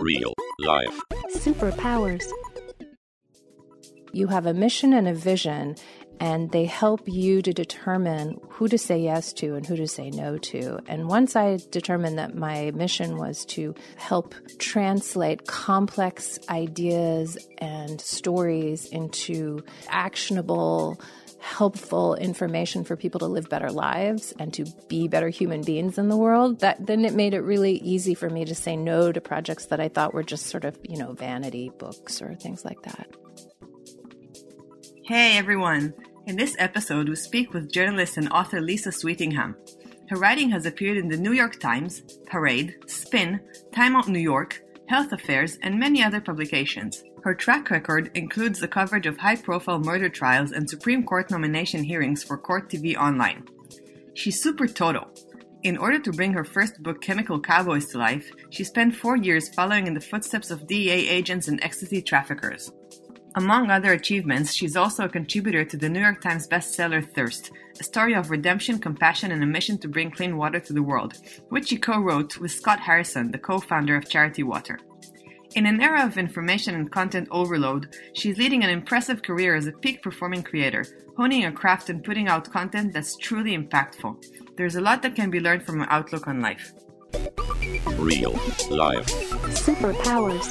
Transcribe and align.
Real 0.00 0.32
life. 0.60 1.00
Superpowers. 1.30 2.24
You 4.12 4.28
have 4.28 4.46
a 4.46 4.54
mission 4.54 4.92
and 4.92 5.08
a 5.08 5.12
vision, 5.12 5.74
and 6.20 6.52
they 6.52 6.66
help 6.66 7.00
you 7.06 7.42
to 7.42 7.52
determine 7.52 8.38
who 8.48 8.68
to 8.68 8.78
say 8.78 8.98
yes 9.00 9.32
to 9.34 9.56
and 9.56 9.66
who 9.66 9.74
to 9.74 9.88
say 9.88 10.10
no 10.10 10.38
to. 10.38 10.78
And 10.86 11.08
once 11.08 11.34
I 11.34 11.58
determined 11.72 12.16
that 12.18 12.36
my 12.36 12.70
mission 12.76 13.16
was 13.16 13.44
to 13.46 13.74
help 13.96 14.36
translate 14.58 15.48
complex 15.48 16.38
ideas 16.48 17.36
and 17.58 18.00
stories 18.00 18.86
into 18.86 19.64
actionable, 19.88 21.00
helpful 21.40 22.14
information 22.14 22.84
for 22.84 22.96
people 22.96 23.20
to 23.20 23.26
live 23.26 23.48
better 23.48 23.70
lives 23.70 24.32
and 24.38 24.52
to 24.54 24.64
be 24.88 25.08
better 25.08 25.28
human 25.28 25.62
beings 25.62 25.98
in 25.98 26.08
the 26.08 26.16
world, 26.16 26.60
that 26.60 26.86
then 26.86 27.04
it 27.04 27.14
made 27.14 27.34
it 27.34 27.40
really 27.40 27.78
easy 27.78 28.14
for 28.14 28.28
me 28.28 28.44
to 28.44 28.54
say 28.54 28.76
no 28.76 29.12
to 29.12 29.20
projects 29.20 29.66
that 29.66 29.80
I 29.80 29.88
thought 29.88 30.14
were 30.14 30.22
just 30.22 30.46
sort 30.46 30.64
of, 30.64 30.78
you 30.82 30.96
know, 30.96 31.12
vanity 31.12 31.70
books 31.78 32.20
or 32.20 32.34
things 32.34 32.64
like 32.64 32.82
that. 32.82 33.08
Hey 35.04 35.38
everyone! 35.38 35.94
In 36.26 36.36
this 36.36 36.54
episode, 36.58 37.08
we 37.08 37.16
speak 37.16 37.54
with 37.54 37.72
journalist 37.72 38.18
and 38.18 38.28
author 38.28 38.60
Lisa 38.60 38.90
Sweetingham. 38.90 39.54
Her 40.10 40.16
writing 40.16 40.50
has 40.50 40.66
appeared 40.66 40.98
in 40.98 41.08
the 41.08 41.16
New 41.16 41.32
York 41.32 41.58
Times, 41.58 42.02
Parade, 42.26 42.76
Spin, 42.86 43.40
Time 43.72 43.96
Out 43.96 44.08
New 44.08 44.18
York, 44.18 44.60
Health 44.88 45.12
Affairs, 45.12 45.58
and 45.62 45.78
many 45.78 46.02
other 46.02 46.20
publications. 46.20 47.02
Her 47.24 47.34
track 47.34 47.70
record 47.70 48.10
includes 48.14 48.60
the 48.60 48.68
coverage 48.68 49.06
of 49.06 49.18
high 49.18 49.36
profile 49.36 49.80
murder 49.80 50.08
trials 50.08 50.52
and 50.52 50.68
Supreme 50.68 51.04
Court 51.04 51.30
nomination 51.30 51.82
hearings 51.82 52.22
for 52.22 52.38
Court 52.38 52.70
TV 52.70 52.96
Online. 52.96 53.44
She's 54.14 54.42
super 54.42 54.66
total. 54.66 55.08
In 55.64 55.76
order 55.76 55.98
to 55.98 56.12
bring 56.12 56.32
her 56.32 56.44
first 56.44 56.80
book, 56.82 57.00
Chemical 57.00 57.40
Cowboys, 57.40 57.86
to 57.86 57.98
life, 57.98 58.30
she 58.50 58.62
spent 58.62 58.94
four 58.94 59.16
years 59.16 59.48
following 59.48 59.88
in 59.88 59.94
the 59.94 60.00
footsteps 60.00 60.52
of 60.52 60.68
DEA 60.68 61.08
agents 61.08 61.48
and 61.48 61.62
ecstasy 61.62 62.00
traffickers. 62.00 62.70
Among 63.34 63.70
other 63.70 63.92
achievements, 63.92 64.54
she's 64.54 64.76
also 64.76 65.04
a 65.04 65.08
contributor 65.08 65.64
to 65.64 65.76
the 65.76 65.88
New 65.88 66.00
York 66.00 66.20
Times 66.20 66.46
bestseller 66.46 67.04
Thirst, 67.14 67.50
a 67.80 67.84
story 67.84 68.14
of 68.14 68.30
redemption, 68.30 68.78
compassion, 68.78 69.32
and 69.32 69.42
a 69.42 69.46
mission 69.46 69.78
to 69.78 69.88
bring 69.88 70.10
clean 70.10 70.36
water 70.36 70.60
to 70.60 70.72
the 70.72 70.82
world, 70.82 71.18
which 71.48 71.68
she 71.68 71.76
co 71.76 71.98
wrote 71.98 72.38
with 72.38 72.52
Scott 72.52 72.80
Harrison, 72.80 73.30
the 73.30 73.38
co 73.38 73.58
founder 73.58 73.96
of 73.96 74.08
Charity 74.08 74.44
Water. 74.44 74.78
In 75.58 75.66
an 75.66 75.80
era 75.80 76.06
of 76.06 76.16
information 76.16 76.76
and 76.76 76.88
content 76.88 77.26
overload, 77.32 77.96
she's 78.12 78.38
leading 78.38 78.62
an 78.62 78.70
impressive 78.70 79.22
career 79.22 79.56
as 79.56 79.66
a 79.66 79.72
peak 79.72 80.04
performing 80.04 80.44
creator, 80.44 80.84
honing 81.16 81.42
her 81.42 81.50
craft 81.50 81.90
and 81.90 82.04
putting 82.04 82.28
out 82.28 82.48
content 82.48 82.92
that's 82.92 83.16
truly 83.16 83.58
impactful. 83.58 84.24
There's 84.56 84.76
a 84.76 84.80
lot 84.80 85.02
that 85.02 85.16
can 85.16 85.30
be 85.30 85.40
learned 85.40 85.66
from 85.66 85.80
her 85.80 85.90
outlook 85.90 86.28
on 86.28 86.40
life. 86.40 86.72
Real 87.96 88.34
life. 88.70 89.08
Superpowers. 89.66 90.46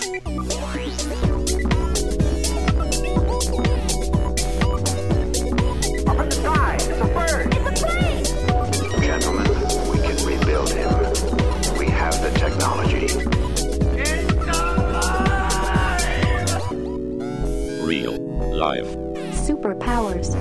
Up 6.05 6.19
in 6.19 6.27
the 6.27 6.35
sky, 6.35 6.75
it's 6.81 6.99
a 6.99 7.07
bird. 7.15 7.53
Gentlemen, 9.01 9.47
we 9.89 9.99
can 10.05 10.17
rebuild 10.27 10.69
him. 10.69 11.79
We 11.79 11.85
have 11.85 12.21
the 12.21 12.31
technology. 12.37 13.46
Real 18.57 18.65
life. 18.65 18.87
Superpowers. 19.35 20.33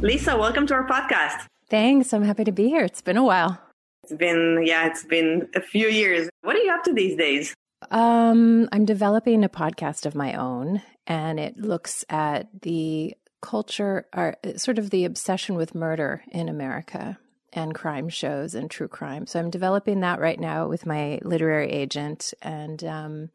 Lisa, 0.00 0.36
welcome 0.36 0.68
to 0.68 0.74
our 0.74 0.86
podcast. 0.86 1.46
Thanks. 1.68 2.12
I'm 2.12 2.22
happy 2.22 2.44
to 2.44 2.52
be 2.52 2.68
here. 2.68 2.84
It's 2.84 3.02
been 3.02 3.16
a 3.16 3.24
while. 3.24 3.60
It's 4.04 4.12
been, 4.12 4.62
yeah, 4.64 4.86
it's 4.86 5.02
been 5.02 5.48
a 5.56 5.60
few 5.60 5.88
years. 5.88 6.30
What 6.42 6.54
are 6.54 6.60
you 6.60 6.72
up 6.72 6.84
to 6.84 6.92
these 6.92 7.16
days? 7.16 7.54
Um, 7.90 8.68
I'm 8.70 8.84
developing 8.84 9.42
a 9.42 9.48
podcast 9.48 10.06
of 10.06 10.14
my 10.14 10.34
own, 10.34 10.80
and 11.08 11.40
it 11.40 11.56
looks 11.56 12.04
at 12.08 12.48
the 12.62 13.14
culture, 13.42 14.06
or 14.14 14.36
sort 14.56 14.78
of 14.78 14.90
the 14.90 15.04
obsession 15.04 15.56
with 15.56 15.74
murder 15.74 16.22
in 16.30 16.48
America 16.48 17.18
and 17.52 17.74
crime 17.74 18.08
shows 18.08 18.54
and 18.54 18.70
true 18.70 18.88
crime. 18.88 19.26
So 19.26 19.38
I'm 19.38 19.50
developing 19.50 20.00
that 20.00 20.20
right 20.20 20.38
now 20.38 20.68
with 20.68 20.86
my 20.86 21.18
literary 21.22 21.70
agent, 21.70 22.34
and 22.42 22.82
um, 22.84 23.30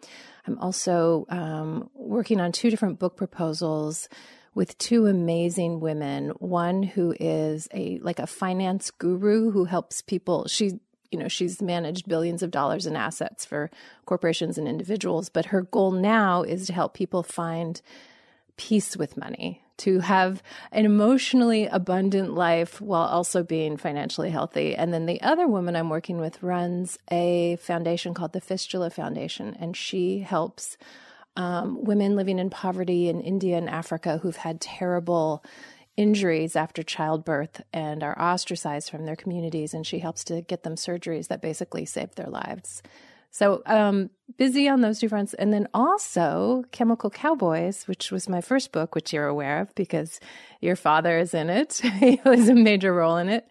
I'm 0.48 0.60
also 0.60 1.26
um, 1.30 1.90
working 1.96 2.40
on 2.40 2.52
two 2.52 2.70
different 2.70 3.00
book 3.00 3.16
proposals 3.18 4.08
with 4.56 4.78
two 4.78 5.08
amazing 5.08 5.80
women. 5.80 6.30
One 6.40 6.84
who 6.84 7.16
is 7.20 7.68
a 7.74 8.00
like 8.00 8.20
a 8.20 8.28
finance 8.28 8.92
guru 8.92 9.52
who 9.52 9.66
helps 9.66 10.02
people. 10.02 10.48
She 10.48 10.80
you 11.12 11.20
know 11.20 11.28
she's 11.28 11.62
managed 11.62 12.08
billions 12.08 12.44
of 12.44 12.52
dollars 12.52 12.86
in 12.86 12.96
assets 12.96 13.46
for 13.46 13.70
corporations 14.06 14.58
and 14.58 14.68
individuals 14.68 15.30
but 15.30 15.46
her 15.46 15.62
goal 15.62 15.92
now 15.92 16.42
is 16.42 16.66
to 16.66 16.74
help 16.74 16.96
people 16.96 17.22
find 17.22 17.84
peace 18.58 18.98
with 18.98 19.16
money 19.16 19.63
to 19.78 20.00
have 20.00 20.44
an 20.72 20.86
emotionally 20.86 21.66
abundant 21.66 22.34
life 22.34 22.80
while 22.80 23.08
also 23.08 23.44
being 23.44 23.78
financially 23.78 24.30
healthy. 24.30 24.76
And 24.76 24.94
then 24.94 25.06
the 25.06 25.22
other 25.22 25.48
woman 25.48 25.76
i'm 25.76 25.90
working 25.90 26.18
with 26.18 26.42
runs 26.44 26.98
a 27.12 27.58
foundation 27.58 28.14
called 28.14 28.34
the 28.34 28.42
fistula 28.42 28.90
foundation 28.90 29.56
and 29.60 29.76
she 29.76 30.20
helps 30.20 30.78
um, 31.36 31.84
women 31.84 32.16
living 32.16 32.40
in 32.40 32.50
poverty 32.50 33.10
in 33.10 33.22
india 33.22 33.58
and 33.58 33.70
africa 33.70 34.20
who've 34.22 34.38
had 34.38 34.62
terrible 34.62 35.44
injuries 35.96 36.56
after 36.56 36.84
childbirth 36.84 37.62
and 37.72 38.04
are 38.04 38.20
ostracized 38.20 38.90
from 38.90 39.06
their 39.06 39.16
communities 39.16 39.74
and 39.74 39.86
she 39.86 40.00
helps 40.00 40.24
to 40.24 40.42
get 40.42 40.64
them 40.64 40.76
surgeries 40.76 41.28
that 41.28 41.42
basically 41.42 41.86
save 41.86 42.14
their 42.16 42.30
lives 42.30 42.82
so 43.34 43.64
um, 43.66 44.12
busy 44.38 44.70
on 44.70 44.82
those 44.82 45.00
two 45.00 45.10
fronts. 45.10 45.34
And 45.34 45.52
then 45.52 45.68
also 45.74 46.64
chemical 46.72 47.10
cowboys 47.10 47.88
which 47.88 48.12
was 48.12 48.30
my 48.30 48.42
first 48.42 48.72
book 48.72 48.94
which 48.94 49.12
you're 49.12 49.28
aware 49.28 49.60
of 49.60 49.74
because 49.74 50.20
your 50.62 50.76
father 50.76 51.18
is 51.18 51.34
in 51.34 51.50
it. 51.50 51.82
He 52.00 52.22
was 52.24 52.48
a 52.48 52.54
major 52.54 52.94
role 52.94 53.18
in 53.18 53.30
it. 53.30 53.48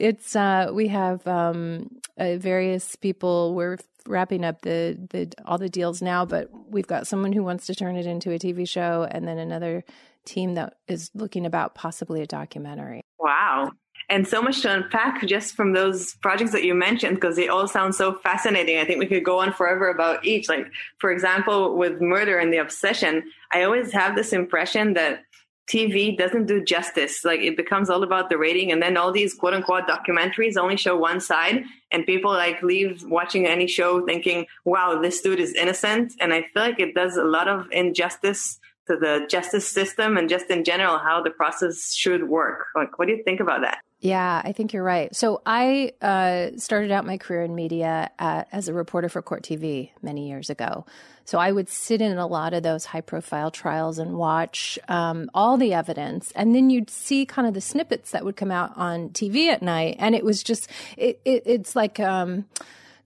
It's 0.00 0.34
uh, 0.34 0.70
we 0.72 0.88
have 0.88 1.24
um, 1.28 2.00
uh, 2.18 2.36
various 2.36 2.96
people. 2.96 3.54
We're 3.54 3.78
wrapping 4.08 4.44
up 4.44 4.62
the 4.62 4.98
the 5.10 5.32
all 5.44 5.58
the 5.58 5.68
deals 5.68 6.00
now 6.00 6.24
but 6.24 6.48
we've 6.70 6.86
got 6.86 7.08
someone 7.08 7.32
who 7.32 7.42
wants 7.42 7.66
to 7.66 7.74
turn 7.74 7.96
it 7.96 8.06
into 8.06 8.30
a 8.30 8.38
tv 8.38 8.68
show 8.68 9.04
and 9.10 9.26
then 9.26 9.36
another 9.36 9.82
team 10.24 10.54
that 10.54 10.74
is 10.86 11.10
looking 11.14 11.46
about 11.46 11.74
possibly 11.74 12.20
a 12.20 12.26
documentary. 12.26 13.00
Wow. 13.18 13.70
And 14.08 14.26
so 14.26 14.40
much 14.40 14.62
to 14.62 14.72
unpack 14.72 15.26
just 15.26 15.54
from 15.54 15.72
those 15.72 16.14
projects 16.22 16.52
that 16.52 16.62
you 16.62 16.74
mentioned 16.74 17.16
because 17.16 17.34
they 17.34 17.48
all 17.48 17.66
sound 17.66 17.94
so 17.94 18.14
fascinating. 18.14 18.78
I 18.78 18.84
think 18.84 19.00
we 19.00 19.06
could 19.06 19.24
go 19.24 19.40
on 19.40 19.52
forever 19.52 19.88
about 19.88 20.24
each. 20.24 20.48
Like, 20.48 20.70
for 20.98 21.10
example, 21.10 21.76
with 21.76 22.00
murder 22.00 22.38
and 22.38 22.52
the 22.52 22.58
obsession, 22.58 23.24
I 23.52 23.64
always 23.64 23.92
have 23.92 24.14
this 24.14 24.32
impression 24.32 24.94
that 24.94 25.24
TV 25.68 26.16
doesn't 26.16 26.46
do 26.46 26.62
justice. 26.62 27.24
Like, 27.24 27.40
it 27.40 27.56
becomes 27.56 27.90
all 27.90 28.04
about 28.04 28.30
the 28.30 28.38
rating, 28.38 28.70
and 28.70 28.80
then 28.80 28.96
all 28.96 29.10
these 29.10 29.34
quote 29.34 29.54
unquote 29.54 29.88
documentaries 29.88 30.56
only 30.56 30.76
show 30.76 30.96
one 30.96 31.20
side, 31.20 31.64
and 31.90 32.06
people 32.06 32.30
like 32.30 32.62
leave 32.62 33.02
watching 33.08 33.46
any 33.46 33.66
show 33.66 34.06
thinking, 34.06 34.46
wow, 34.64 35.00
this 35.00 35.20
dude 35.20 35.40
is 35.40 35.54
innocent. 35.54 36.12
And 36.20 36.32
I 36.32 36.42
feel 36.42 36.62
like 36.62 36.78
it 36.78 36.94
does 36.94 37.16
a 37.16 37.24
lot 37.24 37.48
of 37.48 37.66
injustice 37.72 38.60
to 38.86 38.96
the 38.96 39.26
justice 39.28 39.68
system 39.68 40.16
and 40.16 40.28
just 40.28 40.48
in 40.48 40.62
general 40.62 40.98
how 40.98 41.20
the 41.20 41.30
process 41.30 41.92
should 41.92 42.28
work. 42.28 42.66
Like, 42.76 42.98
what 43.00 43.08
do 43.08 43.14
you 43.14 43.24
think 43.24 43.40
about 43.40 43.62
that? 43.62 43.78
Yeah, 44.06 44.40
I 44.44 44.52
think 44.52 44.72
you're 44.72 44.84
right. 44.84 45.14
So 45.16 45.42
I 45.44 45.92
uh, 46.00 46.56
started 46.58 46.92
out 46.92 47.04
my 47.04 47.18
career 47.18 47.42
in 47.42 47.56
media 47.56 48.08
uh, 48.20 48.44
as 48.52 48.68
a 48.68 48.72
reporter 48.72 49.08
for 49.08 49.20
Court 49.20 49.42
TV 49.42 49.90
many 50.00 50.28
years 50.28 50.48
ago. 50.48 50.86
So 51.24 51.38
I 51.38 51.50
would 51.50 51.68
sit 51.68 52.00
in 52.00 52.16
a 52.16 52.26
lot 52.26 52.54
of 52.54 52.62
those 52.62 52.84
high 52.84 53.00
profile 53.00 53.50
trials 53.50 53.98
and 53.98 54.16
watch 54.16 54.78
um, 54.86 55.28
all 55.34 55.56
the 55.56 55.74
evidence. 55.74 56.30
And 56.36 56.54
then 56.54 56.70
you'd 56.70 56.88
see 56.88 57.26
kind 57.26 57.48
of 57.48 57.54
the 57.54 57.60
snippets 57.60 58.12
that 58.12 58.24
would 58.24 58.36
come 58.36 58.52
out 58.52 58.76
on 58.76 59.08
TV 59.08 59.48
at 59.48 59.60
night. 59.60 59.96
And 59.98 60.14
it 60.14 60.24
was 60.24 60.44
just, 60.44 60.70
it, 60.96 61.20
it 61.24 61.42
it's 61.44 61.74
like, 61.74 61.98
um, 61.98 62.44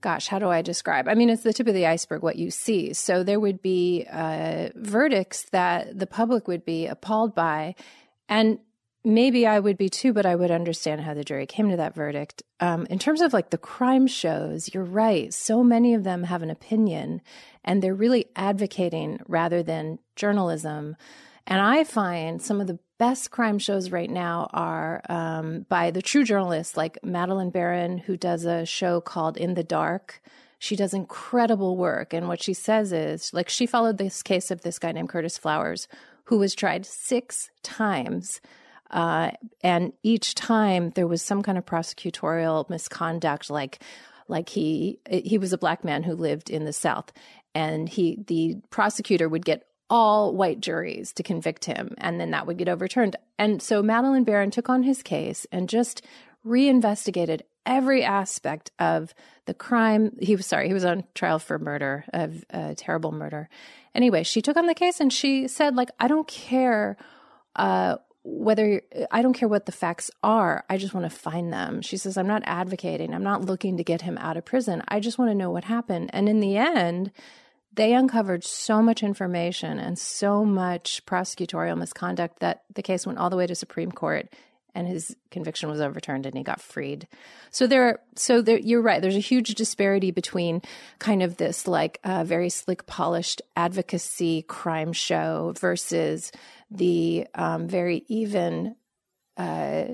gosh, 0.01 0.27
how 0.27 0.37
do 0.37 0.49
I 0.49 0.61
describe? 0.61 1.07
I 1.07 1.15
mean, 1.15 1.31
it's 1.31 1.41
the 1.41 1.51
tip 1.51 1.67
of 1.67 1.73
the 1.73 1.87
iceberg 1.87 2.21
what 2.21 2.35
you 2.35 2.51
see. 2.51 2.93
So 2.93 3.23
there 3.23 3.39
would 3.39 3.63
be 3.63 4.05
uh, 4.11 4.69
verdicts 4.75 5.49
that 5.49 5.97
the 5.97 6.05
public 6.05 6.47
would 6.47 6.63
be 6.63 6.85
appalled 6.85 7.33
by. 7.33 7.73
And 8.29 8.59
maybe 9.03 9.47
I 9.47 9.59
would 9.59 9.77
be 9.77 9.89
too, 9.89 10.13
but 10.13 10.25
I 10.25 10.35
would 10.35 10.51
understand 10.51 11.01
how 11.01 11.13
the 11.13 11.23
jury 11.23 11.45
came 11.45 11.69
to 11.69 11.77
that 11.77 11.95
verdict. 11.95 12.43
Um, 12.59 12.85
in 12.89 12.99
terms 12.99 13.21
of 13.21 13.33
like 13.33 13.49
the 13.49 13.57
crime 13.57 14.07
shows, 14.07 14.73
you're 14.73 14.83
right. 14.83 15.33
So 15.33 15.63
many 15.63 15.93
of 15.93 16.03
them 16.03 16.23
have 16.23 16.43
an 16.43 16.49
opinion 16.49 17.21
and 17.63 17.81
they're 17.81 17.95
really 17.95 18.25
advocating 18.35 19.19
rather 19.27 19.63
than 19.63 19.99
journalism. 20.15 20.95
And 21.47 21.59
I 21.59 21.83
find 21.83 22.41
some 22.41 22.61
of 22.61 22.67
the 22.67 22.79
best 22.99 23.31
crime 23.31 23.57
shows 23.57 23.91
right 23.91 24.09
now 24.09 24.47
are 24.53 25.01
um, 25.09 25.65
by 25.67 25.89
the 25.89 26.03
true 26.03 26.23
journalists 26.23 26.77
like 26.77 26.99
Madeleine 27.03 27.49
Baran, 27.49 27.97
who 27.97 28.15
does 28.15 28.45
a 28.45 28.65
show 28.65 29.01
called 29.01 29.37
In 29.37 29.55
the 29.55 29.63
Dark. 29.63 30.21
She 30.59 30.75
does 30.75 30.93
incredible 30.93 31.75
work. 31.75 32.13
And 32.13 32.27
what 32.27 32.43
she 32.43 32.53
says 32.53 32.93
is 32.93 33.33
like 33.33 33.49
she 33.49 33.65
followed 33.65 33.97
this 33.97 34.21
case 34.21 34.51
of 34.51 34.61
this 34.61 34.77
guy 34.77 34.91
named 34.91 35.09
Curtis 35.09 35.39
Flowers, 35.39 35.87
who 36.25 36.37
was 36.37 36.53
tried 36.53 36.85
six 36.85 37.49
times. 37.63 38.39
Uh, 38.91 39.31
and 39.61 39.93
each 40.03 40.35
time 40.35 40.91
there 40.91 41.07
was 41.07 41.21
some 41.21 41.41
kind 41.41 41.57
of 41.57 41.65
prosecutorial 41.65 42.69
misconduct, 42.69 43.49
like 43.49 43.81
like 44.27 44.49
he 44.49 44.99
he 45.09 45.37
was 45.37 45.53
a 45.53 45.57
black 45.57 45.83
man 45.83 46.03
who 46.03 46.13
lived 46.13 46.49
in 46.49 46.65
the 46.65 46.73
South, 46.73 47.11
and 47.55 47.89
he 47.89 48.23
the 48.27 48.57
prosecutor 48.69 49.27
would 49.29 49.45
get 49.45 49.65
all 49.89 50.33
white 50.33 50.61
juries 50.61 51.11
to 51.13 51.23
convict 51.23 51.65
him, 51.65 51.95
and 51.97 52.19
then 52.19 52.31
that 52.31 52.47
would 52.47 52.57
get 52.57 52.69
overturned. 52.69 53.15
And 53.37 53.61
so 53.61 53.81
Madeleine 53.81 54.23
Baran 54.23 54.51
took 54.51 54.69
on 54.69 54.83
his 54.83 55.01
case 55.03 55.45
and 55.51 55.67
just 55.69 56.01
reinvestigated 56.43 57.43
every 57.65 58.03
aspect 58.03 58.71
of 58.79 59.13
the 59.45 59.53
crime. 59.53 60.17
He 60.19 60.35
was 60.35 60.45
sorry, 60.45 60.67
he 60.67 60.73
was 60.73 60.85
on 60.85 61.03
trial 61.13 61.39
for 61.39 61.59
murder, 61.59 62.05
of 62.13 62.43
a 62.49 62.75
terrible 62.75 63.11
murder. 63.11 63.49
Anyway, 63.93 64.23
she 64.23 64.41
took 64.41 64.57
on 64.57 64.65
the 64.65 64.73
case 64.73 64.99
and 64.99 65.11
she 65.11 65.47
said, 65.47 65.75
like, 65.75 65.89
I 65.99 66.07
don't 66.07 66.27
care 66.27 66.97
uh, 67.55 67.97
whether 68.23 68.81
I 69.09 69.21
don't 69.21 69.33
care 69.33 69.47
what 69.47 69.65
the 69.65 69.71
facts 69.71 70.11
are. 70.21 70.63
I 70.69 70.77
just 70.77 70.93
want 70.93 71.09
to 71.09 71.15
find 71.15 71.51
them. 71.51 71.81
She 71.81 71.97
says, 71.97 72.17
I'm 72.17 72.27
not 72.27 72.43
advocating. 72.45 73.13
I'm 73.13 73.23
not 73.23 73.45
looking 73.45 73.77
to 73.77 73.83
get 73.83 74.01
him 74.01 74.17
out 74.19 74.37
of 74.37 74.45
prison. 74.45 74.83
I 74.87 74.99
just 74.99 75.17
want 75.17 75.31
to 75.31 75.35
know 75.35 75.49
what 75.49 75.63
happened. 75.63 76.11
And 76.13 76.29
in 76.29 76.39
the 76.39 76.57
end, 76.57 77.11
they 77.73 77.93
uncovered 77.93 78.43
so 78.43 78.81
much 78.81 79.01
information 79.01 79.79
and 79.79 79.97
so 79.97 80.45
much 80.45 81.05
prosecutorial 81.05 81.77
misconduct 81.77 82.39
that 82.39 82.63
the 82.73 82.83
case 82.83 83.07
went 83.07 83.17
all 83.17 83.29
the 83.29 83.37
way 83.37 83.47
to 83.47 83.55
Supreme 83.55 83.91
Court 83.91 84.29
and 84.73 84.87
his 84.87 85.15
conviction 85.29 85.69
was 85.69 85.81
overturned 85.81 86.25
and 86.25 86.35
he 86.35 86.43
got 86.43 86.61
freed. 86.61 87.07
So 87.49 87.67
there, 87.67 87.99
so 88.15 88.41
there, 88.41 88.57
you're 88.57 88.81
right. 88.81 89.01
There's 89.01 89.15
a 89.15 89.19
huge 89.19 89.55
disparity 89.55 90.11
between 90.11 90.61
kind 90.99 91.23
of 91.23 91.37
this 91.37 91.67
like 91.67 91.99
uh, 92.03 92.23
very 92.23 92.49
slick, 92.49 92.85
polished 92.85 93.41
advocacy 93.55 94.43
crime 94.43 94.93
show 94.93 95.53
versus 95.59 96.31
the 96.69 97.27
um, 97.35 97.67
very 97.67 98.03
even, 98.07 98.75
uh, 99.37 99.85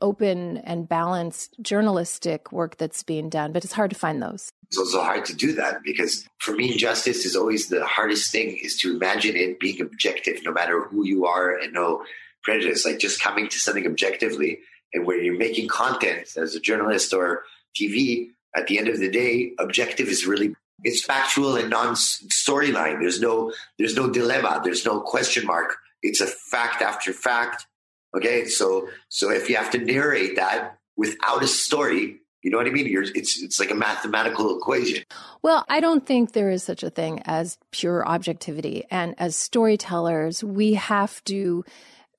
open 0.00 0.58
and 0.58 0.88
balanced 0.88 1.54
journalistic 1.60 2.52
work 2.52 2.76
that's 2.76 3.02
being 3.02 3.28
done. 3.28 3.52
But 3.52 3.64
it's 3.64 3.72
hard 3.72 3.90
to 3.90 3.96
find 3.96 4.22
those. 4.22 4.52
It's 4.68 4.78
also 4.78 5.00
hard 5.00 5.24
to 5.26 5.34
do 5.34 5.54
that 5.54 5.82
because 5.82 6.28
for 6.38 6.52
me, 6.52 6.76
justice 6.76 7.24
is 7.24 7.34
always 7.34 7.68
the 7.68 7.84
hardest 7.84 8.30
thing 8.30 8.58
is 8.62 8.76
to 8.78 8.94
imagine 8.94 9.34
it 9.34 9.58
being 9.58 9.80
objective, 9.80 10.44
no 10.44 10.52
matter 10.52 10.84
who 10.84 11.04
you 11.04 11.26
are 11.26 11.52
and 11.52 11.72
no 11.72 12.04
prejudice, 12.42 12.84
like 12.84 12.98
just 12.98 13.20
coming 13.20 13.48
to 13.48 13.58
something 13.58 13.86
objectively. 13.86 14.60
And 14.92 15.06
when 15.06 15.24
you're 15.24 15.36
making 15.36 15.68
content 15.68 16.28
as 16.36 16.54
a 16.54 16.60
journalist 16.60 17.12
or 17.12 17.44
TV, 17.78 18.30
at 18.56 18.66
the 18.66 18.78
end 18.78 18.88
of 18.88 18.98
the 18.98 19.10
day, 19.10 19.52
objective 19.58 20.08
is 20.08 20.26
really 20.26 20.54
it's 20.84 21.04
factual 21.04 21.56
and 21.56 21.70
non 21.70 21.94
storyline. 21.94 23.00
There's 23.00 23.20
no 23.20 23.52
there's 23.78 23.96
no 23.96 24.10
dilemma. 24.10 24.60
There's 24.62 24.84
no 24.84 25.00
question 25.00 25.46
mark. 25.46 25.76
It's 26.02 26.20
a 26.20 26.26
fact 26.26 26.82
after 26.82 27.12
fact. 27.12 27.66
Okay, 28.16 28.46
so 28.46 28.88
so 29.08 29.30
if 29.30 29.50
you 29.50 29.56
have 29.56 29.70
to 29.72 29.78
narrate 29.78 30.36
that 30.36 30.78
without 30.96 31.42
a 31.42 31.46
story, 31.46 32.20
you 32.42 32.50
know 32.50 32.58
what 32.58 32.66
I 32.66 32.70
mean? 32.70 32.86
You're, 32.86 33.02
it's 33.02 33.42
it's 33.42 33.58
like 33.58 33.70
a 33.70 33.74
mathematical 33.74 34.56
equation. 34.56 35.04
Well, 35.42 35.64
I 35.68 35.80
don't 35.80 36.06
think 36.06 36.32
there 36.32 36.50
is 36.50 36.62
such 36.62 36.82
a 36.82 36.90
thing 36.90 37.22
as 37.24 37.58
pure 37.72 38.06
objectivity, 38.06 38.84
and 38.90 39.14
as 39.18 39.36
storytellers, 39.36 40.42
we 40.44 40.74
have 40.74 41.22
to 41.24 41.64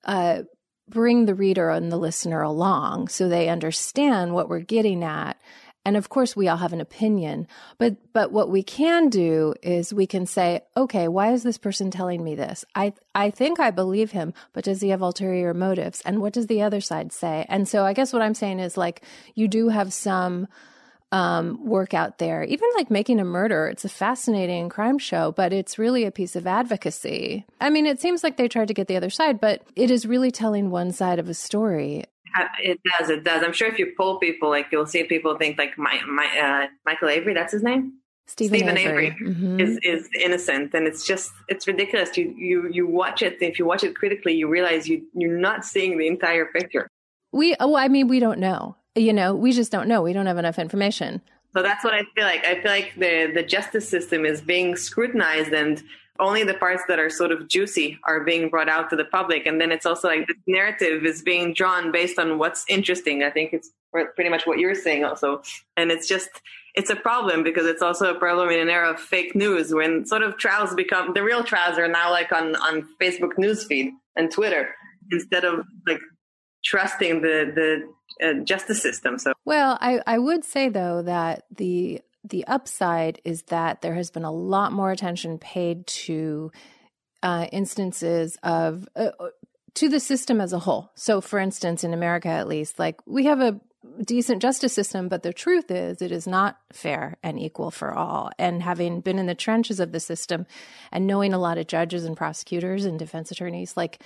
uh, 0.04 0.42
bring 0.88 1.26
the 1.26 1.34
reader 1.34 1.70
and 1.70 1.90
the 1.90 1.96
listener 1.96 2.42
along 2.42 3.08
so 3.08 3.28
they 3.28 3.48
understand 3.48 4.34
what 4.34 4.48
we're 4.48 4.60
getting 4.60 5.04
at. 5.04 5.40
And 5.84 5.96
of 5.96 6.10
course, 6.10 6.36
we 6.36 6.46
all 6.46 6.58
have 6.58 6.74
an 6.74 6.80
opinion, 6.80 7.46
but 7.78 7.96
but 8.12 8.32
what 8.32 8.50
we 8.50 8.62
can 8.62 9.08
do 9.08 9.54
is 9.62 9.94
we 9.94 10.06
can 10.06 10.26
say, 10.26 10.60
okay, 10.76 11.08
why 11.08 11.32
is 11.32 11.42
this 11.42 11.56
person 11.56 11.90
telling 11.90 12.22
me 12.22 12.34
this? 12.34 12.66
I 12.74 12.92
I 13.14 13.30
think 13.30 13.58
I 13.58 13.70
believe 13.70 14.10
him, 14.10 14.34
but 14.52 14.64
does 14.64 14.82
he 14.82 14.90
have 14.90 15.00
ulterior 15.00 15.54
motives? 15.54 16.02
And 16.04 16.20
what 16.20 16.34
does 16.34 16.48
the 16.48 16.60
other 16.60 16.82
side 16.82 17.12
say? 17.12 17.46
And 17.48 17.66
so, 17.66 17.86
I 17.86 17.94
guess 17.94 18.12
what 18.12 18.20
I'm 18.20 18.34
saying 18.34 18.58
is 18.58 18.76
like 18.76 19.02
you 19.34 19.48
do 19.48 19.70
have 19.70 19.90
some 19.94 20.48
um, 21.12 21.64
work 21.64 21.94
out 21.94 22.18
there. 22.18 22.44
Even 22.44 22.68
like 22.76 22.90
making 22.90 23.20
a 23.20 23.24
murder, 23.24 23.66
it's 23.66 23.84
a 23.84 23.88
fascinating 23.88 24.68
crime 24.68 24.98
show, 24.98 25.32
but 25.32 25.52
it's 25.52 25.78
really 25.78 26.04
a 26.04 26.10
piece 26.10 26.36
of 26.36 26.46
advocacy. 26.46 27.44
I 27.60 27.70
mean, 27.70 27.86
it 27.86 28.00
seems 28.00 28.22
like 28.22 28.36
they 28.36 28.48
tried 28.48 28.68
to 28.68 28.74
get 28.74 28.86
the 28.86 28.96
other 28.96 29.10
side, 29.10 29.40
but 29.40 29.62
it 29.76 29.90
is 29.90 30.06
really 30.06 30.30
telling 30.30 30.70
one 30.70 30.92
side 30.92 31.18
of 31.18 31.28
a 31.28 31.34
story. 31.34 32.04
It 32.60 32.80
does. 32.84 33.10
It 33.10 33.24
does. 33.24 33.42
I'm 33.42 33.52
sure 33.52 33.68
if 33.68 33.78
you 33.78 33.92
poll 33.96 34.18
people, 34.18 34.50
like 34.50 34.66
you'll 34.70 34.86
see 34.86 35.02
people 35.04 35.36
think 35.36 35.58
like 35.58 35.76
my, 35.76 36.00
my 36.06 36.26
uh, 36.38 36.66
Michael 36.86 37.08
Avery, 37.08 37.34
that's 37.34 37.52
his 37.52 37.62
name. 37.62 37.94
Steven, 38.28 38.60
Steven 38.60 38.78
Avery, 38.78 39.06
Avery 39.08 39.26
mm-hmm. 39.26 39.58
is, 39.58 39.78
is 39.82 40.08
innocent, 40.22 40.72
and 40.72 40.86
it's 40.86 41.04
just 41.04 41.32
it's 41.48 41.66
ridiculous. 41.66 42.16
You 42.16 42.32
you 42.38 42.68
you 42.70 42.86
watch 42.86 43.22
it. 43.22 43.38
If 43.40 43.58
you 43.58 43.64
watch 43.64 43.82
it 43.82 43.96
critically, 43.96 44.34
you 44.34 44.46
realize 44.46 44.88
you 44.88 45.04
you're 45.14 45.36
not 45.36 45.64
seeing 45.64 45.98
the 45.98 46.06
entire 46.06 46.46
picture. 46.46 46.86
We 47.32 47.56
oh, 47.58 47.74
I 47.74 47.88
mean, 47.88 48.06
we 48.06 48.20
don't 48.20 48.38
know 48.38 48.76
you 48.94 49.12
know, 49.12 49.34
we 49.34 49.52
just 49.52 49.70
don't 49.72 49.88
know. 49.88 50.02
We 50.02 50.12
don't 50.12 50.26
have 50.26 50.38
enough 50.38 50.58
information. 50.58 51.20
So 51.52 51.62
that's 51.62 51.84
what 51.84 51.94
I 51.94 52.02
feel 52.14 52.24
like. 52.24 52.44
I 52.44 52.60
feel 52.60 52.70
like 52.70 52.94
the 52.96 53.32
the 53.34 53.42
justice 53.42 53.88
system 53.88 54.24
is 54.24 54.40
being 54.40 54.76
scrutinized 54.76 55.52
and 55.52 55.82
only 56.20 56.44
the 56.44 56.54
parts 56.54 56.82
that 56.86 56.98
are 56.98 57.10
sort 57.10 57.32
of 57.32 57.48
juicy 57.48 57.98
are 58.04 58.20
being 58.20 58.48
brought 58.48 58.68
out 58.68 58.90
to 58.90 58.96
the 58.96 59.04
public. 59.04 59.46
And 59.46 59.60
then 59.60 59.72
it's 59.72 59.86
also 59.86 60.08
like 60.08 60.26
this 60.26 60.36
narrative 60.46 61.04
is 61.04 61.22
being 61.22 61.54
drawn 61.54 61.90
based 61.90 62.18
on 62.18 62.38
what's 62.38 62.64
interesting. 62.68 63.22
I 63.22 63.30
think 63.30 63.52
it's 63.52 63.70
pretty 63.90 64.28
much 64.28 64.46
what 64.46 64.58
you're 64.58 64.74
saying 64.74 65.04
also. 65.04 65.42
And 65.76 65.90
it's 65.90 66.06
just, 66.06 66.28
it's 66.74 66.90
a 66.90 66.96
problem 66.96 67.42
because 67.42 67.66
it's 67.66 67.82
also 67.82 68.14
a 68.14 68.18
problem 68.18 68.50
in 68.50 68.60
an 68.60 68.68
era 68.68 68.90
of 68.90 69.00
fake 69.00 69.34
news 69.34 69.74
when 69.74 70.06
sort 70.06 70.22
of 70.22 70.36
trials 70.36 70.74
become, 70.74 71.14
the 71.14 71.22
real 71.22 71.42
trials 71.42 71.78
are 71.78 71.88
now 71.88 72.10
like 72.10 72.32
on, 72.32 72.54
on 72.56 72.86
Facebook 73.00 73.32
newsfeed 73.38 73.90
and 74.14 74.30
Twitter 74.30 74.74
instead 75.10 75.44
of 75.44 75.64
like 75.86 76.00
trusting 76.62 77.22
the, 77.22 77.50
the 77.54 77.88
uh, 78.22 78.34
justice 78.44 78.82
system. 78.82 79.18
So, 79.18 79.32
well, 79.44 79.78
I, 79.80 80.00
I 80.06 80.18
would 80.18 80.44
say 80.44 80.68
though 80.68 81.02
that 81.02 81.44
the 81.54 82.00
the 82.22 82.46
upside 82.46 83.20
is 83.24 83.42
that 83.44 83.80
there 83.80 83.94
has 83.94 84.10
been 84.10 84.24
a 84.24 84.32
lot 84.32 84.72
more 84.72 84.90
attention 84.90 85.38
paid 85.38 85.86
to 85.86 86.52
uh, 87.22 87.46
instances 87.52 88.36
of 88.42 88.88
uh, 88.96 89.10
to 89.74 89.88
the 89.88 90.00
system 90.00 90.40
as 90.40 90.52
a 90.52 90.58
whole. 90.58 90.90
So, 90.94 91.20
for 91.20 91.38
instance, 91.38 91.84
in 91.84 91.94
America, 91.94 92.28
at 92.28 92.48
least, 92.48 92.78
like 92.78 93.00
we 93.06 93.24
have 93.24 93.40
a 93.40 93.60
decent 94.04 94.42
justice 94.42 94.72
system, 94.72 95.08
but 95.08 95.22
the 95.22 95.32
truth 95.32 95.70
is 95.70 96.02
it 96.02 96.12
is 96.12 96.26
not 96.26 96.58
fair 96.72 97.16
and 97.22 97.38
equal 97.38 97.70
for 97.70 97.94
all. 97.94 98.30
And 98.38 98.62
having 98.62 99.00
been 99.00 99.18
in 99.18 99.26
the 99.26 99.34
trenches 99.34 99.80
of 99.80 99.92
the 99.92 100.00
system 100.00 100.46
and 100.92 101.06
knowing 101.06 101.32
a 101.32 101.38
lot 101.38 101.58
of 101.58 101.66
judges 101.66 102.04
and 102.04 102.16
prosecutors 102.16 102.84
and 102.84 102.98
defense 102.98 103.30
attorneys, 103.30 103.76
like 103.76 104.02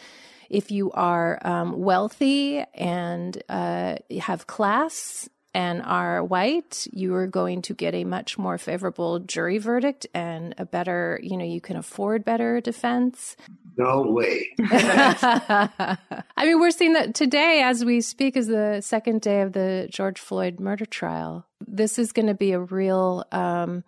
if 0.51 0.71
you 0.71 0.91
are 0.93 1.39
um, 1.43 1.81
wealthy 1.81 2.65
and 2.75 3.43
uh, 3.49 3.97
have 4.21 4.47
class 4.47 5.29
and 5.55 5.83
are 5.83 6.23
white, 6.25 6.87
you 6.93 7.15
are 7.15 7.29
going 7.29 7.63
to 7.63 7.75
get 7.75 7.95
a 7.95 8.05
much 8.05 8.37
more 8.37 8.59
favorable 8.59 9.21
jury 9.21 9.59
verdict 9.59 10.07
and 10.13 10.55
a 10.59 10.65
better, 10.65 11.21
you 11.23 11.37
know, 11.37 11.45
you 11.45 11.61
can 11.61 11.77
afford 11.77 12.25
better 12.25 12.61
defense. 12.61 13.37
No 13.77 14.03
way. 14.03 14.49
I 14.61 15.97
mean, 16.39 16.59
we're 16.59 16.73
seeing 16.73 16.95
that 16.95 17.15
today 17.15 17.63
as 17.63 17.85
we 17.85 18.01
speak 18.01 18.37
is 18.37 18.49
the 18.49 18.81
second 18.81 19.21
day 19.21 19.43
of 19.43 19.53
the 19.53 19.89
George 19.91 20.19
Floyd 20.19 20.59
murder 20.59 20.87
trial. 20.87 21.47
This 21.67 21.99
is 21.99 22.13
going 22.13 22.27
to 22.27 22.35
be 22.35 22.53
a 22.53 22.61
real 22.61 23.25
um, 23.31 23.85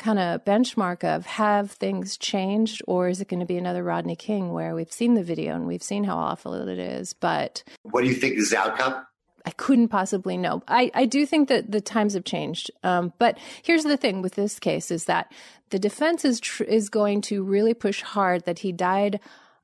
kind 0.00 0.18
of 0.18 0.44
benchmark 0.44 1.04
of 1.04 1.26
have 1.26 1.70
things 1.70 2.16
changed 2.16 2.82
or 2.88 3.08
is 3.08 3.20
it 3.20 3.28
going 3.28 3.40
to 3.40 3.46
be 3.46 3.58
another 3.58 3.84
Rodney 3.84 4.16
King 4.16 4.52
where 4.52 4.74
we've 4.74 4.90
seen 4.90 5.14
the 5.14 5.22
video 5.22 5.54
and 5.54 5.66
we've 5.66 5.82
seen 5.82 6.04
how 6.04 6.16
awful 6.16 6.54
it 6.54 6.78
is, 6.78 7.12
but 7.12 7.62
what 7.82 8.00
do 8.00 8.08
you 8.08 8.14
think 8.14 8.36
is 8.36 8.50
the 8.50 8.58
outcome? 8.58 9.06
I 9.44 9.50
couldn't 9.50 9.88
possibly 9.88 10.36
know. 10.36 10.62
I, 10.66 10.90
I 10.94 11.06
do 11.06 11.24
think 11.24 11.48
that 11.48 11.70
the 11.70 11.80
times 11.80 12.14
have 12.14 12.24
changed. 12.24 12.70
Um, 12.82 13.12
but 13.18 13.38
here's 13.62 13.84
the 13.84 13.96
thing 13.96 14.22
with 14.22 14.34
this 14.34 14.58
case 14.58 14.90
is 14.90 15.04
that 15.04 15.32
the 15.70 15.78
defense 15.78 16.24
is 16.24 16.40
tr- 16.40 16.64
is 16.64 16.88
going 16.88 17.20
to 17.22 17.42
really 17.42 17.74
push 17.74 18.02
hard 18.02 18.44
that 18.44 18.60
he 18.60 18.72
died 18.72 19.20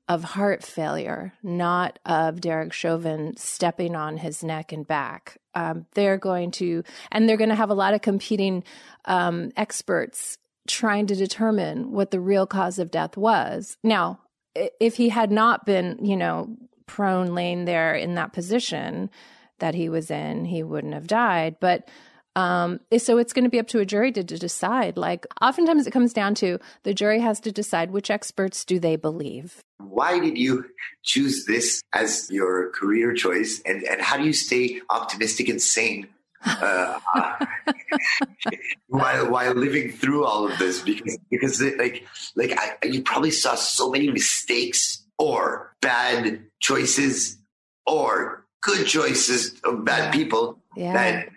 of 0.09 0.23
heart 0.23 0.63
failure, 0.63 1.33
not 1.43 1.99
of 2.07 2.41
Derek 2.41 2.73
Chauvin 2.73 3.37
stepping 3.37 3.97
on 3.97 4.19
his 4.19 4.45
neck 4.45 4.73
and 4.73 4.87
back. 4.87 5.39
Um, 5.55 5.87
they're 5.95 6.19
going 6.19 6.53
to, 6.53 6.85
and 7.11 7.29
they're 7.29 7.37
going 7.37 7.51
to 7.51 7.57
have 7.57 7.71
a 7.71 7.75
lot 7.75 7.95
of 7.95 8.03
competing 8.03 8.63
um, 9.07 9.51
experts 9.57 10.39
trying 10.69 11.07
to 11.09 11.15
determine 11.15 11.93
what 11.93 12.11
the 12.11 12.21
real 12.21 12.47
cause 12.47 12.79
of 12.79 12.91
death 12.91 13.17
was. 13.17 13.77
Now, 13.83 14.21
if 14.55 14.97
he 14.97 15.09
had 15.09 15.31
not 15.31 15.67
been, 15.67 15.99
you 16.05 16.17
know, 16.17 16.57
prone 16.87 17.35
laying 17.35 17.65
there 17.65 17.95
in 17.95 18.15
that 18.15 18.33
position 18.33 19.11
that 19.59 19.75
he 19.75 19.89
was 19.89 20.11
in, 20.11 20.45
he 20.45 20.63
wouldn't 20.63 20.95
have 20.95 21.07
died. 21.07 21.57
But 21.61 21.89
um, 22.37 22.81
so 22.99 23.16
it's 23.16 23.33
going 23.33 23.45
to 23.45 23.50
be 23.50 23.59
up 23.59 23.66
to 23.69 23.81
a 23.81 23.87
jury 23.87 24.12
to, 24.12 24.23
to 24.23 24.38
decide. 24.38 24.99
Like, 24.99 25.26
oftentimes 25.40 25.87
it 25.87 25.90
comes 25.90 26.12
down 26.12 26.35
to 26.37 26.59
the 26.83 26.93
jury 26.93 27.19
has 27.21 27.40
to 27.40 27.50
decide 27.50 27.90
which 27.90 28.11
experts 28.11 28.64
do 28.64 28.78
they 28.78 28.97
believe. 28.97 29.62
Why 29.78 30.21
did 30.21 30.37
you 30.37 30.66
choose 31.02 31.47
this 31.47 31.83
as 31.95 32.31
your 32.31 32.71
career 32.71 33.14
choice, 33.14 33.62
and 33.64 33.83
and 33.85 34.00
how 34.02 34.19
do 34.19 34.25
you 34.25 34.33
stay 34.35 34.81
optimistic 34.90 35.49
and 35.49 35.61
sane 35.61 36.09
uh, 36.45 36.99
while 38.88 39.31
while 39.31 39.55
living 39.55 39.90
through 39.93 40.25
all 40.25 40.50
of 40.50 40.59
this? 40.59 40.83
Because 40.83 41.19
because 41.31 41.61
it, 41.61 41.78
like 41.78 42.07
like 42.37 42.52
I, 42.59 42.87
you 42.87 43.02
probably 43.02 43.31
saw 43.31 43.55
so 43.55 43.90
many 43.90 44.11
mistakes 44.11 45.05
or 45.19 45.75
bad 45.81 46.43
choices 46.61 47.38
or 47.87 48.47
good 48.62 48.87
choices 48.87 49.59
of 49.64 49.85
bad 49.85 50.05
yeah. 50.05 50.11
people 50.11 50.59
yeah. 50.75 50.93
that 50.93 51.28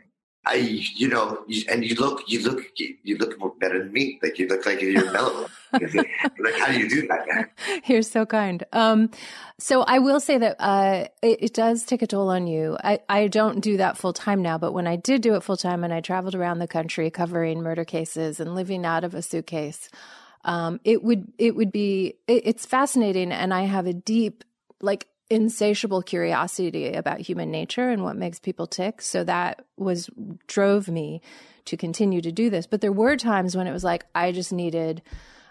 I, 0.45 0.55
you 0.95 1.07
know, 1.07 1.43
and 1.69 1.85
you 1.85 1.95
look, 1.95 2.23
you 2.27 2.41
look, 2.41 2.63
you 2.77 3.17
look 3.17 3.59
better 3.59 3.79
than 3.79 3.91
me. 3.91 4.19
Like 4.23 4.39
you 4.39 4.47
look 4.47 4.65
like 4.65 4.81
you're 4.81 5.11
mellow. 5.11 5.47
like 5.73 6.57
how 6.57 6.71
do 6.71 6.79
you 6.79 6.89
do 6.89 7.07
that, 7.07 7.27
man? 7.27 7.49
You're 7.85 8.01
so 8.01 8.25
kind. 8.25 8.63
Um, 8.71 9.11
so 9.59 9.81
I 9.81 9.99
will 9.99 10.19
say 10.19 10.37
that 10.37 10.55
uh, 10.59 11.07
it, 11.21 11.43
it, 11.43 11.53
does 11.53 11.83
take 11.83 12.01
a 12.01 12.07
toll 12.07 12.29
on 12.29 12.47
you. 12.47 12.77
I, 12.83 12.99
I 13.09 13.27
don't 13.27 13.59
do 13.59 13.77
that 13.77 13.97
full 13.97 14.13
time 14.13 14.41
now, 14.41 14.57
but 14.57 14.71
when 14.71 14.87
I 14.87 14.95
did 14.95 15.21
do 15.21 15.35
it 15.35 15.43
full 15.43 15.57
time 15.57 15.83
and 15.83 15.93
I 15.93 16.01
traveled 16.01 16.35
around 16.35 16.59
the 16.59 16.67
country 16.67 17.11
covering 17.11 17.61
murder 17.61 17.85
cases 17.85 18.39
and 18.39 18.55
living 18.55 18.85
out 18.85 19.03
of 19.03 19.13
a 19.13 19.21
suitcase, 19.21 19.89
um, 20.45 20.79
it 20.83 21.03
would 21.03 21.31
it 21.37 21.55
would 21.55 21.71
be 21.71 22.15
it, 22.27 22.43
it's 22.45 22.65
fascinating, 22.65 23.31
and 23.31 23.53
I 23.53 23.63
have 23.63 23.85
a 23.85 23.93
deep 23.93 24.43
like 24.81 25.07
insatiable 25.29 26.01
curiosity 26.01 26.93
about 26.93 27.19
human 27.19 27.51
nature 27.51 27.89
and 27.89 28.03
what 28.03 28.15
makes 28.15 28.39
people 28.39 28.67
tick. 28.67 29.01
So 29.01 29.23
that 29.23 29.65
was 29.77 30.09
drove 30.47 30.87
me 30.87 31.21
to 31.65 31.77
continue 31.77 32.21
to 32.21 32.31
do 32.31 32.49
this. 32.49 32.65
But 32.65 32.81
there 32.81 32.91
were 32.91 33.15
times 33.15 33.55
when 33.55 33.67
it 33.67 33.73
was 33.73 33.83
like 33.83 34.05
I 34.15 34.31
just 34.31 34.51
needed 34.51 35.01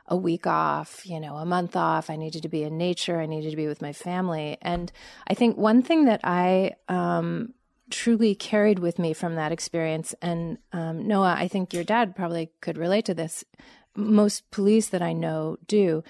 a 0.08 0.16
week 0.16 0.46
off, 0.46 1.06
you 1.06 1.20
know, 1.20 1.36
a 1.36 1.44
month 1.44 1.76
off. 1.76 2.10
I 2.10 2.16
needed 2.16 2.42
to 2.42 2.48
be 2.48 2.64
in 2.64 2.78
nature. 2.78 3.20
I 3.20 3.26
needed 3.26 3.50
to 3.50 3.56
be 3.56 3.68
with 3.68 3.82
my 3.82 3.92
family. 3.92 4.56
And 4.62 4.90
I 5.26 5.34
think 5.34 5.56
one 5.56 5.82
thing 5.82 6.06
that 6.06 6.20
I 6.24 6.72
um, 6.88 7.52
truly 7.90 8.34
carried 8.34 8.78
with 8.78 8.98
me 8.98 9.12
from 9.12 9.34
that 9.36 9.52
experience, 9.52 10.14
and 10.20 10.58
um, 10.72 11.06
Noah, 11.06 11.36
I 11.38 11.48
think 11.48 11.72
your 11.72 11.84
dad 11.84 12.16
probably 12.16 12.50
could 12.60 12.78
relate 12.78 13.04
to 13.06 13.14
this. 13.14 13.44
Most 13.94 14.50
police 14.50 14.88
that 14.88 15.02
I 15.02 15.12
know 15.12 15.58
do, 15.66 16.04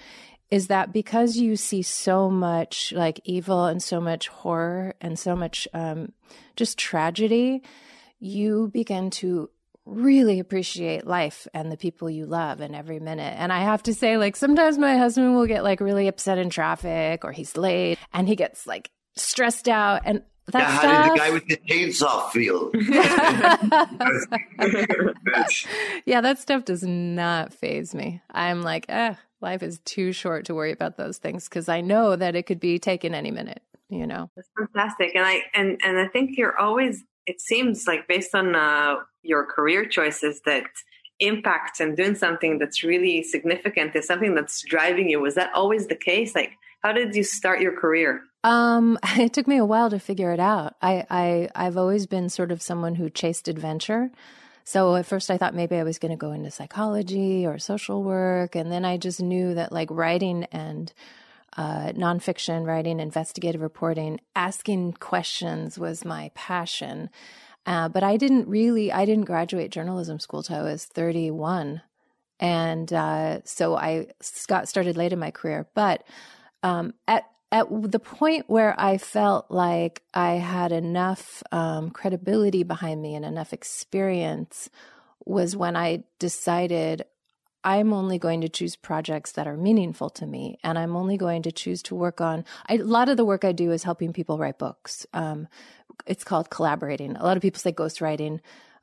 is 0.51 0.67
that 0.67 0.91
because 0.91 1.37
you 1.37 1.55
see 1.55 1.81
so 1.81 2.29
much 2.29 2.91
like 2.91 3.21
evil 3.23 3.65
and 3.65 3.81
so 3.81 4.01
much 4.01 4.27
horror 4.27 4.95
and 4.99 5.17
so 5.17 5.35
much 5.35 5.67
um, 5.73 6.11
just 6.55 6.77
tragedy, 6.77 7.63
you 8.19 8.69
begin 8.73 9.09
to 9.11 9.49
really 9.85 10.39
appreciate 10.39 11.05
life 11.05 11.47
and 11.53 11.71
the 11.71 11.77
people 11.77 12.09
you 12.09 12.25
love 12.25 12.61
in 12.61 12.75
every 12.75 12.99
minute. 12.99 13.33
And 13.37 13.51
I 13.51 13.61
have 13.61 13.83
to 13.83 13.93
say, 13.93 14.17
like, 14.17 14.35
sometimes 14.35 14.77
my 14.77 14.97
husband 14.97 15.35
will 15.35 15.47
get 15.47 15.63
like 15.63 15.81
really 15.81 16.07
upset 16.07 16.37
in 16.37 16.49
traffic 16.49 17.23
or 17.23 17.31
he's 17.31 17.57
late 17.57 17.97
and 18.13 18.27
he 18.27 18.35
gets 18.35 18.67
like 18.67 18.91
stressed 19.15 19.67
out. 19.67 20.01
And 20.05 20.21
that 20.47 20.61
yeah, 20.61 20.79
stuff, 20.79 20.91
how 20.91 21.03
did 21.03 21.11
the 21.11 21.17
guy 21.17 21.29
with 21.31 21.47
the 21.47 21.57
chainsaw 21.57 22.29
feel? 22.31 22.71
yeah, 26.05 26.21
that 26.21 26.39
stuff 26.39 26.65
does 26.65 26.83
not 26.83 27.53
phase 27.53 27.93
me. 27.93 28.21
I'm 28.31 28.63
like, 28.63 28.85
eh, 28.89 29.13
life 29.41 29.63
is 29.63 29.79
too 29.79 30.11
short 30.11 30.45
to 30.45 30.55
worry 30.55 30.71
about 30.71 30.97
those 30.97 31.17
things 31.17 31.47
because 31.47 31.69
I 31.69 31.81
know 31.81 32.15
that 32.15 32.35
it 32.35 32.43
could 32.43 32.59
be 32.59 32.79
taken 32.79 33.13
any 33.13 33.31
minute. 33.31 33.61
You 33.89 34.05
know, 34.05 34.29
that's 34.35 34.49
fantastic, 34.57 35.15
and 35.15 35.25
I 35.25 35.41
and 35.55 35.79
and 35.83 35.97
I 35.97 36.07
think 36.07 36.37
you're 36.37 36.57
always. 36.57 37.03
It 37.25 37.41
seems 37.41 37.85
like 37.87 38.07
based 38.07 38.33
on 38.33 38.55
uh, 38.55 38.95
your 39.23 39.45
career 39.45 39.85
choices 39.85 40.41
that 40.45 40.65
impact 41.19 41.79
and 41.79 41.97
doing 41.97 42.15
something 42.15 42.59
that's 42.59 42.83
really 42.83 43.23
significant 43.23 43.95
is 43.95 44.07
something 44.07 44.35
that's 44.35 44.63
driving 44.63 45.09
you. 45.09 45.19
Was 45.19 45.35
that 45.35 45.51
always 45.53 45.87
the 45.87 45.95
case? 45.95 46.33
Like, 46.33 46.51
how 46.81 46.93
did 46.93 47.15
you 47.15 47.23
start 47.23 47.61
your 47.61 47.77
career? 47.77 48.21
Um, 48.43 48.97
it 49.17 49.33
took 49.33 49.47
me 49.47 49.57
a 49.57 49.65
while 49.65 49.89
to 49.89 49.99
figure 49.99 50.31
it 50.31 50.39
out. 50.39 50.75
I, 50.81 51.05
I 51.09 51.49
I've 51.55 51.77
always 51.77 52.05
been 52.05 52.29
sort 52.29 52.51
of 52.51 52.61
someone 52.61 52.95
who 52.95 53.09
chased 53.09 53.47
adventure. 53.47 54.11
So 54.69 54.93
at 54.97 55.07
first 55.07 55.31
I 55.31 55.37
thought 55.39 55.55
maybe 55.55 55.77
I 55.77 55.83
was 55.83 55.97
going 55.97 56.11
to 56.11 56.15
go 56.15 56.31
into 56.31 56.51
psychology 56.51 57.43
or 57.43 57.57
social 57.57 58.03
work. 58.03 58.55
And 58.55 58.71
then 58.71 58.85
I 58.85 58.97
just 58.97 59.19
knew 59.19 59.55
that 59.55 59.71
like 59.71 59.89
writing 59.89 60.43
and 60.51 60.93
uh, 61.57 61.91
nonfiction 61.93 62.67
writing, 62.67 62.99
investigative 62.99 63.61
reporting, 63.61 64.19
asking 64.35 64.93
questions 64.99 65.79
was 65.79 66.05
my 66.05 66.29
passion. 66.35 67.09
Uh, 67.65 67.89
but 67.89 68.03
I 68.03 68.15
didn't 68.15 68.47
really, 68.47 68.91
I 68.91 69.05
didn't 69.05 69.25
graduate 69.25 69.71
journalism 69.71 70.19
school 70.19 70.43
till 70.43 70.57
I 70.57 70.61
was 70.61 70.85
31. 70.85 71.81
And 72.39 72.93
uh, 72.93 73.39
so 73.45 73.75
I 73.75 74.09
got 74.45 74.69
started 74.69 74.95
late 74.95 75.13
in 75.13 75.17
my 75.17 75.31
career. 75.31 75.67
But 75.73 76.03
um, 76.61 76.93
at 77.07 77.23
at 77.51 77.67
the 77.69 77.99
point 77.99 78.45
where 78.47 78.79
I 78.79 78.97
felt 78.97 79.49
like 79.49 80.03
I 80.13 80.33
had 80.33 80.71
enough 80.71 81.41
um, 81.51 81.89
credibility 81.89 82.63
behind 82.63 83.01
me 83.01 83.15
and 83.15 83.25
enough 83.25 83.53
experience 83.53 84.69
was 85.25 85.55
when 85.55 85.75
I 85.75 86.03
decided 86.19 87.05
I'm 87.63 87.91
only 87.91 88.17
going 88.17 88.41
to 88.41 88.49
choose 88.49 88.75
projects 88.75 89.33
that 89.33 89.47
are 89.47 89.57
meaningful 89.57 90.09
to 90.11 90.25
me, 90.25 90.59
and 90.63 90.79
I'm 90.79 90.95
only 90.95 91.17
going 91.17 91.41
to 91.43 91.51
choose 91.51 91.83
to 91.83 91.95
work 91.95 92.21
on. 92.21 92.45
I, 92.67 92.75
a 92.75 92.83
lot 92.83 93.09
of 93.09 93.17
the 93.17 93.25
work 93.25 93.43
I 93.43 93.51
do 93.51 93.71
is 93.71 93.83
helping 93.83 94.13
people 94.13 94.37
write 94.37 94.57
books. 94.57 95.05
Um, 95.13 95.47
it's 96.05 96.23
called 96.23 96.49
collaborating. 96.49 97.17
A 97.17 97.23
lot 97.23 97.35
of 97.35 97.41
people 97.41 97.59
say 97.59 97.73
ghostwriting, 97.73 98.39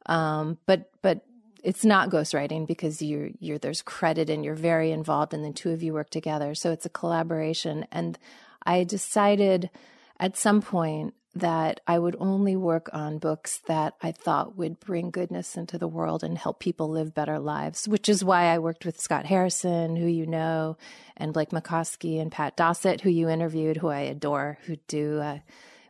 um, 0.06 0.58
but 0.66 0.90
but 1.00 1.24
it's 1.64 1.84
not 1.84 2.10
ghostwriting 2.10 2.66
because 2.66 3.00
you're 3.00 3.30
you're 3.40 3.58
there's 3.58 3.80
credit 3.80 4.28
and 4.28 4.44
you're 4.44 4.54
very 4.54 4.90
involved, 4.90 5.32
and 5.32 5.44
the 5.44 5.52
two 5.52 5.70
of 5.70 5.82
you 5.82 5.94
work 5.94 6.10
together. 6.10 6.54
So 6.54 6.70
it's 6.70 6.84
a 6.84 6.90
collaboration, 6.90 7.86
and 7.90 8.18
I 8.66 8.84
decided 8.84 9.70
at 10.18 10.36
some 10.36 10.60
point 10.60 11.14
that 11.36 11.80
I 11.86 11.98
would 11.98 12.16
only 12.18 12.56
work 12.56 12.88
on 12.94 13.18
books 13.18 13.60
that 13.66 13.94
I 14.02 14.12
thought 14.12 14.56
would 14.56 14.80
bring 14.80 15.10
goodness 15.10 15.56
into 15.56 15.76
the 15.76 15.86
world 15.86 16.24
and 16.24 16.38
help 16.38 16.60
people 16.60 16.88
live 16.88 17.14
better 17.14 17.38
lives, 17.38 17.86
which 17.86 18.08
is 18.08 18.24
why 18.24 18.46
I 18.46 18.58
worked 18.58 18.86
with 18.86 19.00
Scott 19.00 19.26
Harrison, 19.26 19.96
who 19.96 20.06
you 20.06 20.26
know, 20.26 20.78
and 21.16 21.34
Blake 21.34 21.50
Mycoskie 21.50 22.20
and 22.20 22.32
Pat 22.32 22.56
Dossett, 22.56 23.02
who 23.02 23.10
you 23.10 23.28
interviewed, 23.28 23.76
who 23.76 23.88
I 23.88 24.00
adore, 24.00 24.58
who 24.64 24.76
do 24.88 25.20
uh, 25.20 25.38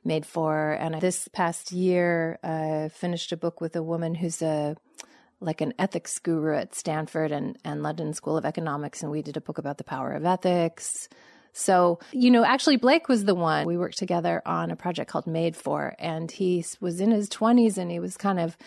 Made 0.05 0.27
For. 0.27 0.73
And 0.73 1.01
this 1.01 1.29
past 1.29 1.71
year, 1.71 2.39
I 2.43 2.49
uh, 2.49 2.89
finished 2.89 3.31
a 3.31 3.37
book 3.37 3.61
with 3.61 3.77
a 3.77 3.83
woman 3.83 4.17
who's 4.17 4.43
a 4.43 4.77
like 5.39 5.61
an 5.61 5.75
ethics 5.79 6.19
guru 6.19 6.57
at 6.57 6.75
Stanford 6.75 7.31
and, 7.31 7.59
and 7.63 7.83
London 7.83 8.15
School 8.15 8.39
of 8.39 8.47
Economics, 8.47 9.03
and 9.03 9.13
we 9.13 9.21
did 9.21 9.37
a 9.37 9.41
book 9.41 9.59
about 9.59 9.79
the 9.79 9.85
power 9.85 10.13
of 10.13 10.25
ethics. 10.25 11.09
So, 11.59 12.01
you 12.13 12.31
know, 12.31 12.45
actually, 12.45 12.77
Blake 12.77 13.09
was 13.09 13.25
the 13.25 13.35
one 13.35 13.67
we 13.67 13.79
worked 13.79 13.97
together 13.97 14.43
on 14.45 14.71
a 14.71 14.77
project 14.77 15.11
called 15.11 15.27
Made 15.27 15.57
For, 15.57 15.97
and 15.99 16.31
he 16.31 16.63
was 16.81 17.01
in 17.01 17.13
his 17.13 17.31
20s 17.31 17.79
and 17.79 17.91
he 17.91 17.99
was 17.99 18.19
kind 18.19 18.39
of, 18.39 18.59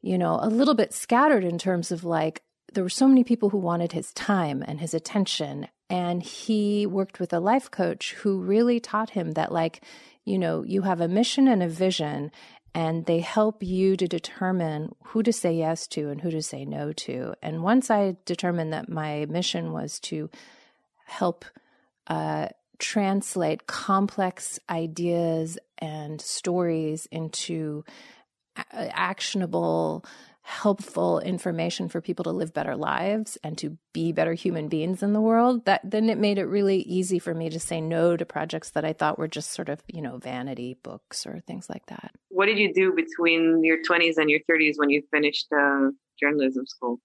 you 0.00 0.16
know, 0.16 0.38
a 0.40 0.48
little 0.48 0.74
bit 0.74 0.94
scattered 0.94 1.42
in 1.42 1.58
terms 1.58 1.90
of 1.90 2.04
like, 2.04 2.42
there 2.72 2.84
were 2.84 2.88
so 2.88 3.08
many 3.08 3.24
people 3.24 3.50
who 3.50 3.58
wanted 3.58 3.90
his 3.90 4.12
time 4.12 4.62
and 4.64 4.78
his 4.78 4.94
attention. 4.94 5.66
And 5.90 6.22
he 6.22 6.86
worked 6.86 7.18
with 7.18 7.32
a 7.32 7.40
life 7.40 7.68
coach 7.68 8.12
who 8.12 8.38
really 8.38 8.78
taught 8.78 9.10
him 9.10 9.32
that, 9.32 9.50
like, 9.50 9.82
you 10.24 10.38
know, 10.38 10.62
you 10.62 10.82
have 10.82 11.00
a 11.00 11.08
mission 11.08 11.48
and 11.48 11.64
a 11.64 11.68
vision, 11.68 12.30
and 12.76 13.06
they 13.06 13.20
help 13.20 13.60
you 13.60 13.96
to 13.96 14.06
determine 14.06 14.94
who 15.06 15.24
to 15.24 15.32
say 15.32 15.52
yes 15.52 15.88
to 15.88 16.10
and 16.10 16.20
who 16.20 16.30
to 16.30 16.42
say 16.42 16.64
no 16.64 16.92
to. 16.92 17.34
And 17.42 17.64
once 17.64 17.90
I 17.90 18.16
determined 18.24 18.72
that 18.72 18.88
my 18.88 19.26
mission 19.26 19.72
was 19.72 19.98
to 20.00 20.30
help 21.06 21.44
uh, 22.06 22.48
translate 22.78 23.66
complex 23.66 24.58
ideas 24.68 25.58
and 25.78 26.20
stories 26.20 27.06
into 27.10 27.84
a- 28.56 28.98
actionable, 28.98 30.04
helpful 30.42 31.20
information 31.20 31.88
for 31.88 32.02
people 32.02 32.24
to 32.24 32.30
live 32.30 32.52
better 32.52 32.76
lives 32.76 33.38
and 33.42 33.56
to 33.56 33.78
be 33.94 34.12
better 34.12 34.34
human 34.34 34.68
beings 34.68 35.02
in 35.02 35.14
the 35.14 35.20
world 35.20 35.64
that 35.64 35.80
then 35.82 36.10
it 36.10 36.18
made 36.18 36.36
it 36.36 36.44
really 36.44 36.80
easy 36.80 37.18
for 37.18 37.32
me 37.32 37.48
to 37.48 37.58
say 37.58 37.80
no 37.80 38.14
to 38.14 38.26
projects 38.26 38.68
that 38.72 38.84
i 38.84 38.92
thought 38.92 39.18
were 39.18 39.26
just 39.26 39.52
sort 39.52 39.70
of 39.70 39.82
you 39.88 40.02
know 40.02 40.18
vanity 40.18 40.76
books 40.82 41.26
or 41.26 41.40
things 41.46 41.70
like 41.70 41.86
that 41.86 42.10
what 42.28 42.44
did 42.44 42.58
you 42.58 42.74
do 42.74 42.92
between 42.92 43.64
your 43.64 43.78
20s 43.88 44.18
and 44.18 44.28
your 44.28 44.40
30s 44.40 44.74
when 44.76 44.90
you 44.90 45.02
finished 45.10 45.46
uh, 45.50 45.88
journalism 46.20 46.66
school 46.66 47.00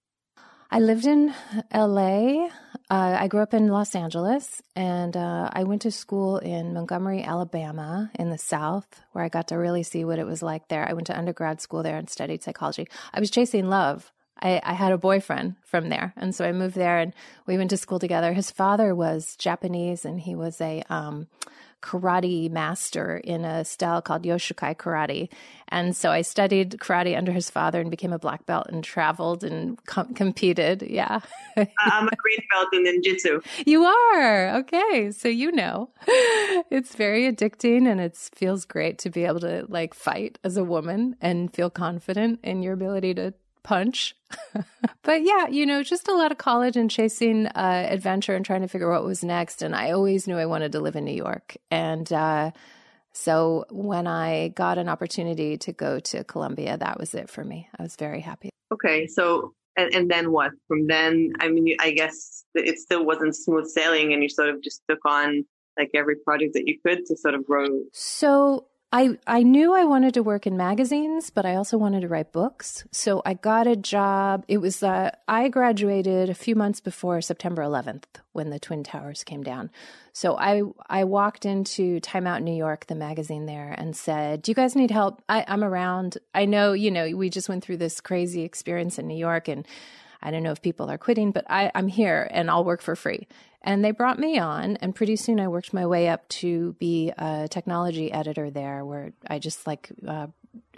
I 0.72 0.78
lived 0.78 1.04
in 1.04 1.34
LA. 1.74 2.48
Uh, 2.90 3.16
I 3.20 3.28
grew 3.28 3.40
up 3.40 3.54
in 3.54 3.68
Los 3.68 3.94
Angeles 3.94 4.60
and 4.74 5.16
uh, 5.16 5.48
I 5.52 5.62
went 5.62 5.82
to 5.82 5.92
school 5.92 6.38
in 6.38 6.74
Montgomery, 6.74 7.22
Alabama 7.22 8.10
in 8.18 8.30
the 8.30 8.38
South, 8.38 9.00
where 9.12 9.22
I 9.22 9.28
got 9.28 9.46
to 9.48 9.58
really 9.58 9.84
see 9.84 10.04
what 10.04 10.18
it 10.18 10.26
was 10.26 10.42
like 10.42 10.66
there. 10.66 10.88
I 10.88 10.92
went 10.94 11.06
to 11.06 11.16
undergrad 11.16 11.60
school 11.60 11.84
there 11.84 11.96
and 11.96 12.10
studied 12.10 12.42
psychology. 12.42 12.88
I 13.14 13.20
was 13.20 13.30
chasing 13.30 13.68
love. 13.68 14.10
I, 14.42 14.60
I 14.64 14.72
had 14.72 14.90
a 14.90 14.98
boyfriend 14.98 15.54
from 15.64 15.88
there. 15.88 16.12
And 16.16 16.34
so 16.34 16.44
I 16.44 16.50
moved 16.50 16.74
there 16.74 16.98
and 16.98 17.14
we 17.46 17.56
went 17.56 17.70
to 17.70 17.76
school 17.76 18.00
together. 18.00 18.32
His 18.32 18.50
father 18.50 18.92
was 18.92 19.36
Japanese 19.36 20.04
and 20.04 20.18
he 20.18 20.34
was 20.34 20.60
a, 20.60 20.82
um, 20.90 21.28
karate 21.82 22.50
master 22.50 23.18
in 23.18 23.44
a 23.44 23.64
style 23.64 24.02
called 24.02 24.22
Yoshukai 24.22 24.76
karate. 24.76 25.28
And 25.68 25.96
so 25.96 26.10
I 26.10 26.22
studied 26.22 26.72
karate 26.72 27.16
under 27.16 27.32
his 27.32 27.50
father 27.50 27.80
and 27.80 27.90
became 27.90 28.12
a 28.12 28.18
black 28.18 28.46
belt 28.46 28.66
and 28.68 28.82
traveled 28.82 29.44
and 29.44 29.82
com- 29.86 30.14
competed. 30.14 30.82
Yeah. 30.82 31.20
I'm 31.56 32.08
a 32.08 32.16
green 32.16 32.42
belt 32.50 32.68
in 32.72 32.84
ninjutsu. 32.84 33.44
You 33.66 33.84
are. 33.84 34.56
Okay. 34.58 35.10
So 35.12 35.28
you 35.28 35.52
know. 35.52 35.90
It's 36.70 36.94
very 36.94 37.30
addicting 37.30 37.90
and 37.90 38.00
it 38.00 38.16
feels 38.16 38.64
great 38.64 38.98
to 39.00 39.10
be 39.10 39.24
able 39.24 39.40
to 39.40 39.66
like 39.68 39.94
fight 39.94 40.38
as 40.44 40.56
a 40.56 40.64
woman 40.64 41.16
and 41.20 41.52
feel 41.52 41.70
confident 41.70 42.40
in 42.42 42.62
your 42.62 42.74
ability 42.74 43.14
to 43.14 43.34
punch. 43.62 44.14
but 45.02 45.22
yeah, 45.22 45.48
you 45.48 45.66
know, 45.66 45.82
just 45.82 46.08
a 46.08 46.14
lot 46.14 46.32
of 46.32 46.38
college 46.38 46.76
and 46.76 46.90
chasing 46.90 47.46
uh, 47.46 47.86
adventure 47.88 48.34
and 48.34 48.44
trying 48.44 48.62
to 48.62 48.68
figure 48.68 48.92
out 48.92 49.02
what 49.02 49.08
was 49.08 49.24
next. 49.24 49.62
And 49.62 49.74
I 49.74 49.90
always 49.92 50.26
knew 50.26 50.36
I 50.36 50.46
wanted 50.46 50.72
to 50.72 50.80
live 50.80 50.96
in 50.96 51.04
New 51.04 51.14
York. 51.14 51.56
And 51.70 52.10
uh, 52.12 52.50
So 53.12 53.64
when 53.70 54.06
I 54.06 54.48
got 54.48 54.78
an 54.78 54.88
opportunity 54.88 55.58
to 55.58 55.72
go 55.72 56.00
to 56.00 56.24
Columbia, 56.24 56.76
that 56.76 56.98
was 56.98 57.14
it 57.14 57.28
for 57.28 57.44
me. 57.44 57.68
I 57.78 57.82
was 57.82 57.96
very 57.96 58.20
happy. 58.20 58.50
Okay, 58.72 59.06
so 59.06 59.54
and, 59.76 59.94
and 59.94 60.10
then 60.10 60.30
what? 60.32 60.52
From 60.68 60.86
then, 60.86 61.32
I 61.40 61.48
mean, 61.48 61.76
I 61.80 61.90
guess 61.90 62.44
it 62.54 62.78
still 62.78 63.04
wasn't 63.04 63.34
smooth 63.34 63.66
sailing, 63.66 64.12
and 64.12 64.22
you 64.22 64.28
sort 64.28 64.48
of 64.48 64.62
just 64.62 64.82
took 64.88 65.04
on 65.04 65.44
like 65.78 65.90
every 65.94 66.16
project 66.16 66.54
that 66.54 66.66
you 66.66 66.78
could 66.84 67.06
to 67.06 67.16
sort 67.16 67.34
of 67.34 67.46
grow. 67.46 67.66
So 67.92 68.66
I 68.92 69.18
I 69.24 69.44
knew 69.44 69.72
I 69.72 69.84
wanted 69.84 70.14
to 70.14 70.22
work 70.22 70.48
in 70.48 70.56
magazines, 70.56 71.30
but 71.30 71.46
I 71.46 71.54
also 71.54 71.78
wanted 71.78 72.00
to 72.00 72.08
write 72.08 72.32
books. 72.32 72.84
So 72.90 73.22
I 73.24 73.34
got 73.34 73.68
a 73.68 73.76
job. 73.76 74.44
It 74.48 74.58
was 74.58 74.82
uh, 74.82 75.12
I 75.28 75.48
graduated 75.48 76.28
a 76.28 76.34
few 76.34 76.56
months 76.56 76.80
before 76.80 77.20
September 77.20 77.62
11th 77.62 78.04
when 78.32 78.50
the 78.50 78.58
twin 78.58 78.82
towers 78.82 79.22
came 79.22 79.44
down. 79.44 79.70
So 80.12 80.36
I 80.36 80.62
I 80.88 81.04
walked 81.04 81.46
into 81.46 82.00
Time 82.00 82.26
Out 82.26 82.42
New 82.42 82.56
York, 82.56 82.86
the 82.86 82.96
magazine 82.96 83.46
there, 83.46 83.76
and 83.78 83.94
said, 83.94 84.42
"Do 84.42 84.50
you 84.50 84.56
guys 84.56 84.74
need 84.74 84.90
help? 84.90 85.22
I, 85.28 85.44
I'm 85.46 85.62
around. 85.62 86.18
I 86.34 86.44
know 86.44 86.72
you 86.72 86.90
know 86.90 87.16
we 87.16 87.30
just 87.30 87.48
went 87.48 87.62
through 87.62 87.76
this 87.76 88.00
crazy 88.00 88.42
experience 88.42 88.98
in 88.98 89.06
New 89.06 89.18
York 89.18 89.46
and." 89.46 89.66
I 90.22 90.30
don't 90.30 90.42
know 90.42 90.52
if 90.52 90.62
people 90.62 90.90
are 90.90 90.98
quitting, 90.98 91.30
but 91.32 91.44
I, 91.48 91.70
I'm 91.74 91.88
here 91.88 92.28
and 92.30 92.50
I'll 92.50 92.64
work 92.64 92.82
for 92.82 92.96
free. 92.96 93.26
And 93.62 93.84
they 93.84 93.90
brought 93.90 94.18
me 94.18 94.38
on, 94.38 94.76
and 94.78 94.94
pretty 94.94 95.16
soon 95.16 95.38
I 95.38 95.48
worked 95.48 95.74
my 95.74 95.84
way 95.84 96.08
up 96.08 96.26
to 96.40 96.72
be 96.78 97.12
a 97.18 97.46
technology 97.50 98.10
editor 98.10 98.50
there, 98.50 98.86
where 98.86 99.12
I 99.28 99.38
just 99.38 99.66
like 99.66 99.90
uh, 100.08 100.28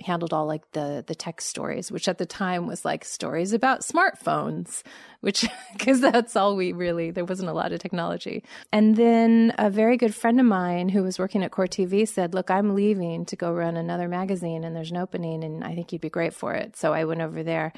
handled 0.04 0.32
all 0.32 0.46
like 0.46 0.70
the 0.72 1.04
the 1.06 1.14
tech 1.14 1.40
stories, 1.40 1.92
which 1.92 2.08
at 2.08 2.18
the 2.18 2.26
time 2.26 2.66
was 2.66 2.84
like 2.84 3.04
stories 3.04 3.52
about 3.52 3.80
smartphones, 3.80 4.82
which 5.20 5.46
because 5.72 6.00
that's 6.00 6.34
all 6.34 6.56
we 6.56 6.72
really 6.72 7.12
there 7.12 7.25
wasn't 7.25 7.49
a 7.49 7.52
lot 7.52 7.72
of 7.72 7.78
technology. 7.78 8.42
And 8.72 8.96
then 8.96 9.54
a 9.58 9.70
very 9.70 9.96
good 9.96 10.14
friend 10.14 10.40
of 10.40 10.46
mine 10.46 10.88
who 10.88 11.04
was 11.04 11.20
working 11.20 11.42
at 11.44 11.52
Court 11.52 11.70
TV 11.70 12.06
said, 12.06 12.34
"Look, 12.34 12.50
I'm 12.50 12.75
leaving 12.75 13.25
to 13.26 13.37
go 13.37 13.52
run 13.52 13.76
another 13.76 14.08
magazine, 14.08 14.64
and 14.64 14.75
there's 14.75 14.90
an 14.90 14.96
opening, 14.96 15.44
and 15.44 15.62
I 15.62 15.75
think 15.75 15.92
you'd 15.92 16.02
be 16.02 16.11
great 16.11 16.34
for 16.34 16.54
it." 16.54 16.76
So 16.76 16.92
I 16.92 17.04
went 17.04 17.20
over 17.20 17.42
there. 17.42 17.72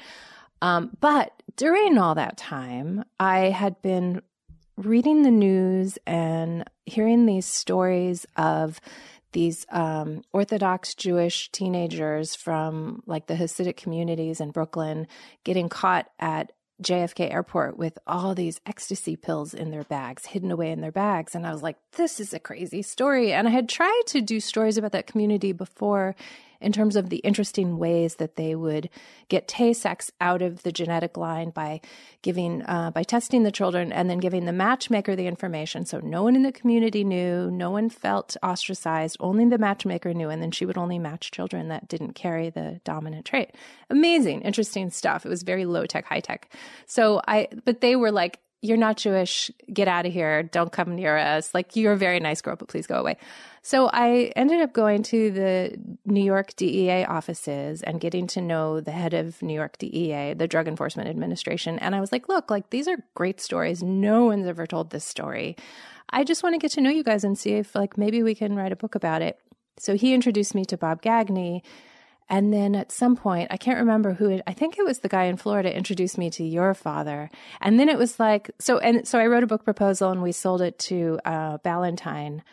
Um, 0.61 0.95
but 0.99 1.31
during 1.55 1.97
all 1.97 2.15
that 2.15 2.37
time, 2.37 3.03
I 3.19 3.49
had 3.49 3.81
been 3.81 4.21
reading 4.77 5.23
the 5.23 5.31
news 5.31 5.97
and 6.05 6.65
hearing 6.85 7.25
these 7.25 7.45
stories 7.45 8.25
of 8.35 8.81
these 9.31 9.65
um, 9.69 10.23
Orthodox 10.31 10.95
Jewish 10.95 11.51
teenagers 11.51 12.35
from 12.35 13.03
like 13.05 13.27
the 13.27 13.35
Hasidic 13.35 13.75
communities 13.75 14.39
in 14.39 14.51
Brooklyn 14.51 15.07
getting 15.43 15.67
caught 15.67 16.09
at 16.19 16.51
JFK 16.81 17.31
airport 17.31 17.77
with 17.77 17.97
all 18.05 18.35
these 18.35 18.59
ecstasy 18.65 19.15
pills 19.15 19.53
in 19.53 19.71
their 19.71 19.83
bags, 19.83 20.25
hidden 20.25 20.51
away 20.51 20.71
in 20.71 20.81
their 20.81 20.91
bags. 20.91 21.35
And 21.35 21.47
I 21.47 21.51
was 21.51 21.63
like, 21.63 21.77
this 21.93 22.19
is 22.19 22.33
a 22.33 22.39
crazy 22.39 22.81
story. 22.81 23.33
And 23.33 23.47
I 23.47 23.51
had 23.51 23.69
tried 23.69 24.03
to 24.07 24.21
do 24.21 24.39
stories 24.39 24.77
about 24.77 24.91
that 24.91 25.07
community 25.07 25.51
before 25.51 26.15
in 26.65 26.71
terms 26.71 26.95
of 26.95 27.09
the 27.09 27.17
interesting 27.17 27.77
ways 27.77 28.15
that 28.15 28.35
they 28.35 28.55
would 28.55 28.89
get 29.29 29.47
Tay-Sachs 29.47 30.11
out 30.19 30.41
of 30.41 30.63
the 30.63 30.71
genetic 30.71 31.15
line 31.15 31.51
by 31.51 31.79
giving, 32.23 32.63
uh, 32.63 32.89
by 32.89 33.03
testing 33.03 33.43
the 33.43 33.51
children 33.51 33.93
and 33.93 34.09
then 34.09 34.17
giving 34.17 34.45
the 34.45 34.51
matchmaker 34.51 35.15
the 35.15 35.27
information. 35.27 35.85
So 35.85 35.99
no 35.99 36.23
one 36.23 36.35
in 36.35 36.41
the 36.41 36.51
community 36.51 37.03
knew, 37.03 37.51
no 37.51 37.69
one 37.69 37.89
felt 37.89 38.35
ostracized, 38.41 39.17
only 39.19 39.45
the 39.45 39.59
matchmaker 39.59 40.11
knew. 40.13 40.29
And 40.29 40.41
then 40.41 40.51
she 40.51 40.65
would 40.65 40.77
only 40.77 40.97
match 40.97 41.29
children 41.29 41.67
that 41.67 41.87
didn't 41.87 42.13
carry 42.13 42.49
the 42.49 42.81
dominant 42.83 43.25
trait. 43.25 43.51
Amazing, 43.91 44.41
interesting 44.41 44.89
stuff. 44.89 45.23
It 45.23 45.29
was 45.29 45.43
very 45.43 45.65
low 45.65 45.85
tech, 45.85 46.05
high 46.05 46.19
tech. 46.19 46.51
So 46.87 47.21
I, 47.27 47.47
but 47.63 47.81
they 47.81 47.95
were 47.95 48.11
like, 48.11 48.39
you're 48.61 48.77
not 48.77 48.97
Jewish. 48.97 49.51
Get 49.71 49.87
out 49.87 50.05
of 50.05 50.13
here. 50.13 50.43
Don't 50.43 50.71
come 50.71 50.95
near 50.95 51.17
us. 51.17 51.53
Like, 51.53 51.75
you're 51.75 51.93
a 51.93 51.97
very 51.97 52.19
nice 52.19 52.41
girl, 52.41 52.55
but 52.55 52.67
please 52.67 52.87
go 52.87 52.95
away. 52.95 53.17
So 53.61 53.89
I 53.91 54.31
ended 54.35 54.61
up 54.61 54.73
going 54.73 55.03
to 55.03 55.31
the 55.31 55.77
New 56.05 56.23
York 56.23 56.55
DEA 56.55 57.05
offices 57.05 57.81
and 57.81 57.99
getting 57.99 58.27
to 58.27 58.41
know 58.41 58.79
the 58.79 58.91
head 58.91 59.13
of 59.13 59.41
New 59.41 59.53
York 59.53 59.77
DEA, 59.77 60.33
the 60.33 60.47
Drug 60.47 60.67
Enforcement 60.67 61.09
Administration. 61.09 61.79
And 61.79 61.95
I 61.95 61.99
was 61.99 62.11
like, 62.11 62.29
look, 62.29 62.49
like, 62.51 62.69
these 62.69 62.87
are 62.87 62.97
great 63.15 63.39
stories. 63.39 63.83
No 63.83 64.25
one's 64.25 64.47
ever 64.47 64.65
told 64.65 64.89
this 64.89 65.05
story. 65.05 65.55
I 66.09 66.23
just 66.23 66.43
want 66.43 66.53
to 66.53 66.59
get 66.59 66.71
to 66.71 66.81
know 66.81 66.89
you 66.89 67.03
guys 67.03 67.23
and 67.23 67.37
see 67.37 67.53
if, 67.53 67.75
like, 67.75 67.97
maybe 67.97 68.23
we 68.23 68.35
can 68.35 68.55
write 68.55 68.71
a 68.71 68.75
book 68.75 68.95
about 68.95 69.21
it. 69.21 69.39
So 69.77 69.95
he 69.95 70.13
introduced 70.13 70.55
me 70.55 70.63
to 70.65 70.77
Bob 70.77 71.01
Gagne 71.01 71.61
and 72.29 72.51
then 72.51 72.75
at 72.75 72.91
some 72.91 73.15
point, 73.15 73.49
I 73.51 73.57
can't 73.57 73.79
remember 73.79 74.13
who 74.13 74.29
it, 74.29 74.41
I 74.47 74.53
think 74.53 74.77
it 74.77 74.85
was 74.85 74.99
the 74.99 75.09
guy 75.09 75.25
in 75.25 75.37
Florida 75.37 75.75
introduced 75.75 76.17
me 76.17 76.29
to 76.31 76.43
your 76.43 76.73
father. 76.73 77.29
And 77.61 77.79
then 77.79 77.87
it 77.87 77.97
was 77.97 78.19
like, 78.19 78.49
so, 78.59 78.79
and 78.79 79.07
so 79.07 79.19
I 79.19 79.27
wrote 79.27 79.43
a 79.43 79.47
book 79.47 79.63
proposal 79.63 80.11
and 80.11 80.23
we 80.23 80.31
sold 80.31 80.61
it 80.61 80.79
to 80.79 81.19
uh, 81.23 81.57
Ballantine 81.59 82.43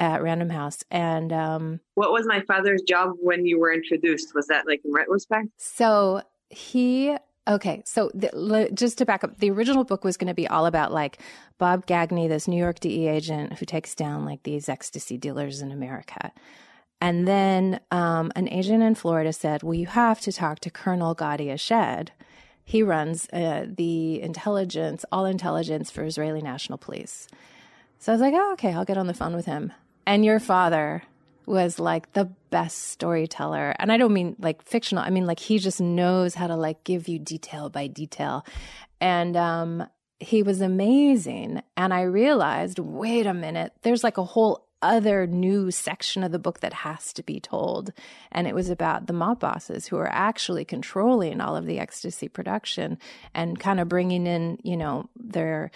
at 0.00 0.22
Random 0.22 0.50
House. 0.50 0.82
And 0.90 1.32
um, 1.32 1.80
what 1.94 2.10
was 2.10 2.26
my 2.26 2.40
father's 2.40 2.82
job 2.82 3.12
when 3.20 3.46
you 3.46 3.60
were 3.60 3.72
introduced? 3.72 4.34
Was 4.34 4.48
that 4.48 4.66
like 4.66 4.80
in 4.84 4.92
retrospect? 4.92 5.48
So 5.56 6.22
he 6.50 7.16
Okay, 7.48 7.82
so 7.84 8.08
the, 8.14 8.70
just 8.72 8.98
to 8.98 9.04
back 9.04 9.24
up, 9.24 9.38
the 9.38 9.50
original 9.50 9.82
book 9.82 10.04
was 10.04 10.16
going 10.16 10.28
to 10.28 10.34
be 10.34 10.46
all 10.46 10.64
about 10.64 10.92
like 10.92 11.18
Bob 11.58 11.86
Gagne, 11.86 12.28
this 12.28 12.46
New 12.46 12.56
York 12.56 12.78
DEA 12.78 13.08
agent 13.08 13.54
who 13.54 13.66
takes 13.66 13.96
down 13.96 14.24
like 14.24 14.44
these 14.44 14.68
ecstasy 14.68 15.18
dealers 15.18 15.60
in 15.60 15.72
America. 15.72 16.32
And 17.02 17.26
then 17.26 17.80
um, 17.90 18.30
an 18.36 18.48
agent 18.48 18.80
in 18.80 18.94
Florida 18.94 19.32
said, 19.32 19.64
Well, 19.64 19.74
you 19.74 19.86
have 19.88 20.20
to 20.20 20.30
talk 20.30 20.60
to 20.60 20.70
Colonel 20.70 21.14
Gadi 21.14 21.50
Ashed. 21.50 22.12
He 22.64 22.84
runs 22.84 23.28
uh, 23.32 23.66
the 23.68 24.22
intelligence, 24.22 25.04
all 25.10 25.24
intelligence 25.24 25.90
for 25.90 26.04
Israeli 26.04 26.40
National 26.40 26.78
Police. 26.78 27.26
So 27.98 28.12
I 28.12 28.14
was 28.14 28.20
like, 28.20 28.34
Oh, 28.36 28.52
okay, 28.52 28.72
I'll 28.72 28.84
get 28.84 28.98
on 28.98 29.08
the 29.08 29.14
phone 29.14 29.34
with 29.34 29.46
him. 29.46 29.72
And 30.06 30.24
your 30.24 30.38
father 30.38 31.02
was 31.44 31.80
like 31.80 32.12
the 32.12 32.26
best 32.50 32.78
storyteller. 32.78 33.74
And 33.80 33.90
I 33.90 33.96
don't 33.96 34.12
mean 34.12 34.36
like 34.38 34.62
fictional, 34.62 35.02
I 35.02 35.10
mean 35.10 35.26
like 35.26 35.40
he 35.40 35.58
just 35.58 35.80
knows 35.80 36.36
how 36.36 36.46
to 36.46 36.54
like 36.54 36.84
give 36.84 37.08
you 37.08 37.18
detail 37.18 37.68
by 37.68 37.88
detail. 37.88 38.46
And 39.00 39.36
um, 39.36 39.88
he 40.20 40.44
was 40.44 40.60
amazing. 40.60 41.62
And 41.76 41.92
I 41.92 42.02
realized, 42.02 42.78
wait 42.78 43.26
a 43.26 43.34
minute, 43.34 43.72
there's 43.82 44.04
like 44.04 44.18
a 44.18 44.24
whole 44.24 44.68
other 44.82 45.26
new 45.26 45.70
section 45.70 46.22
of 46.22 46.32
the 46.32 46.38
book 46.38 46.60
that 46.60 46.72
has 46.72 47.12
to 47.14 47.22
be 47.22 47.40
told. 47.40 47.92
And 48.30 48.46
it 48.46 48.54
was 48.54 48.68
about 48.68 49.06
the 49.06 49.12
mob 49.12 49.40
bosses 49.40 49.86
who 49.86 49.96
are 49.96 50.12
actually 50.12 50.64
controlling 50.64 51.40
all 51.40 51.56
of 51.56 51.66
the 51.66 51.78
ecstasy 51.78 52.28
production 52.28 52.98
and 53.34 53.58
kind 53.58 53.80
of 53.80 53.88
bringing 53.88 54.26
in, 54.26 54.58
you 54.62 54.76
know, 54.76 55.08
their 55.16 55.70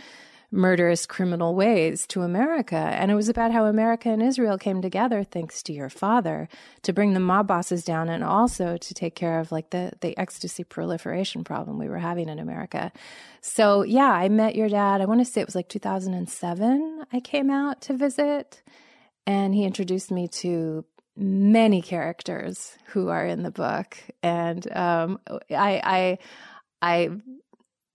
murderous 0.51 1.07
criminal 1.07 1.55
ways 1.55 2.07
to 2.07 2.23
America. 2.23 2.77
And 2.77 3.11
it 3.11 3.15
was 3.15 3.29
about 3.29 3.53
how 3.53 3.67
America 3.67 4.09
and 4.09 4.23
Israel 4.23 4.59
came 4.59 4.81
together, 4.81 5.25
thanks 5.25 5.63
to 5.65 5.73
your 5.73 5.89
father, 5.89 6.49
to 6.83 6.93
bring 6.93 7.15
the 7.15 7.21
mob 7.21 7.47
bosses 7.47 7.85
down 7.85 8.09
and 8.09 8.23
also 8.23 8.77
to 8.77 8.95
take 8.95 9.15
care 9.15 9.41
of 9.41 9.53
like 9.53 9.71
the, 9.71 9.93
the 10.01 10.17
ecstasy 10.19 10.65
proliferation 10.65 11.45
problem 11.45 11.79
we 11.79 11.89
were 11.89 11.99
having 11.99 12.29
in 12.29 12.39
America. 12.39 12.93
So 13.41 13.83
yeah, 13.83 14.11
I 14.11 14.29
met 14.29 14.55
your 14.55 14.69
dad. 14.69 15.01
I 15.01 15.07
want 15.07 15.21
to 15.21 15.25
say 15.25 15.41
it 15.41 15.47
was 15.47 15.55
like 15.55 15.69
2007. 15.69 17.05
I 17.13 17.21
came 17.21 17.51
out 17.51 17.81
to 17.83 17.95
visit 17.95 18.63
and 19.27 19.55
he 19.55 19.65
introduced 19.65 20.11
me 20.11 20.29
to 20.29 20.85
many 21.17 21.81
characters 21.81 22.77
who 22.89 23.09
are 23.09 23.27
in 23.27 23.43
the 23.43 23.51
book 23.51 23.97
and 24.23 24.71
um, 24.77 25.19
i 25.51 25.81
i 25.83 26.19
i 26.83 27.11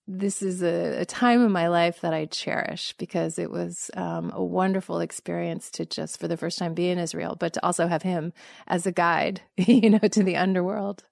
this 0.08 0.42
is 0.42 0.62
a, 0.62 1.02
a, 1.02 1.06
time 1.06 1.46
in 1.46 1.52
my 1.52 1.68
life 1.68 2.02
that 2.02 2.14
I 2.14 2.26
cherish 2.26 2.94
because 2.98 3.40
it 3.40 3.50
was 3.50 3.90
um, 3.96 4.32
a 4.34 4.44
wonderful 4.44 5.00
experience 5.00 5.72
to 5.72 5.86
just 5.86 6.20
for 6.20 6.28
the 6.28 6.36
first 6.36 6.58
time 6.58 6.74
be 6.74 6.90
in 6.90 6.98
Israel, 6.98 7.38
but 7.40 7.54
to 7.54 7.66
also 7.66 7.88
have 7.88 8.02
him 8.02 8.34
as 8.68 8.86
a 8.86 8.92
guide, 8.92 9.42
you 9.58 9.90
know, 9.90 10.00
to 10.00 10.24
the 10.24 10.36
underworld. 10.36 11.04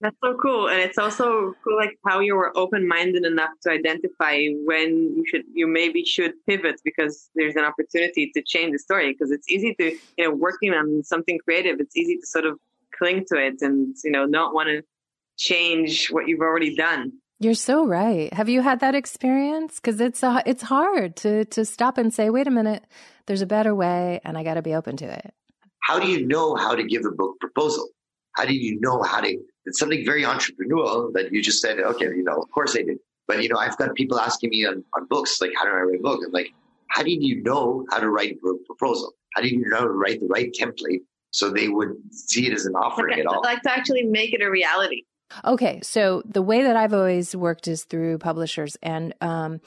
That's 0.00 0.16
so 0.22 0.36
cool, 0.42 0.68
and 0.68 0.80
it's 0.80 0.98
also 0.98 1.54
cool, 1.64 1.76
like 1.76 1.98
how 2.06 2.20
you 2.20 2.36
were 2.36 2.52
open-minded 2.56 3.24
enough 3.24 3.50
to 3.62 3.70
identify 3.70 4.38
when 4.64 5.14
you 5.16 5.24
should, 5.26 5.44
you 5.54 5.66
maybe 5.66 6.04
should 6.04 6.32
pivot 6.46 6.80
because 6.84 7.30
there's 7.34 7.56
an 7.56 7.64
opportunity 7.64 8.30
to 8.34 8.42
change 8.42 8.72
the 8.72 8.78
story. 8.78 9.12
Because 9.12 9.30
it's 9.30 9.48
easy 9.48 9.74
to, 9.80 9.96
you 10.18 10.28
know, 10.28 10.34
working 10.34 10.74
on 10.74 11.02
something 11.04 11.38
creative, 11.38 11.80
it's 11.80 11.96
easy 11.96 12.16
to 12.18 12.26
sort 12.26 12.44
of 12.44 12.58
cling 12.98 13.24
to 13.28 13.36
it 13.38 13.54
and 13.60 13.96
you 14.04 14.10
know 14.10 14.24
not 14.24 14.54
want 14.54 14.68
to 14.68 14.82
change 15.36 16.08
what 16.08 16.28
you've 16.28 16.40
already 16.40 16.76
done. 16.76 17.12
You're 17.40 17.54
so 17.54 17.86
right. 17.86 18.32
Have 18.32 18.48
you 18.48 18.62
had 18.62 18.80
that 18.80 18.94
experience? 18.94 19.80
Because 19.80 20.00
it's 20.00 20.22
a, 20.22 20.42
it's 20.46 20.62
hard 20.62 21.16
to 21.16 21.44
to 21.46 21.64
stop 21.64 21.98
and 21.98 22.12
say, 22.12 22.30
wait 22.30 22.46
a 22.46 22.50
minute, 22.50 22.84
there's 23.26 23.42
a 23.42 23.46
better 23.46 23.74
way, 23.74 24.20
and 24.24 24.36
I 24.36 24.44
got 24.44 24.54
to 24.54 24.62
be 24.62 24.74
open 24.74 24.96
to 24.98 25.06
it. 25.06 25.32
How 25.80 25.98
do 25.98 26.08
you 26.08 26.26
know 26.26 26.54
how 26.56 26.74
to 26.74 26.84
give 26.84 27.04
a 27.04 27.10
book 27.10 27.36
proposal? 27.40 27.88
How 28.34 28.44
do 28.44 28.54
you 28.54 28.78
know 28.80 29.02
how 29.02 29.20
to? 29.20 29.38
It's 29.66 29.78
something 29.78 30.04
very 30.04 30.22
entrepreneurial 30.22 31.12
that 31.14 31.32
you 31.32 31.42
just 31.42 31.60
said, 31.60 31.78
okay, 31.78 32.06
you 32.06 32.22
know, 32.22 32.36
of 32.36 32.50
course 32.50 32.76
I 32.76 32.82
did. 32.82 32.98
But, 33.26 33.42
you 33.42 33.48
know, 33.48 33.58
I've 33.58 33.76
got 33.78 33.94
people 33.94 34.20
asking 34.20 34.50
me 34.50 34.66
on, 34.66 34.84
on 34.94 35.06
books, 35.08 35.40
like, 35.40 35.52
how 35.56 35.64
do 35.64 35.70
I 35.70 35.80
write 35.80 35.98
a 35.98 36.02
book? 36.02 36.20
I'm 36.24 36.32
like, 36.32 36.52
how 36.88 37.02
did 37.02 37.22
you 37.22 37.42
know 37.42 37.86
how 37.90 37.98
to 37.98 38.10
write 38.10 38.32
a 38.32 38.66
proposal? 38.66 39.14
How 39.34 39.42
did 39.42 39.52
you 39.52 39.64
know 39.66 39.78
how 39.78 39.84
to 39.84 39.90
write 39.90 40.20
the 40.20 40.26
right 40.26 40.54
template 40.58 41.00
so 41.30 41.50
they 41.50 41.68
would 41.68 41.94
see 42.10 42.46
it 42.46 42.52
as 42.52 42.66
an 42.66 42.74
offering 42.74 43.14
okay, 43.14 43.22
at 43.22 43.26
all? 43.26 43.40
Like 43.42 43.62
to 43.62 43.72
actually 43.72 44.02
make 44.02 44.34
it 44.34 44.42
a 44.42 44.50
reality. 44.50 45.04
Okay, 45.44 45.80
so 45.82 46.22
the 46.26 46.42
way 46.42 46.62
that 46.62 46.76
I've 46.76 46.92
always 46.92 47.34
worked 47.34 47.66
is 47.66 47.84
through 47.84 48.18
publishers. 48.18 48.76
And 48.82 49.14
um, 49.20 49.60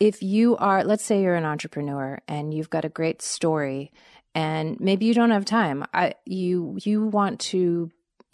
if 0.00 0.22
you 0.22 0.56
are, 0.56 0.82
let's 0.82 1.04
say 1.04 1.22
you're 1.22 1.36
an 1.36 1.44
entrepreneur 1.44 2.20
and 2.26 2.54
you've 2.54 2.70
got 2.70 2.84
a 2.84 2.88
great 2.88 3.20
story 3.22 3.92
and 4.34 4.80
maybe 4.80 5.04
you 5.04 5.14
don't 5.14 5.30
have 5.30 5.44
time. 5.44 5.84
I, 5.92 6.14
you 6.24 6.78
you 6.82 7.06
want 7.06 7.38
to 7.40 7.90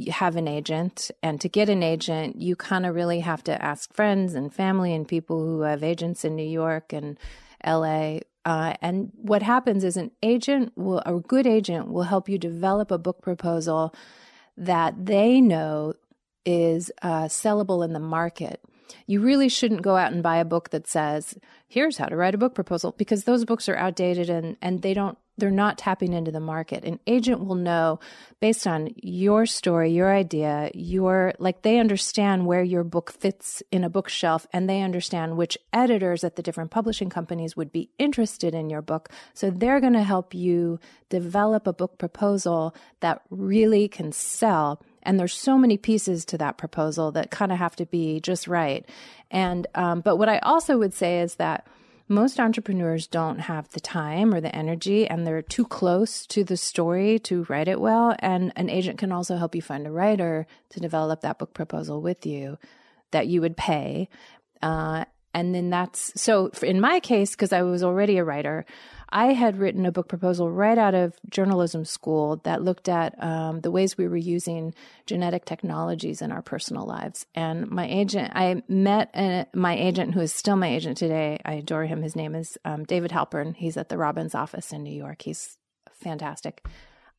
have 0.07 0.37
an 0.37 0.47
agent, 0.47 1.11
and 1.23 1.41
to 1.41 1.49
get 1.49 1.69
an 1.69 1.83
agent, 1.83 2.41
you 2.41 2.57
kind 2.57 2.87
of 2.87 2.95
really 2.95 3.21
have 3.21 3.43
to 3.45 3.63
ask 3.63 3.93
friends 3.93 4.35
and 4.35 4.55
family 4.55 4.95
and 4.95 5.07
people 5.07 5.45
who 5.45 5.63
have 5.63 5.83
agents 5.83 6.25
in 6.25 6.37
New 6.37 6.49
York 6.49 6.93
and 6.93 7.19
L.A. 7.65 8.23
Uh, 8.45 8.75
and 8.81 9.11
what 9.15 9.43
happens 9.43 9.85
is 9.85 9.97
an 9.97 10.11
agent 10.23 10.73
will, 10.77 11.03
a 11.05 11.15
good 11.15 11.47
agent 11.47 11.91
will 11.91 12.05
help 12.05 12.29
you 12.29 12.39
develop 12.39 12.91
a 12.91 12.99
book 12.99 13.21
proposal 13.21 13.95
that 14.57 15.07
they 15.07 15.41
know 15.41 15.95
is 16.47 16.91
uh, 17.03 17.25
sellable 17.25 17.85
in 17.85 17.93
the 17.93 18.01
market. 18.01 18.63
You 19.07 19.21
really 19.21 19.49
shouldn't 19.49 19.83
go 19.83 19.97
out 19.97 20.13
and 20.13 20.23
buy 20.23 20.37
a 20.39 20.45
book 20.45 20.71
that 20.71 20.87
says, 20.87 21.39
here's 21.67 21.99
how 21.99 22.07
to 22.07 22.17
write 22.17 22.35
a 22.35 22.39
book 22.39 22.55
proposal, 22.55 22.95
because 22.97 23.25
those 23.25 23.45
books 23.45 23.69
are 23.69 23.77
outdated 23.77 24.31
and, 24.31 24.57
and 24.61 24.83
they 24.83 24.95
don't 24.95 25.19
they're 25.39 25.51
not 25.53 25.79
tapping 25.79 26.13
into 26.13 26.33
the 26.33 26.41
market. 26.41 26.85
An 26.85 26.99
agent 27.07 27.45
will 27.45 27.55
know 27.55 28.01
based 28.41 28.67
on 28.67 28.93
your 28.97 29.47
story, 29.47 29.93
your 29.93 30.13
idea, 30.13 30.71
your 30.75 31.33
like 31.39 31.63
they 31.63 31.79
understand 31.79 32.45
where 32.45 32.63
your 32.63 32.85
book 32.85 33.13
fits 33.13 33.63
in 33.71 33.85
a 33.85 33.89
bookshelf 33.89 34.47
and 34.53 34.69
they 34.69 34.83
understand 34.83 35.37
which 35.37 35.57
editors 35.73 36.25
at 36.25 36.35
the 36.35 36.43
different 36.43 36.73
publishing 36.73 37.09
companies 37.09 37.57
would 37.57 37.71
be 37.71 37.91
interested 37.99 38.53
in 38.53 38.69
your 38.69 38.83
book. 38.83 39.11
So 39.33 39.49
they're 39.49 39.81
going 39.81 39.93
to 39.93 40.03
help 40.03 40.35
you 40.35 40.81
develop 41.09 41.67
a 41.67 41.73
book 41.73 41.99
proposal 41.99 42.75
that 43.01 43.23
really 43.31 43.87
can 43.87 44.11
sell. 44.11 44.83
And 45.03 45.19
there's 45.19 45.35
so 45.35 45.57
many 45.59 45.77
pieces 45.77 46.25
to 46.27 46.39
that 46.39 46.59
proposal 46.59 47.13
that 47.13 47.31
kind 47.31 47.53
of 47.53 47.59
have 47.59 47.77
to 47.77 47.87
be 47.87 48.21
just 48.21 48.49
right. 48.49 48.89
And 49.31 49.67
um, 49.75 50.01
but 50.01 50.17
what 50.17 50.29
I 50.29 50.39
also 50.39 50.79
would 50.79 50.95
say 50.95 51.21
is 51.21 51.37
that 51.37 51.67
most 52.09 52.41
entrepreneurs 52.41 53.07
don't 53.07 53.39
have 53.39 53.69
the 53.71 53.81
time 53.81 54.33
or 54.33 54.41
the 54.41 54.55
energy 54.55 55.07
and 55.07 55.27
they're 55.27 55.43
too 55.43 55.67
close 55.67 56.27
to 56.27 56.43
the 56.43 56.57
story 56.57 57.19
to 57.19 57.45
write 57.51 57.69
it 57.69 57.81
well. 57.81 58.17
And 58.21 58.51
an 58.57 58.71
agent 58.71 58.99
can 58.99 59.13
also 59.13 59.37
help 59.37 59.55
you 59.55 59.61
find 59.61 59.87
a 59.87 59.91
writer 59.91 60.47
to 60.71 60.81
develop 60.81 61.21
that 61.21 61.39
book 61.39 61.53
proposal 61.53 62.01
with 62.01 62.25
you 62.25 62.59
that 63.11 63.27
you 63.27 63.43
would 63.43 63.57
pay. 63.57 64.09
Uh, 64.63 65.05
and 65.35 65.55
then 65.55 65.71
that's 65.71 66.13
so 66.21 66.51
in 66.63 66.81
my 66.81 67.01
case, 67.01 67.33
because 67.33 67.53
I 67.53 67.63
was 67.63 67.83
already 67.83 68.19
a 68.19 68.25
writer, 68.25 68.65
I 69.11 69.33
had 69.33 69.59
written 69.59 69.87
a 69.87 69.93
book 69.93 70.09
proposal 70.09 70.51
right 70.51 70.77
out 70.77 70.95
of 70.95 71.15
journalism 71.31 71.85
school 71.85 72.37
that 72.45 72.63
looked 72.63 72.89
at 72.89 73.23
um, 73.23 73.61
the 73.61 73.71
ways 73.71 73.97
we 73.97 74.07
were 74.07 74.17
using 74.17 74.75
genetic 75.07 75.45
technologies 75.45 76.21
in 76.21 76.31
our 76.31 76.43
personal 76.43 76.85
lives. 76.85 77.25
And 77.35 77.71
my 77.71 77.87
agent, 77.89 78.33
I 78.35 78.63
met 78.69 79.11
a, 79.15 79.47
my 79.55 79.77
agent 79.77 80.15
who 80.15 80.21
is 80.21 80.35
still 80.35 80.57
my 80.57 80.69
agent 80.69 80.99
today. 80.99 81.39
I 81.45 81.55
adore 81.55 81.85
him. 81.85 82.03
His 82.03 82.17
name 82.17 82.35
is 82.35 82.59
um, 82.65 82.85
David 82.85 83.11
Halpern. 83.11 83.57
He's 83.57 83.77
at 83.77 83.89
the 83.89 83.99
Robbins 83.99 84.35
office 84.35 84.73
in 84.73 84.83
New 84.83 84.95
York. 84.95 85.23
He's 85.23 85.57
fantastic. 85.95 86.67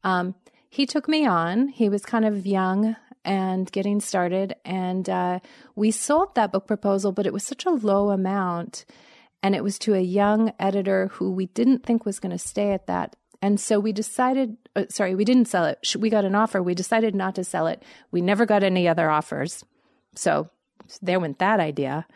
Um, 0.03 0.35
he 0.69 0.85
took 0.85 1.07
me 1.07 1.25
on. 1.25 1.69
He 1.69 1.89
was 1.89 2.05
kind 2.05 2.25
of 2.25 2.45
young 2.45 2.95
and 3.29 3.71
getting 3.71 4.01
started. 4.01 4.55
And 4.65 5.07
uh, 5.07 5.39
we 5.75 5.91
sold 5.91 6.33
that 6.33 6.51
book 6.51 6.65
proposal, 6.65 7.11
but 7.11 7.27
it 7.27 7.31
was 7.31 7.43
such 7.43 7.63
a 7.63 7.69
low 7.69 8.09
amount 8.09 8.85
and 9.43 9.53
it 9.53 9.63
was 9.63 9.77
to 9.79 9.93
a 9.93 10.01
young 10.01 10.51
editor 10.59 11.09
who 11.13 11.31
we 11.31 11.45
didn't 11.45 11.85
think 11.85 12.05
was 12.05 12.19
going 12.19 12.31
to 12.31 12.39
stay 12.39 12.71
at 12.71 12.87
that. 12.87 13.15
And 13.39 13.59
so 13.59 13.79
we 13.79 13.93
decided, 13.93 14.57
uh, 14.75 14.85
sorry, 14.89 15.13
we 15.13 15.25
didn't 15.25 15.45
sell 15.45 15.65
it. 15.65 15.79
We 15.97 16.09
got 16.09 16.25
an 16.25 16.33
offer. 16.33 16.61
We 16.61 16.73
decided 16.73 17.13
not 17.13 17.35
to 17.35 17.43
sell 17.43 17.67
it. 17.67 17.83
We 18.11 18.19
never 18.19 18.47
got 18.47 18.63
any 18.63 18.87
other 18.87 19.11
offers. 19.11 19.63
So 20.15 20.49
there 21.01 21.19
went 21.19 21.37
that 21.37 21.59
idea. 21.59 22.07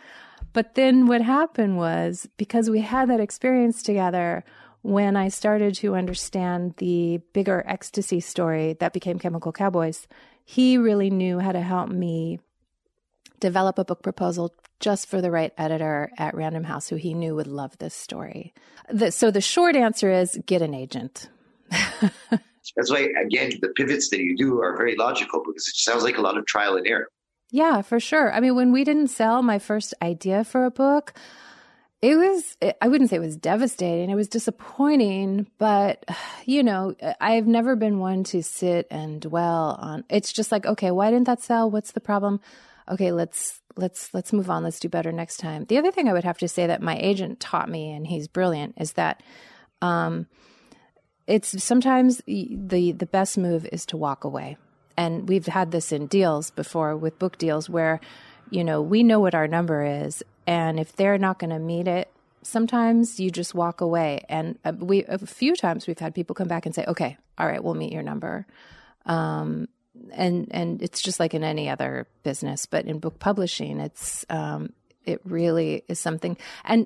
But 0.52 0.74
then 0.74 1.06
what 1.06 1.22
happened 1.22 1.78
was 1.78 2.28
because 2.38 2.72
we 2.72 2.82
had 2.82 3.10
that 3.10 3.20
experience 3.20 3.84
together, 3.84 4.44
when 4.82 5.16
I 5.16 5.30
started 5.30 5.76
to 5.76 5.96
understand 5.96 6.74
the 6.78 7.22
bigger 7.32 7.64
ecstasy 7.66 8.20
story 8.20 8.76
that 8.82 8.92
became 8.92 9.18
Chemical 9.18 9.54
Cowboys, 9.54 10.08
he 10.44 10.78
really 10.78 11.10
knew 11.10 11.40
how 11.40 11.52
to 11.52 11.62
help 11.62 11.90
me 11.90 12.40
develop 13.40 13.78
a 13.78 13.86
book 13.86 14.02
proposal 14.02 14.54
just 14.80 15.08
for 15.08 15.22
the 15.22 15.32
right 15.32 15.54
editor 15.58 16.12
at 16.18 16.36
Random 16.36 16.64
House 16.64 16.90
who 16.90 16.96
he 16.96 17.14
knew 17.14 17.36
would 17.36 17.48
love 17.48 17.78
this 17.78 17.94
story. 17.94 18.54
The, 18.90 19.12
so 19.12 19.32
the 19.32 19.42
short 19.42 19.76
answer 19.76 20.12
is 20.12 20.40
get 20.46 20.62
an 20.62 20.74
agent. 20.74 21.30
That's 21.72 22.90
why, 22.90 23.10
again, 23.24 23.52
the 23.62 23.70
pivots 23.70 24.10
that 24.10 24.20
you 24.20 24.36
do 24.36 24.62
are 24.62 24.76
very 24.76 24.96
logical 24.96 25.42
because 25.46 25.68
it 25.68 25.76
sounds 25.76 26.04
like 26.04 26.18
a 26.18 26.22
lot 26.22 26.38
of 26.38 26.46
trial 26.46 26.76
and 26.76 26.88
error. 26.88 27.08
Yeah, 27.52 27.82
for 27.82 28.00
sure. 28.00 28.34
I 28.34 28.40
mean, 28.40 28.56
when 28.56 28.72
we 28.72 28.84
didn't 28.84 29.10
sell 29.10 29.44
my 29.44 29.60
first 29.60 29.94
idea 30.02 30.44
for 30.44 30.66
a 30.66 30.72
book, 30.72 31.14
it 32.04 32.16
was, 32.16 32.58
I 32.82 32.88
wouldn't 32.88 33.10
say 33.10 33.16
it 33.16 33.20
was 33.20 33.38
devastating. 33.38 34.10
It 34.10 34.16
was 34.16 34.28
disappointing, 34.28 35.48
but 35.58 36.04
you 36.46 36.62
know, 36.62 36.96
I've 37.22 37.48
never 37.48 37.76
been 37.76 38.00
one 38.00 38.24
to 38.26 38.44
sit 38.44 38.88
and 38.92 39.22
dwell 39.22 39.78
on. 39.80 40.04
It's 40.10 40.34
just 40.34 40.52
like, 40.52 40.66
okay, 40.66 40.92
why 40.92 41.12
didn't 41.12 41.28
that 41.28 41.42
sell? 41.42 41.72
What's 41.72 41.94
the 41.94 42.02
problem? 42.02 42.42
okay, 42.90 43.12
let's 43.12 43.62
let's 43.76 44.14
let's 44.14 44.34
move 44.34 44.50
on. 44.50 44.64
Let's 44.64 44.80
do 44.80 44.90
better 44.90 45.12
next 45.12 45.38
time. 45.38 45.66
The 45.66 45.78
other 45.78 45.92
thing 45.92 46.08
I 46.08 46.14
would 46.14 46.24
have 46.24 46.38
to 46.40 46.48
say 46.48 46.68
that 46.68 46.82
my 46.82 46.98
agent 46.98 47.40
taught 47.40 47.70
me, 47.70 47.92
and 47.92 48.06
he's 48.06 48.28
brilliant, 48.28 48.76
is 48.80 48.94
that 48.94 49.24
um, 49.82 50.28
it's 51.28 51.64
sometimes 51.64 52.22
the 52.26 52.92
the 52.92 53.10
best 53.12 53.38
move 53.38 53.68
is 53.72 53.86
to 53.88 53.98
walk 53.98 54.24
away. 54.24 54.58
And 54.96 55.28
we've 55.28 55.48
had 55.48 55.72
this 55.72 55.92
in 55.92 56.06
deals 56.06 56.52
before 56.52 56.96
with 56.96 57.18
book 57.18 57.40
deals 57.40 57.68
where, 57.68 58.00
you 58.54 58.64
know, 58.64 58.82
we 58.82 59.02
know 59.02 59.20
what 59.20 59.34
our 59.34 59.48
number 59.48 59.84
is, 59.84 60.24
and 60.46 60.80
if 60.80 60.96
they're 60.96 61.18
not 61.18 61.40
going 61.40 61.50
to 61.50 61.60
meet 61.60 61.88
it, 61.88 62.08
sometimes 62.44 63.20
you 63.20 63.32
just 63.32 63.56
walk 63.56 63.82
away. 63.82 64.26
And 64.30 64.60
uh, 64.64 64.74
we 64.78 65.04
a 65.06 65.18
few 65.18 65.56
times 65.56 65.88
we've 65.88 65.98
had 65.98 66.14
people 66.14 66.36
come 66.36 66.48
back 66.48 66.66
and 66.66 66.76
say, 66.76 66.86
"Okay, 66.88 67.18
all 67.38 67.48
right, 67.48 67.64
we'll 67.64 67.74
meet 67.74 67.92
your 67.92 68.04
number." 68.04 68.46
Um, 69.08 69.68
and 70.12 70.48
and 70.52 70.82
it's 70.84 71.02
just 71.02 71.20
like 71.20 71.34
in 71.34 71.44
any 71.44 71.68
other 71.68 72.08
business, 72.22 72.68
but 72.68 72.86
in 72.86 73.00
book 73.00 73.18
publishing, 73.18 73.80
it's 73.80 74.24
um, 74.30 74.72
it 75.04 75.22
really 75.26 75.84
is 75.88 76.00
something. 76.00 76.38
And 76.64 76.86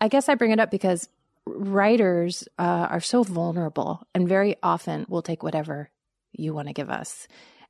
I 0.00 0.08
guess 0.08 0.28
I 0.28 0.34
bring 0.34 0.50
it 0.50 0.60
up 0.60 0.70
because 0.70 1.08
writers 1.46 2.46
uh, 2.58 2.86
are 2.90 3.00
so 3.00 3.22
vulnerable, 3.22 4.06
and 4.14 4.28
very 4.28 4.56
often 4.62 5.06
will 5.08 5.22
take 5.22 5.42
whatever 5.42 5.88
you 6.32 6.52
want 6.52 6.68
to 6.68 6.74
give 6.74 6.90
us. 6.90 7.26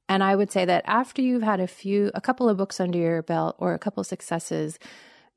And 0.09 0.25
I 0.25 0.35
would 0.37 0.51
say 0.51 0.64
that 0.64 0.85
after 0.87 1.21
you've 1.21 1.42
had 1.42 1.61
a 1.61 1.66
few, 1.66 2.11
a 2.14 2.21
couple 2.21 2.49
of 2.49 2.57
books 2.57 2.81
under 2.81 2.99
your 2.99 3.23
belt 3.23 3.57
or 3.59 3.75
a 3.75 3.79
couple 3.79 4.01
of 4.01 4.07
successes, 4.07 4.79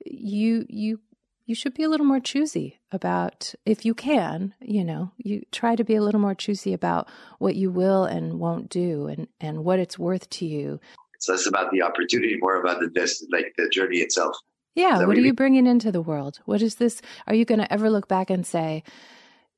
you 0.06 0.66
you 0.70 1.00
you 1.46 1.56
should 1.56 1.74
be 1.74 1.84
a 1.84 1.90
little 1.90 2.06
more 2.06 2.20
choosy 2.20 2.80
about 2.92 3.54
if 3.66 3.84
you 3.84 3.94
can 3.94 4.54
you 4.62 4.84
know 4.84 5.12
you 5.18 5.44
try 5.52 5.76
to 5.76 5.84
be 5.84 5.96
a 5.96 6.02
little 6.02 6.20
more 6.20 6.34
choosy 6.34 6.74
about 6.74 7.10
what 7.40 7.56
you 7.56 7.70
will 7.70 8.06
and 8.06 8.40
won't 8.40 8.70
do 8.70 9.08
and 9.08 9.28
and 9.40 9.64
what 9.64 9.80
it's 9.80 10.00
worth 10.00 10.30
to 10.30 10.46
you. 10.46 10.80
It's 11.16 11.30
less 11.30 11.46
about 11.46 11.72
the 11.72 11.84
opportunity 11.84 12.38
more 12.40 12.60
about 12.60 12.80
the 12.80 13.28
like 13.32 13.54
the 13.58 13.70
journey 13.70 13.98
itself. 13.98 14.36
Yeah 14.74 15.00
what, 15.00 15.10
what 15.10 15.18
are 15.18 15.22
you 15.22 15.34
bringing 15.34 15.68
into 15.68 15.92
the 15.92 16.02
world? 16.02 16.40
What 16.46 16.62
is 16.62 16.76
this 16.76 17.02
are 17.28 17.36
you 17.36 17.46
going 17.46 17.60
to 17.60 17.72
ever 17.72 17.90
look 17.90 18.08
back 18.08 18.30
and 18.30 18.46
say 18.46 18.84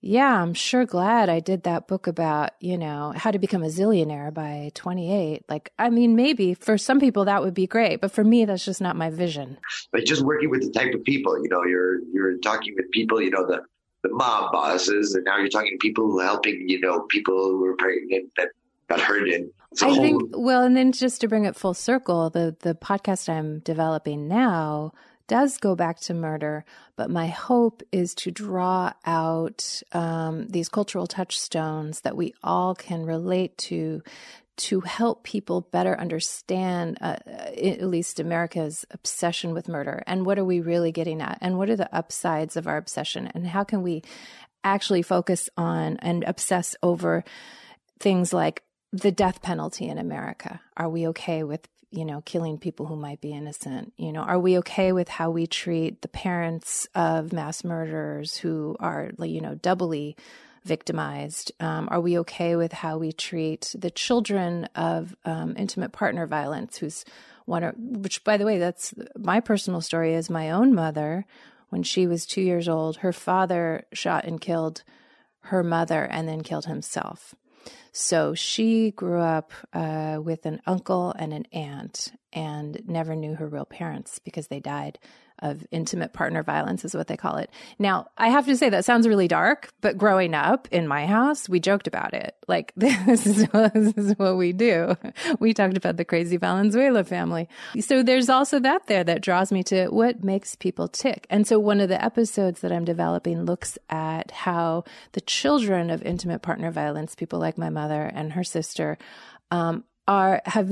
yeah, 0.05 0.41
I'm 0.41 0.53
sure 0.53 0.85
glad 0.85 1.29
I 1.29 1.39
did 1.39 1.63
that 1.63 1.87
book 1.87 2.07
about, 2.07 2.49
you 2.59 2.77
know, 2.77 3.13
how 3.15 3.31
to 3.31 3.39
become 3.39 3.63
a 3.63 3.67
zillionaire 3.67 4.33
by 4.33 4.69
28. 4.75 5.45
Like, 5.47 5.71
I 5.79 5.89
mean, 5.89 6.13
maybe 6.13 6.55
for 6.55 6.77
some 6.77 6.99
people 6.99 7.23
that 7.23 7.41
would 7.41 7.53
be 7.53 7.67
great, 7.67 8.01
but 8.01 8.11
for 8.11 8.21
me, 8.21 8.43
that's 8.43 8.65
just 8.65 8.81
not 8.81 8.97
my 8.97 9.09
vision. 9.09 9.57
But 9.93 10.03
just 10.03 10.21
working 10.21 10.49
with 10.49 10.61
the 10.61 10.77
type 10.77 10.93
of 10.93 11.05
people, 11.05 11.41
you 11.41 11.47
know, 11.47 11.63
you're, 11.63 11.99
you're 12.11 12.37
talking 12.39 12.75
with 12.75 12.91
people, 12.91 13.21
you 13.21 13.29
know, 13.29 13.47
the, 13.47 13.61
the 14.03 14.09
mob 14.09 14.51
bosses, 14.51 15.15
and 15.15 15.23
now 15.23 15.37
you're 15.37 15.47
talking 15.47 15.71
to 15.71 15.77
people 15.77 16.03
who 16.11 16.19
are 16.19 16.25
helping, 16.25 16.65
you 16.67 16.81
know, 16.81 17.05
people 17.09 17.35
who 17.35 17.65
are 17.65 17.77
pregnant 17.77 18.29
that 18.35 18.49
got 18.89 18.99
hurt 18.99 19.29
in. 19.29 19.51
I 19.81 19.95
think, 19.95 20.21
well, 20.35 20.63
and 20.63 20.75
then 20.75 20.91
just 20.91 21.21
to 21.21 21.29
bring 21.29 21.45
it 21.45 21.55
full 21.55 21.73
circle, 21.73 22.29
the, 22.29 22.57
the 22.59 22.75
podcast 22.75 23.29
I'm 23.29 23.59
developing 23.59 24.27
now, 24.27 24.91
does 25.27 25.57
go 25.57 25.75
back 25.75 25.99
to 26.01 26.13
murder, 26.13 26.65
but 26.95 27.09
my 27.09 27.27
hope 27.27 27.81
is 27.91 28.13
to 28.15 28.31
draw 28.31 28.91
out 29.05 29.81
um, 29.91 30.47
these 30.47 30.69
cultural 30.69 31.07
touchstones 31.07 32.01
that 32.01 32.17
we 32.17 32.33
all 32.43 32.75
can 32.75 33.05
relate 33.05 33.57
to 33.57 34.01
to 34.55 34.81
help 34.81 35.23
people 35.23 35.61
better 35.61 35.99
understand 35.99 36.99
uh, 37.01 37.15
at 37.25 37.81
least 37.81 38.19
America's 38.19 38.85
obsession 38.91 39.51
with 39.51 39.67
murder. 39.67 40.03
And 40.05 40.27
what 40.27 40.37
are 40.37 40.45
we 40.45 40.59
really 40.59 40.91
getting 40.91 41.21
at? 41.21 41.39
And 41.41 41.57
what 41.57 41.71
are 41.71 41.75
the 41.75 41.93
upsides 41.95 42.55
of 42.55 42.67
our 42.67 42.77
obsession? 42.77 43.31
And 43.33 43.47
how 43.47 43.63
can 43.63 43.81
we 43.81 44.03
actually 44.63 45.01
focus 45.01 45.49
on 45.57 45.97
and 45.97 46.23
obsess 46.23 46.75
over 46.83 47.23
things 47.99 48.31
like 48.31 48.63
the 48.91 49.11
death 49.11 49.41
penalty 49.41 49.87
in 49.87 49.97
America. 49.97 50.61
Are 50.77 50.87
we 50.87 51.07
okay 51.07 51.43
with 51.43 51.67
you 51.93 52.05
know, 52.05 52.21
killing 52.25 52.57
people 52.57 52.87
who 52.87 52.95
might 52.95 53.21
be 53.21 53.31
innocent? 53.31 53.93
You 53.97 54.11
know, 54.11 54.21
are 54.21 54.39
we 54.39 54.57
okay 54.59 54.91
with 54.91 55.07
how 55.07 55.29
we 55.29 55.45
treat 55.45 56.01
the 56.01 56.07
parents 56.07 56.87
of 56.95 57.31
mass 57.31 57.63
murderers 57.63 58.35
who 58.35 58.75
are, 58.79 59.11
you 59.19 59.41
know, 59.41 59.53
doubly 59.53 60.17
victimized? 60.65 61.51
Um, 61.59 61.87
are 61.91 62.01
we 62.01 62.17
okay 62.19 62.55
with 62.55 62.73
how 62.73 62.97
we 62.97 63.11
treat 63.11 63.75
the 63.77 63.91
children 63.91 64.65
of 64.75 65.15
um, 65.23 65.53
intimate 65.55 65.91
partner 65.91 66.25
violence 66.25 66.77
who's 66.77 67.05
one, 67.45 67.63
or, 67.63 67.73
which, 67.77 68.23
by 68.23 68.37
the 68.37 68.45
way, 68.45 68.57
that's 68.57 68.93
my 69.15 69.39
personal 69.39 69.81
story 69.81 70.15
is 70.15 70.29
my 70.29 70.49
own 70.49 70.73
mother. 70.73 71.25
When 71.69 71.83
she 71.83 72.07
was 72.07 72.25
two 72.25 72.41
years 72.41 72.67
old, 72.67 72.97
her 72.97 73.13
father 73.13 73.85
shot 73.93 74.25
and 74.25 74.41
killed 74.41 74.83
her 75.41 75.63
mother 75.63 76.03
and 76.03 76.27
then 76.27 76.41
killed 76.41 76.65
himself. 76.65 77.35
So 77.91 78.33
she 78.33 78.91
grew 78.91 79.19
up 79.19 79.51
uh, 79.73 80.19
with 80.23 80.45
an 80.45 80.61
uncle 80.65 81.13
and 81.17 81.33
an 81.33 81.45
aunt 81.51 82.11
and 82.31 82.81
never 82.87 83.15
knew 83.15 83.35
her 83.35 83.47
real 83.47 83.65
parents 83.65 84.19
because 84.19 84.47
they 84.47 84.59
died 84.59 84.97
of 85.43 85.67
intimate 85.71 86.13
partner 86.13 86.41
violence 86.41 86.83
is 86.85 86.95
what 86.95 87.07
they 87.07 87.17
call 87.17 87.35
it. 87.35 87.51
Now, 87.77 88.07
I 88.17 88.29
have 88.29 88.45
to 88.45 88.55
say 88.55 88.69
that 88.69 88.85
sounds 88.85 89.07
really 89.07 89.27
dark, 89.27 89.69
but 89.81 89.97
growing 89.97 90.33
up 90.33 90.67
in 90.71 90.87
my 90.87 91.05
house, 91.05 91.47
we 91.49 91.59
joked 91.59 91.85
about 91.85 92.13
it. 92.13 92.35
Like 92.47 92.71
this 92.77 93.27
is 93.27 93.43
what, 93.51 93.73
this 93.73 93.93
is 93.97 94.17
what 94.17 94.37
we 94.37 94.53
do. 94.53 94.95
We 95.39 95.53
talked 95.53 95.77
about 95.77 95.97
the 95.97 96.05
crazy 96.05 96.37
Valenzuela 96.37 97.03
family. 97.03 97.49
So 97.81 98.01
there's 98.01 98.29
also 98.29 98.59
that 98.61 98.87
there 98.87 99.03
that 99.03 99.21
draws 99.21 99.51
me 99.51 99.63
to 99.63 99.87
what 99.89 100.23
makes 100.23 100.55
people 100.55 100.87
tick. 100.87 101.27
And 101.29 101.45
so 101.45 101.59
one 101.59 101.81
of 101.81 101.89
the 101.89 102.03
episodes 102.03 102.61
that 102.61 102.71
I'm 102.71 102.85
developing 102.85 103.45
looks 103.45 103.77
at 103.89 104.31
how 104.31 104.85
the 105.11 105.21
children 105.21 105.89
of 105.89 106.01
intimate 106.03 106.41
partner 106.41 106.71
violence, 106.71 107.15
people 107.15 107.39
like 107.39 107.57
my 107.57 107.69
mother 107.69 108.03
and 108.03 108.33
her 108.33 108.43
sister, 108.43 108.97
um, 109.51 109.83
are 110.07 110.41
have 110.45 110.71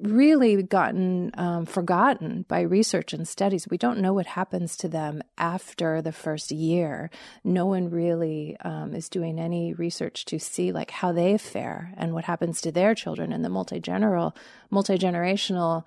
really 0.00 0.62
gotten 0.62 1.30
um, 1.34 1.66
forgotten 1.66 2.44
by 2.48 2.60
research 2.60 3.12
and 3.12 3.26
studies. 3.26 3.66
We 3.70 3.78
don't 3.78 4.00
know 4.00 4.12
what 4.12 4.26
happens 4.26 4.76
to 4.78 4.88
them 4.88 5.22
after 5.38 6.02
the 6.02 6.12
first 6.12 6.50
year. 6.50 7.10
No 7.44 7.66
one 7.66 7.90
really 7.90 8.56
um, 8.60 8.94
is 8.94 9.08
doing 9.08 9.38
any 9.38 9.72
research 9.74 10.24
to 10.26 10.38
see 10.38 10.72
like 10.72 10.90
how 10.90 11.12
they 11.12 11.38
fare 11.38 11.92
and 11.96 12.12
what 12.12 12.24
happens 12.24 12.60
to 12.62 12.72
their 12.72 12.94
children 12.94 13.32
and 13.32 13.44
the 13.44 13.48
multi-general, 13.48 14.36
multi 14.70 14.98
generational 14.98 15.84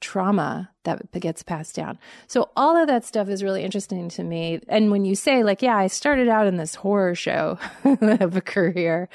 trauma 0.00 0.70
that 0.84 1.10
gets 1.12 1.42
passed 1.42 1.74
down. 1.74 1.98
So 2.26 2.50
all 2.56 2.76
of 2.76 2.86
that 2.86 3.04
stuff 3.04 3.28
is 3.28 3.42
really 3.42 3.62
interesting 3.62 4.08
to 4.10 4.22
me. 4.22 4.60
And 4.68 4.90
when 4.90 5.04
you 5.04 5.14
say 5.14 5.42
like, 5.42 5.60
yeah, 5.60 5.76
I 5.76 5.86
started 5.88 6.28
out 6.28 6.46
in 6.46 6.56
this 6.56 6.74
horror 6.74 7.14
show 7.14 7.58
of 7.84 8.36
a 8.36 8.40
career 8.40 9.08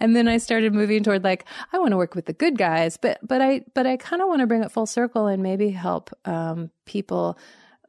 and 0.00 0.14
then 0.14 0.28
I 0.28 0.38
started 0.38 0.74
moving 0.74 1.02
toward 1.02 1.24
like, 1.24 1.44
I 1.72 1.78
want 1.78 1.92
to 1.92 1.96
work 1.96 2.14
with 2.14 2.26
the 2.26 2.32
good 2.32 2.58
guys, 2.58 2.96
but, 2.96 3.18
but 3.22 3.40
I, 3.40 3.64
but 3.74 3.86
I 3.86 3.96
kind 3.96 4.22
of 4.22 4.28
want 4.28 4.40
to 4.40 4.46
bring 4.46 4.62
it 4.62 4.70
full 4.70 4.86
circle 4.86 5.26
and 5.26 5.42
maybe 5.42 5.70
help, 5.70 6.10
um, 6.24 6.70
people 6.84 7.38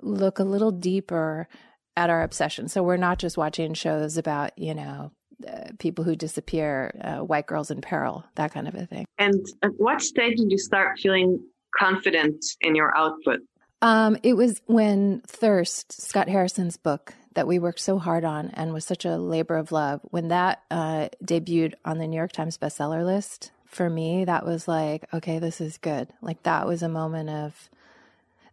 look 0.01 0.39
a 0.39 0.43
little 0.43 0.71
deeper 0.71 1.47
at 1.95 2.09
our 2.09 2.23
obsession. 2.23 2.67
So 2.67 2.83
we're 2.83 2.97
not 2.97 3.19
just 3.19 3.37
watching 3.37 3.73
shows 3.73 4.17
about, 4.17 4.57
you 4.57 4.73
know, 4.73 5.11
uh, 5.47 5.69
people 5.77 6.03
who 6.03 6.15
disappear, 6.15 6.91
uh, 7.03 7.23
white 7.23 7.45
girls 7.45 7.69
in 7.69 7.81
peril, 7.81 8.25
that 8.35 8.51
kind 8.51 8.67
of 8.67 8.75
a 8.75 8.85
thing. 8.85 9.05
And 9.19 9.45
at 9.61 9.71
what 9.77 10.01
stage 10.01 10.37
did 10.37 10.51
you 10.51 10.57
start 10.57 10.97
feeling 10.99 11.39
confident 11.77 12.43
in 12.61 12.75
your 12.75 12.95
output? 12.97 13.39
Um, 13.81 14.17
it 14.23 14.33
was 14.33 14.61
when 14.65 15.21
Thirst, 15.27 16.01
Scott 16.01 16.27
Harrison's 16.27 16.77
book 16.77 17.13
that 17.35 17.47
we 17.47 17.59
worked 17.59 17.79
so 17.79 17.99
hard 17.99 18.25
on 18.25 18.49
and 18.55 18.73
was 18.73 18.83
such 18.83 19.05
a 19.05 19.17
labor 19.17 19.55
of 19.55 19.71
love, 19.71 20.01
when 20.05 20.29
that 20.29 20.63
uh, 20.71 21.09
debuted 21.23 21.73
on 21.85 21.99
the 21.99 22.07
New 22.07 22.17
York 22.17 22.31
Times 22.31 22.57
bestseller 22.57 23.05
list, 23.05 23.51
for 23.67 23.89
me, 23.89 24.25
that 24.25 24.45
was 24.45 24.67
like, 24.67 25.05
okay, 25.13 25.37
this 25.37 25.61
is 25.61 25.77
good. 25.77 26.07
Like 26.21 26.41
that 26.43 26.65
was 26.65 26.81
a 26.81 26.89
moment 26.89 27.29
of 27.29 27.69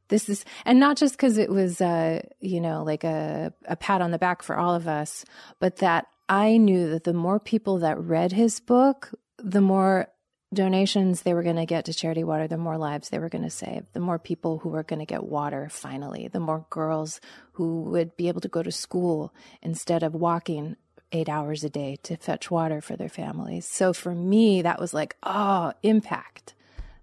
this 0.09 0.29
is, 0.29 0.45
and 0.67 0.79
not 0.79 0.99
just 0.99 1.15
because 1.15 1.39
it 1.39 1.49
was, 1.49 1.81
uh, 1.81 2.21
you 2.41 2.61
know, 2.61 2.83
like 2.83 3.05
a, 3.05 3.55
a 3.65 3.77
pat 3.77 4.03
on 4.03 4.11
the 4.11 4.19
back 4.19 4.43
for 4.43 4.57
all 4.57 4.75
of 4.75 4.87
us, 4.87 5.25
but 5.61 5.77
that 5.77 6.09
I 6.29 6.59
knew 6.59 6.91
that 6.91 7.05
the 7.05 7.15
more 7.15 7.41
people 7.41 7.79
that 7.79 7.99
read 7.99 8.33
his 8.33 8.61
book, 8.61 9.13
the 9.39 9.63
more 9.63 10.09
donations 10.55 11.23
they 11.23 11.35
were 11.35 11.43
going 11.43 11.57
to 11.57 11.67
get 11.67 11.85
to 11.85 11.95
charity 11.95 12.25
water, 12.25 12.49
the 12.49 12.57
more 12.57 12.79
lives 12.79 13.09
they 13.09 13.19
were 13.19 13.29
going 13.29 13.45
to 13.45 13.51
save, 13.51 13.85
the 13.93 14.01
more 14.01 14.19
people 14.19 14.59
who 14.59 14.71
were 14.71 14.83
going 14.83 15.01
to 15.01 15.07
get 15.07 15.25
water 15.25 15.69
finally, 15.69 16.29
the 16.29 16.41
more 16.41 16.67
girls 16.71 17.21
who 17.53 17.83
would 17.83 18.17
be 18.17 18.29
able 18.29 18.41
to 18.41 18.49
go 18.49 18.63
to 18.63 18.73
school 18.73 19.35
instead 19.63 20.03
of 20.03 20.15
walking 20.15 20.77
eight 21.13 21.29
hours 21.29 21.63
a 21.63 21.71
day 21.71 21.97
to 22.03 22.17
fetch 22.17 22.51
water 22.51 22.81
for 22.81 22.97
their 22.97 23.09
families. 23.09 23.67
So 23.67 23.93
for 23.93 24.15
me, 24.15 24.63
that 24.63 24.81
was 24.81 24.93
like, 24.95 25.17
oh, 25.23 25.73
impact. 25.83 26.55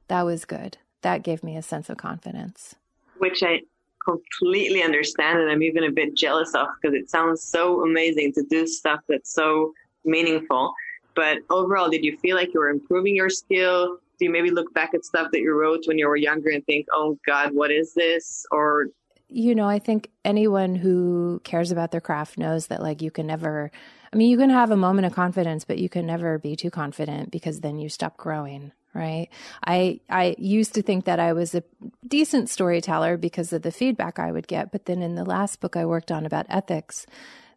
That 0.07 0.23
was 0.23 0.45
good. 0.45 0.77
That 1.01 1.23
gave 1.23 1.43
me 1.43 1.55
a 1.55 1.61
sense 1.61 1.89
of 1.89 1.97
confidence. 1.97 2.75
Which 3.17 3.41
I 3.43 3.61
completely 4.03 4.83
understand 4.83 5.39
and 5.39 5.49
I'm 5.49 5.63
even 5.63 5.83
a 5.83 5.91
bit 5.91 6.15
jealous 6.15 6.53
of 6.53 6.67
because 6.81 6.95
it 6.95 7.09
sounds 7.09 7.43
so 7.43 7.83
amazing 7.83 8.33
to 8.33 8.43
do 8.49 8.67
stuff 8.67 8.99
that's 9.07 9.33
so 9.33 9.73
meaningful. 10.03 10.73
But 11.15 11.39
overall, 11.49 11.89
did 11.89 12.03
you 12.03 12.17
feel 12.17 12.35
like 12.35 12.53
you 12.53 12.59
were 12.59 12.69
improving 12.69 13.15
your 13.15 13.29
skill? 13.29 13.97
Do 14.19 14.25
you 14.25 14.31
maybe 14.31 14.51
look 14.51 14.73
back 14.73 14.93
at 14.93 15.03
stuff 15.03 15.31
that 15.31 15.39
you 15.39 15.53
wrote 15.53 15.83
when 15.85 15.97
you 15.97 16.07
were 16.07 16.15
younger 16.15 16.49
and 16.49 16.65
think, 16.65 16.87
oh 16.93 17.17
God, 17.25 17.53
what 17.53 17.71
is 17.71 17.93
this? 17.93 18.45
Or 18.51 18.87
you 19.33 19.55
know, 19.55 19.67
I 19.67 19.79
think 19.79 20.09
anyone 20.25 20.75
who 20.75 21.39
cares 21.45 21.71
about 21.71 21.91
their 21.91 22.01
craft 22.01 22.37
knows 22.37 22.67
that 22.67 22.81
like 22.81 23.01
you 23.01 23.11
can 23.11 23.27
never 23.27 23.71
I 24.13 24.17
mean, 24.17 24.29
you 24.29 24.37
can 24.37 24.49
have 24.49 24.71
a 24.71 24.77
moment 24.77 25.05
of 25.05 25.13
confidence, 25.13 25.63
but 25.63 25.77
you 25.77 25.87
can 25.87 26.05
never 26.05 26.37
be 26.37 26.57
too 26.57 26.69
confident 26.69 27.31
because 27.31 27.61
then 27.61 27.79
you 27.79 27.87
stop 27.87 28.17
growing, 28.17 28.73
right? 28.93 29.29
I 29.65 30.01
I 30.09 30.35
used 30.37 30.73
to 30.75 30.81
think 30.81 31.05
that 31.05 31.19
I 31.19 31.31
was 31.31 31.55
a 31.55 31.63
decent 32.05 32.49
storyteller 32.49 33.15
because 33.15 33.53
of 33.53 33.61
the 33.61 33.71
feedback 33.71 34.19
I 34.19 34.31
would 34.33 34.47
get, 34.47 34.71
but 34.71 34.85
then 34.85 35.01
in 35.01 35.15
the 35.15 35.23
last 35.23 35.61
book 35.61 35.77
I 35.77 35.85
worked 35.85 36.11
on 36.11 36.25
about 36.25 36.45
ethics, 36.49 37.05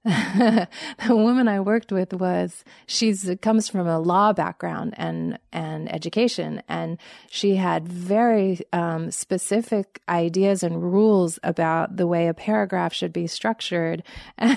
the 0.05 0.69
woman 1.09 1.49
I 1.49 1.61
worked 1.61 1.91
with 1.91 2.13
was 2.13 2.63
she's 2.87 3.31
comes 3.41 3.71
from 3.71 3.87
a 3.87 3.99
law 3.99 4.35
background 4.35 4.93
and 4.99 5.39
and 5.51 5.91
education, 5.91 6.63
and 6.69 6.99
she 7.31 7.57
had 7.57 7.89
very 7.89 8.61
um, 8.75 9.11
specific 9.11 10.03
ideas 10.07 10.63
and 10.63 10.83
rules 10.83 11.39
about 11.43 11.97
the 11.97 12.07
way 12.07 12.29
a 12.29 12.35
paragraph 12.35 12.93
should 12.93 13.13
be 13.13 13.27
structured. 13.27 14.03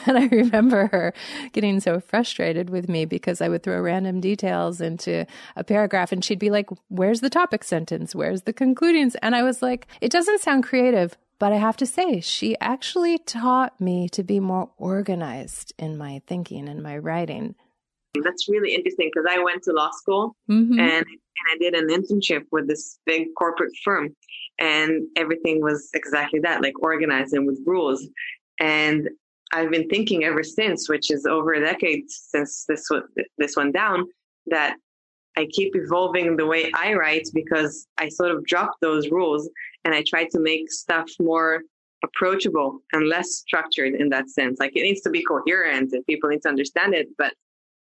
And 0.07 0.17
I 0.17 0.25
remember 0.27 0.87
her 0.87 1.13
getting 1.53 1.79
so 1.79 1.99
frustrated 1.99 2.69
with 2.69 2.89
me 2.89 3.05
because 3.05 3.41
I 3.41 3.47
would 3.47 3.63
throw 3.63 3.79
random 3.81 4.19
details 4.19 4.81
into 4.81 5.25
a 5.55 5.63
paragraph, 5.63 6.11
and 6.11 6.23
she'd 6.25 6.39
be 6.39 6.49
like, 6.49 6.69
"Where's 6.89 7.21
the 7.21 7.29
topic 7.29 7.63
sentence? 7.63 8.13
Where's 8.13 8.41
the 8.41 8.53
concluding?" 8.53 9.11
And 9.21 9.33
I 9.33 9.43
was 9.43 9.61
like, 9.61 9.87
"It 10.01 10.11
doesn't 10.11 10.41
sound 10.41 10.63
creative." 10.63 11.17
But 11.39 11.53
I 11.53 11.57
have 11.57 11.77
to 11.77 11.85
say, 11.85 12.19
she 12.19 12.57
actually 12.59 13.17
taught 13.19 13.79
me 13.79 14.09
to 14.09 14.23
be 14.23 14.39
more 14.39 14.71
organized 14.77 15.73
in 15.77 15.97
my 15.97 16.21
thinking 16.25 16.67
and 16.67 16.81
my 16.81 16.97
writing. 16.97 17.55
That's 18.23 18.49
really 18.49 18.73
interesting 18.73 19.11
because 19.13 19.29
I 19.29 19.43
went 19.43 19.63
to 19.63 19.71
law 19.71 19.91
school 19.91 20.35
mm-hmm. 20.49 20.79
and, 20.79 21.05
and 21.05 21.05
I 21.51 21.57
did 21.59 21.75
an 21.75 21.89
internship 21.89 22.45
with 22.51 22.67
this 22.67 22.97
big 23.05 23.27
corporate 23.37 23.73
firm. 23.83 24.15
And 24.59 25.03
everything 25.15 25.61
was 25.61 25.89
exactly 25.93 26.39
that, 26.39 26.63
like 26.63 26.81
organized 26.81 27.33
and 27.33 27.45
with 27.45 27.59
rules. 27.67 28.07
And 28.59 29.07
I've 29.53 29.69
been 29.69 29.87
thinking 29.87 30.23
ever 30.23 30.43
since, 30.43 30.89
which 30.89 31.11
is 31.11 31.27
over 31.27 31.53
a 31.53 31.59
decade 31.59 32.09
since 32.09 32.65
this 32.67 32.89
this 33.37 33.55
went 33.55 33.75
down, 33.75 34.05
that 34.47 34.77
I 35.37 35.45
keep 35.51 35.75
evolving 35.75 36.35
the 36.35 36.47
way 36.47 36.71
I 36.73 36.95
write 36.95 37.27
because 37.31 37.87
I 37.99 38.09
sort 38.09 38.31
of 38.31 38.43
dropped 38.43 38.81
those 38.81 39.11
rules 39.11 39.47
and 39.85 39.93
I 39.93 40.03
try 40.05 40.25
to 40.31 40.39
make 40.39 40.71
stuff 40.71 41.07
more 41.19 41.61
approachable 42.03 42.79
and 42.91 43.07
less 43.07 43.29
structured 43.35 43.93
in 43.93 44.09
that 44.09 44.29
sense. 44.29 44.59
Like 44.59 44.75
it 44.75 44.81
needs 44.81 45.01
to 45.01 45.11
be 45.11 45.23
coherent 45.23 45.93
and 45.93 46.03
people 46.07 46.29
need 46.31 46.41
to 46.41 46.49
understand 46.49 46.95
it. 46.95 47.07
But 47.19 47.33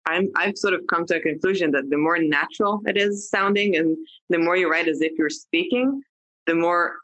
I'm, 0.07 0.31
I've 0.35 0.59
sort 0.59 0.75
of 0.75 0.81
come 0.89 1.07
to 1.07 1.17
a 1.17 1.21
conclusion 1.21 1.71
that 1.73 1.89
the 1.91 1.97
more 1.97 2.19
natural 2.19 2.83
it 2.87 2.97
is 2.97 3.31
sounding 3.31 3.77
and 3.77 3.97
the 4.31 4.39
more 4.39 4.57
you 4.57 4.69
write 4.69 4.89
as 4.89 5.01
if 5.01 5.13
you're 5.17 5.31
speaking, 5.31 6.03
the 6.49 6.57
more 6.57 6.97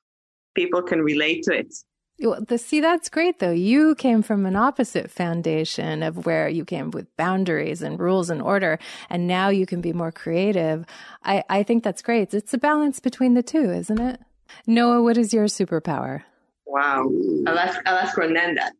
people 0.56 0.82
can 0.82 1.00
relate 1.00 1.44
to 1.44 1.52
it. 1.52 1.72
Well, 2.20 2.44
the, 2.46 2.58
see, 2.58 2.80
that's 2.80 3.08
great 3.08 3.40
though. 3.40 3.50
You 3.50 3.94
came 3.96 4.22
from 4.22 4.46
an 4.46 4.56
opposite 4.56 5.10
foundation 5.10 6.02
of 6.02 6.26
where 6.26 6.48
you 6.48 6.64
came 6.64 6.90
with 6.90 7.14
boundaries 7.16 7.82
and 7.82 7.98
rules 7.98 8.30
and 8.30 8.40
order, 8.40 8.78
and 9.10 9.26
now 9.26 9.48
you 9.48 9.66
can 9.66 9.80
be 9.80 9.92
more 9.92 10.12
creative. 10.12 10.86
I, 11.24 11.42
I 11.48 11.62
think 11.64 11.82
that's 11.82 12.02
great. 12.02 12.32
It's 12.32 12.54
a 12.54 12.58
balance 12.58 13.00
between 13.00 13.34
the 13.34 13.42
two, 13.42 13.70
isn't 13.70 14.00
it? 14.00 14.20
Noah, 14.66 15.02
what 15.02 15.16
is 15.16 15.34
your 15.34 15.46
superpower? 15.46 16.22
Wow. 16.66 17.10
I'll 17.46 17.58
ask, 17.58 17.80
I'll 17.84 17.98
ask 17.98 18.16
Ronan 18.16 18.54
that. 18.54 18.74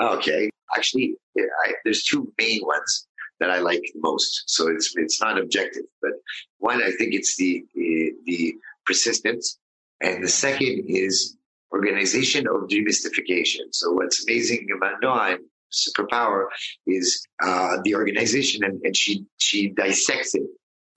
Okay. 0.00 0.50
Actually, 0.74 1.14
I, 1.38 1.74
there's 1.84 2.02
two 2.02 2.32
main 2.38 2.60
ones 2.62 3.06
that 3.42 3.50
I 3.50 3.58
like 3.58 3.82
most. 3.96 4.44
So 4.46 4.68
it's 4.68 4.94
it's 4.96 5.20
not 5.20 5.38
objective, 5.38 5.82
but 6.00 6.12
one 6.58 6.82
I 6.82 6.92
think 6.92 7.12
it's 7.12 7.36
the 7.36 7.64
the, 7.74 8.12
the 8.24 8.54
persistence, 8.86 9.58
and 10.00 10.24
the 10.24 10.28
second 10.28 10.84
is 10.86 11.36
organization 11.72 12.46
of 12.46 12.68
demystification. 12.68 13.72
So 13.72 13.92
what's 13.92 14.24
amazing 14.28 14.68
about 14.76 14.96
Noah 15.02 15.36
and 15.36 15.44
superpower 15.72 16.46
is 16.86 17.26
uh, 17.42 17.78
the 17.84 17.94
organization, 17.94 18.64
and, 18.64 18.80
and 18.84 18.96
she 18.96 19.24
she 19.38 19.70
dissects 19.70 20.34
it 20.34 20.42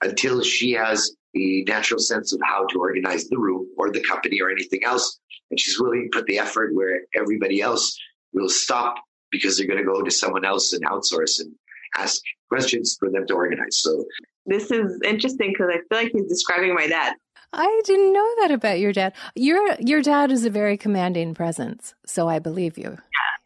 until 0.02 0.42
she 0.42 0.72
has 0.72 1.16
the 1.32 1.64
natural 1.64 2.00
sense 2.00 2.32
of 2.32 2.40
how 2.44 2.66
to 2.66 2.78
organize 2.78 3.28
the 3.28 3.38
room 3.38 3.66
or 3.78 3.90
the 3.90 4.02
company 4.02 4.40
or 4.40 4.50
anything 4.50 4.84
else. 4.84 5.18
And 5.50 5.58
she's 5.60 5.78
willing 5.80 6.08
to 6.10 6.18
put 6.18 6.26
the 6.26 6.38
effort 6.38 6.74
where 6.74 7.00
everybody 7.14 7.60
else 7.60 7.98
will 8.32 8.48
stop 8.48 8.96
because 9.30 9.56
they're 9.56 9.66
going 9.66 9.78
to 9.78 9.84
go 9.84 10.02
to 10.02 10.10
someone 10.10 10.44
else 10.44 10.72
and 10.72 10.84
outsource 10.84 11.40
and 11.40 11.52
ask 11.96 12.20
questions 12.48 12.96
for 12.98 13.10
them 13.10 13.26
to 13.26 13.34
organize. 13.34 13.78
So 13.78 14.04
this 14.46 14.70
is 14.70 15.00
interesting 15.04 15.52
because 15.52 15.70
I 15.70 15.78
feel 15.88 16.04
like 16.04 16.12
he's 16.12 16.28
describing 16.28 16.74
my 16.74 16.86
dad. 16.86 17.14
I 17.52 17.80
didn't 17.84 18.12
know 18.12 18.34
that 18.40 18.50
about 18.50 18.78
your 18.78 18.92
dad. 18.92 19.14
Your 19.34 19.76
your 19.80 20.02
dad 20.02 20.30
is 20.30 20.44
a 20.44 20.50
very 20.50 20.76
commanding 20.76 21.34
presence, 21.34 21.94
so 22.04 22.28
I 22.28 22.38
believe 22.38 22.76
you. 22.78 22.98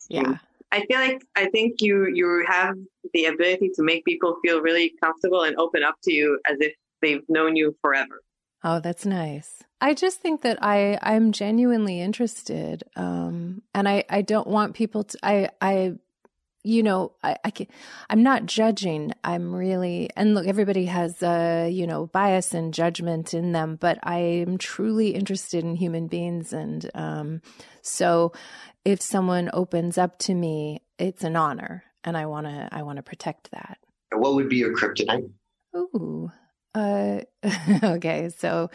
Yeah. 0.09 0.23
Yeah. 0.23 0.39
I 0.73 0.85
feel 0.87 0.99
like 0.99 1.23
I 1.37 1.47
think 1.47 1.81
you 1.81 2.09
you 2.13 2.45
have 2.49 2.77
the 3.13 3.27
ability 3.27 3.71
to 3.75 3.83
make 3.83 4.05
people 4.05 4.37
feel 4.45 4.61
really 4.61 4.95
comfortable 5.03 5.43
and 5.43 5.57
open 5.57 5.83
up 5.83 5.97
to 6.05 6.13
you 6.13 6.39
as 6.47 6.59
if 6.61 6.73
they've 7.03 7.23
known 7.29 7.57
you 7.57 7.77
forever. 7.83 8.21
Oh, 8.63 8.79
that's 8.79 9.07
nice. 9.07 9.63
I 9.81 9.95
just 9.95 10.21
think 10.21 10.43
that 10.43 10.59
I 10.63 10.99
I'm 11.03 11.33
genuinely 11.33 12.01
interested, 12.01 12.85
um, 12.97 13.63
and 13.75 13.89
I 13.89 14.05
I 14.11 14.23
don't 14.23 14.47
want 14.47 14.75
people 14.75 15.05
to. 15.05 15.19
I 15.23 15.51
I 15.61 15.95
you 16.63 16.83
know, 16.83 17.13
I, 17.23 17.37
I 17.45 17.51
can, 17.51 17.67
I'm 18.11 18.23
not 18.23 18.47
judging. 18.47 19.13
I'm 19.25 19.55
really, 19.55 20.11
and 20.17 20.35
look, 20.35 20.47
everybody 20.47 20.87
has, 20.87 21.23
uh, 21.23 21.69
you 21.71 21.87
know, 21.87 22.07
bias 22.07 22.53
and 22.53 22.75
judgment 22.75 23.33
in 23.33 23.53
them, 23.53 23.77
but 23.81 23.99
I 24.03 24.19
am 24.19 24.59
truly 24.59 25.11
interested 25.11 25.65
in 25.65 25.77
human 25.77 26.07
beings. 26.07 26.53
And 26.53 26.91
um, 26.95 27.43
so 27.83 28.33
if 28.85 29.01
someone 29.01 29.51
opens 29.53 29.97
up 29.97 30.19
to 30.21 30.35
me, 30.35 30.83
it's 30.99 31.25
an 31.25 31.37
honor. 31.37 31.85
And 32.05 32.17
I 32.17 32.27
want 32.27 32.47
to, 32.47 32.69
I 32.73 32.83
want 32.83 32.97
to 32.97 33.03
protect 33.03 33.51
that. 33.53 33.79
What 34.13 34.35
would 34.35 34.49
be 34.49 34.57
your 34.57 34.75
kryptonite? 34.77 35.31
Ooh, 35.77 36.31
uh, 36.75 37.21
okay. 37.83 38.31
So, 38.37 38.71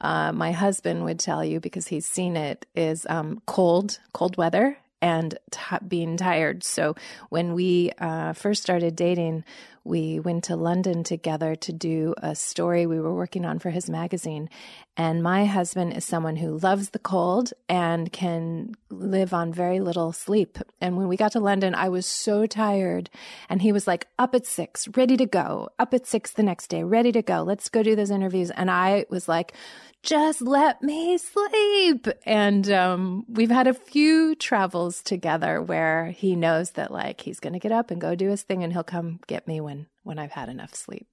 uh, 0.00 0.30
my 0.30 0.52
husband 0.52 1.04
would 1.04 1.18
tell 1.18 1.44
you 1.44 1.58
because 1.58 1.88
he's 1.88 2.06
seen 2.06 2.36
it 2.36 2.66
is 2.76 3.04
um, 3.10 3.42
cold, 3.46 3.98
cold 4.12 4.36
weather 4.36 4.78
and 5.00 5.38
t- 5.50 5.76
being 5.86 6.16
tired. 6.16 6.64
So 6.64 6.94
when 7.28 7.54
we 7.54 7.92
uh, 7.98 8.32
first 8.32 8.62
started 8.62 8.96
dating, 8.96 9.44
we 9.88 10.20
went 10.20 10.44
to 10.44 10.54
London 10.54 11.02
together 11.02 11.56
to 11.56 11.72
do 11.72 12.14
a 12.18 12.34
story 12.34 12.84
we 12.84 13.00
were 13.00 13.14
working 13.14 13.46
on 13.46 13.58
for 13.58 13.70
his 13.70 13.88
magazine. 13.88 14.50
And 14.98 15.22
my 15.22 15.46
husband 15.46 15.96
is 15.96 16.04
someone 16.04 16.36
who 16.36 16.58
loves 16.58 16.90
the 16.90 16.98
cold 16.98 17.54
and 17.68 18.12
can 18.12 18.74
live 18.90 19.32
on 19.32 19.52
very 19.52 19.80
little 19.80 20.12
sleep. 20.12 20.58
And 20.80 20.98
when 20.98 21.08
we 21.08 21.16
got 21.16 21.32
to 21.32 21.40
London, 21.40 21.74
I 21.74 21.88
was 21.88 22.04
so 22.04 22.44
tired. 22.46 23.08
And 23.48 23.62
he 23.62 23.72
was 23.72 23.86
like, 23.86 24.08
up 24.18 24.34
at 24.34 24.44
six, 24.44 24.88
ready 24.88 25.16
to 25.16 25.26
go, 25.26 25.70
up 25.78 25.94
at 25.94 26.06
six 26.06 26.32
the 26.32 26.42
next 26.42 26.66
day, 26.66 26.82
ready 26.82 27.12
to 27.12 27.22
go. 27.22 27.42
Let's 27.42 27.70
go 27.70 27.82
do 27.82 27.96
those 27.96 28.10
interviews. 28.10 28.50
And 28.50 28.70
I 28.70 29.06
was 29.08 29.26
like, 29.26 29.54
just 30.02 30.42
let 30.42 30.82
me 30.82 31.18
sleep. 31.18 32.08
And 32.24 32.70
um, 32.70 33.24
we've 33.28 33.50
had 33.50 33.66
a 33.66 33.74
few 33.74 34.34
travels 34.34 35.02
together 35.02 35.62
where 35.62 36.06
he 36.10 36.36
knows 36.36 36.72
that 36.72 36.90
like 36.90 37.20
he's 37.22 37.40
going 37.40 37.52
to 37.52 37.58
get 37.58 37.72
up 37.72 37.90
and 37.90 38.00
go 38.00 38.14
do 38.14 38.28
his 38.28 38.42
thing 38.42 38.62
and 38.62 38.72
he'll 38.72 38.84
come 38.84 39.20
get 39.26 39.46
me 39.46 39.60
when 39.60 39.77
when 40.02 40.18
I've 40.18 40.32
had 40.32 40.48
enough 40.48 40.74
sleep. 40.74 41.06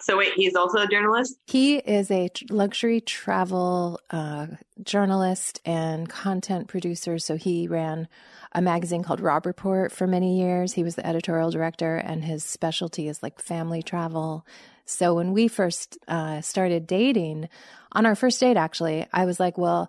So 0.00 0.16
wait, 0.16 0.32
he's 0.34 0.56
also 0.56 0.78
a 0.78 0.86
journalist? 0.86 1.38
He 1.46 1.76
is 1.76 2.10
a 2.10 2.28
luxury 2.50 3.00
travel 3.00 4.00
uh, 4.10 4.48
journalist 4.82 5.60
and 5.64 6.08
content 6.08 6.68
producer. 6.68 7.18
So 7.18 7.36
he 7.36 7.68
ran 7.68 8.08
a 8.52 8.60
magazine 8.60 9.04
called 9.04 9.20
Robb 9.20 9.46
Report 9.46 9.92
for 9.92 10.06
many 10.06 10.40
years. 10.40 10.72
He 10.72 10.82
was 10.82 10.96
the 10.96 11.06
editorial 11.06 11.50
director, 11.50 11.96
and 11.96 12.24
his 12.24 12.42
specialty 12.42 13.06
is 13.06 13.22
like 13.22 13.40
family 13.40 13.82
travel. 13.82 14.44
So 14.84 15.14
when 15.14 15.32
we 15.32 15.46
first 15.46 15.98
uh, 16.08 16.40
started 16.40 16.86
dating, 16.88 17.48
on 17.92 18.06
our 18.06 18.16
first 18.16 18.40
date, 18.40 18.56
actually, 18.56 19.06
I 19.12 19.24
was 19.24 19.38
like, 19.38 19.56
well, 19.56 19.88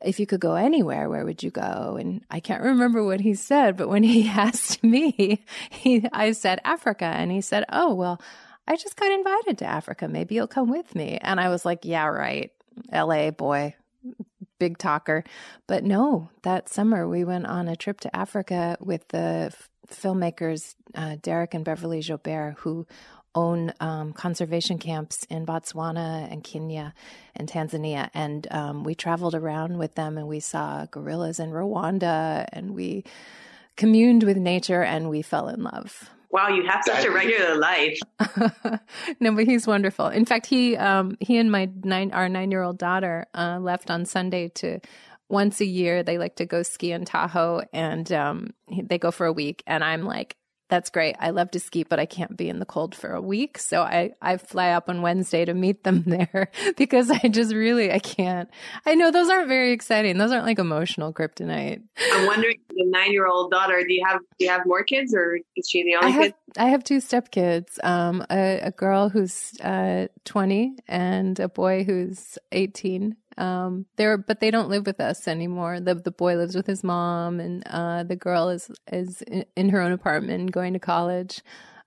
if 0.00 0.20
you 0.20 0.26
could 0.26 0.40
go 0.40 0.54
anywhere, 0.54 1.08
where 1.08 1.24
would 1.24 1.42
you 1.42 1.50
go? 1.50 1.96
And 1.98 2.24
I 2.30 2.40
can't 2.40 2.62
remember 2.62 3.04
what 3.04 3.20
he 3.20 3.34
said, 3.34 3.76
but 3.76 3.88
when 3.88 4.02
he 4.02 4.28
asked 4.28 4.82
me, 4.84 5.44
he, 5.70 6.06
I 6.12 6.32
said 6.32 6.60
Africa. 6.64 7.06
And 7.06 7.32
he 7.32 7.40
said, 7.40 7.64
Oh, 7.70 7.94
well, 7.94 8.20
I 8.66 8.76
just 8.76 8.96
got 8.96 9.10
invited 9.10 9.58
to 9.58 9.66
Africa. 9.66 10.08
Maybe 10.08 10.34
you'll 10.34 10.46
come 10.46 10.70
with 10.70 10.94
me. 10.94 11.18
And 11.20 11.40
I 11.40 11.48
was 11.48 11.64
like, 11.64 11.84
Yeah, 11.84 12.06
right. 12.06 12.52
LA 12.92 13.30
boy, 13.32 13.74
big 14.58 14.78
talker. 14.78 15.24
But 15.66 15.84
no, 15.84 16.30
that 16.42 16.68
summer 16.68 17.08
we 17.08 17.24
went 17.24 17.46
on 17.46 17.66
a 17.66 17.76
trip 17.76 18.00
to 18.00 18.16
Africa 18.16 18.76
with 18.80 19.08
the 19.08 19.50
f- 19.52 19.68
filmmakers, 19.90 20.76
uh, 20.94 21.16
Dereck 21.16 21.54
and 21.54 21.64
Beverly 21.64 22.00
Joubert, 22.00 22.54
who 22.58 22.86
own 23.38 23.72
um, 23.78 24.12
conservation 24.12 24.78
camps 24.78 25.24
in 25.30 25.46
Botswana 25.46 26.30
and 26.30 26.42
Kenya 26.42 26.92
and 27.36 27.48
Tanzania. 27.48 28.10
And 28.12 28.48
um, 28.50 28.82
we 28.82 28.96
traveled 28.96 29.36
around 29.36 29.78
with 29.78 29.94
them 29.94 30.18
and 30.18 30.26
we 30.26 30.40
saw 30.40 30.86
gorillas 30.86 31.38
in 31.38 31.50
Rwanda 31.50 32.46
and 32.52 32.74
we 32.74 33.04
communed 33.76 34.24
with 34.24 34.36
nature 34.36 34.82
and 34.82 35.08
we 35.08 35.22
fell 35.22 35.48
in 35.48 35.62
love. 35.62 36.10
Wow, 36.30 36.48
you 36.48 36.66
have 36.66 36.82
such 36.84 37.04
a 37.04 37.10
regular 37.10 37.54
life. 37.56 37.98
no, 39.20 39.32
but 39.32 39.46
he's 39.46 39.66
wonderful. 39.66 40.08
In 40.08 40.26
fact, 40.26 40.44
he 40.44 40.76
um, 40.76 41.16
he 41.20 41.38
and 41.38 41.50
my 41.50 41.70
nine 41.84 42.10
our 42.12 42.28
nine 42.28 42.50
year 42.50 42.62
old 42.62 42.76
daughter 42.76 43.24
uh, 43.34 43.58
left 43.60 43.90
on 43.90 44.04
Sunday 44.04 44.48
to 44.56 44.80
once 45.30 45.60
a 45.60 45.64
year 45.64 46.02
they 46.02 46.18
like 46.18 46.36
to 46.36 46.44
go 46.44 46.62
ski 46.62 46.92
in 46.92 47.04
Tahoe 47.04 47.62
and 47.72 48.10
um, 48.12 48.50
they 48.82 48.98
go 48.98 49.10
for 49.10 49.26
a 49.26 49.32
week 49.32 49.62
and 49.66 49.82
I'm 49.82 50.04
like 50.04 50.36
that's 50.68 50.90
great. 50.90 51.16
I 51.18 51.30
love 51.30 51.50
to 51.52 51.60
ski, 51.60 51.84
but 51.84 51.98
I 51.98 52.06
can't 52.06 52.36
be 52.36 52.48
in 52.48 52.58
the 52.58 52.66
cold 52.66 52.94
for 52.94 53.12
a 53.12 53.20
week. 53.20 53.58
So 53.58 53.82
I, 53.82 54.12
I 54.20 54.36
fly 54.36 54.70
up 54.70 54.88
on 54.88 55.02
Wednesday 55.02 55.44
to 55.44 55.54
meet 55.54 55.84
them 55.84 56.02
there 56.06 56.50
because 56.76 57.10
I 57.10 57.28
just 57.28 57.54
really, 57.54 57.90
I 57.90 57.98
can't. 57.98 58.48
I 58.84 58.94
know 58.94 59.10
those 59.10 59.30
aren't 59.30 59.48
very 59.48 59.72
exciting. 59.72 60.18
Those 60.18 60.30
aren't 60.30 60.44
like 60.44 60.58
emotional 60.58 61.12
kryptonite. 61.12 61.82
I'm 62.12 62.26
wondering, 62.26 62.58
the 62.70 62.84
nine 62.86 63.12
year 63.12 63.26
old 63.26 63.50
daughter, 63.50 63.82
do 63.86 63.92
you 63.92 64.04
have, 64.06 64.20
do 64.38 64.44
you 64.44 64.50
have 64.50 64.66
more 64.66 64.84
kids 64.84 65.14
or 65.14 65.38
is 65.56 65.68
she 65.68 65.82
the 65.84 65.96
only 65.96 66.06
I 66.06 66.10
have, 66.10 66.22
kid? 66.22 66.34
I 66.56 66.68
have 66.68 66.84
two 66.84 66.98
stepkids, 66.98 67.82
um, 67.82 68.24
a, 68.30 68.60
a 68.60 68.70
girl 68.70 69.08
who's, 69.08 69.58
uh, 69.60 70.08
20 70.24 70.76
and 70.86 71.40
a 71.40 71.48
boy 71.48 71.84
who's 71.84 72.38
18. 72.52 73.16
Um, 73.38 73.86
they're 73.96 74.18
but 74.18 74.40
they 74.40 74.50
don't 74.50 74.68
live 74.68 74.84
with 74.84 75.00
us 75.00 75.28
anymore. 75.28 75.80
The 75.80 75.94
the 75.94 76.10
boy 76.10 76.36
lives 76.36 76.56
with 76.56 76.66
his 76.66 76.82
mom, 76.82 77.38
and 77.38 77.62
uh, 77.66 78.02
the 78.02 78.16
girl 78.16 78.48
is 78.48 78.70
is 78.92 79.22
in, 79.22 79.44
in 79.56 79.68
her 79.70 79.80
own 79.80 79.92
apartment 79.92 80.50
going 80.50 80.72
to 80.72 80.80
college. 80.80 81.40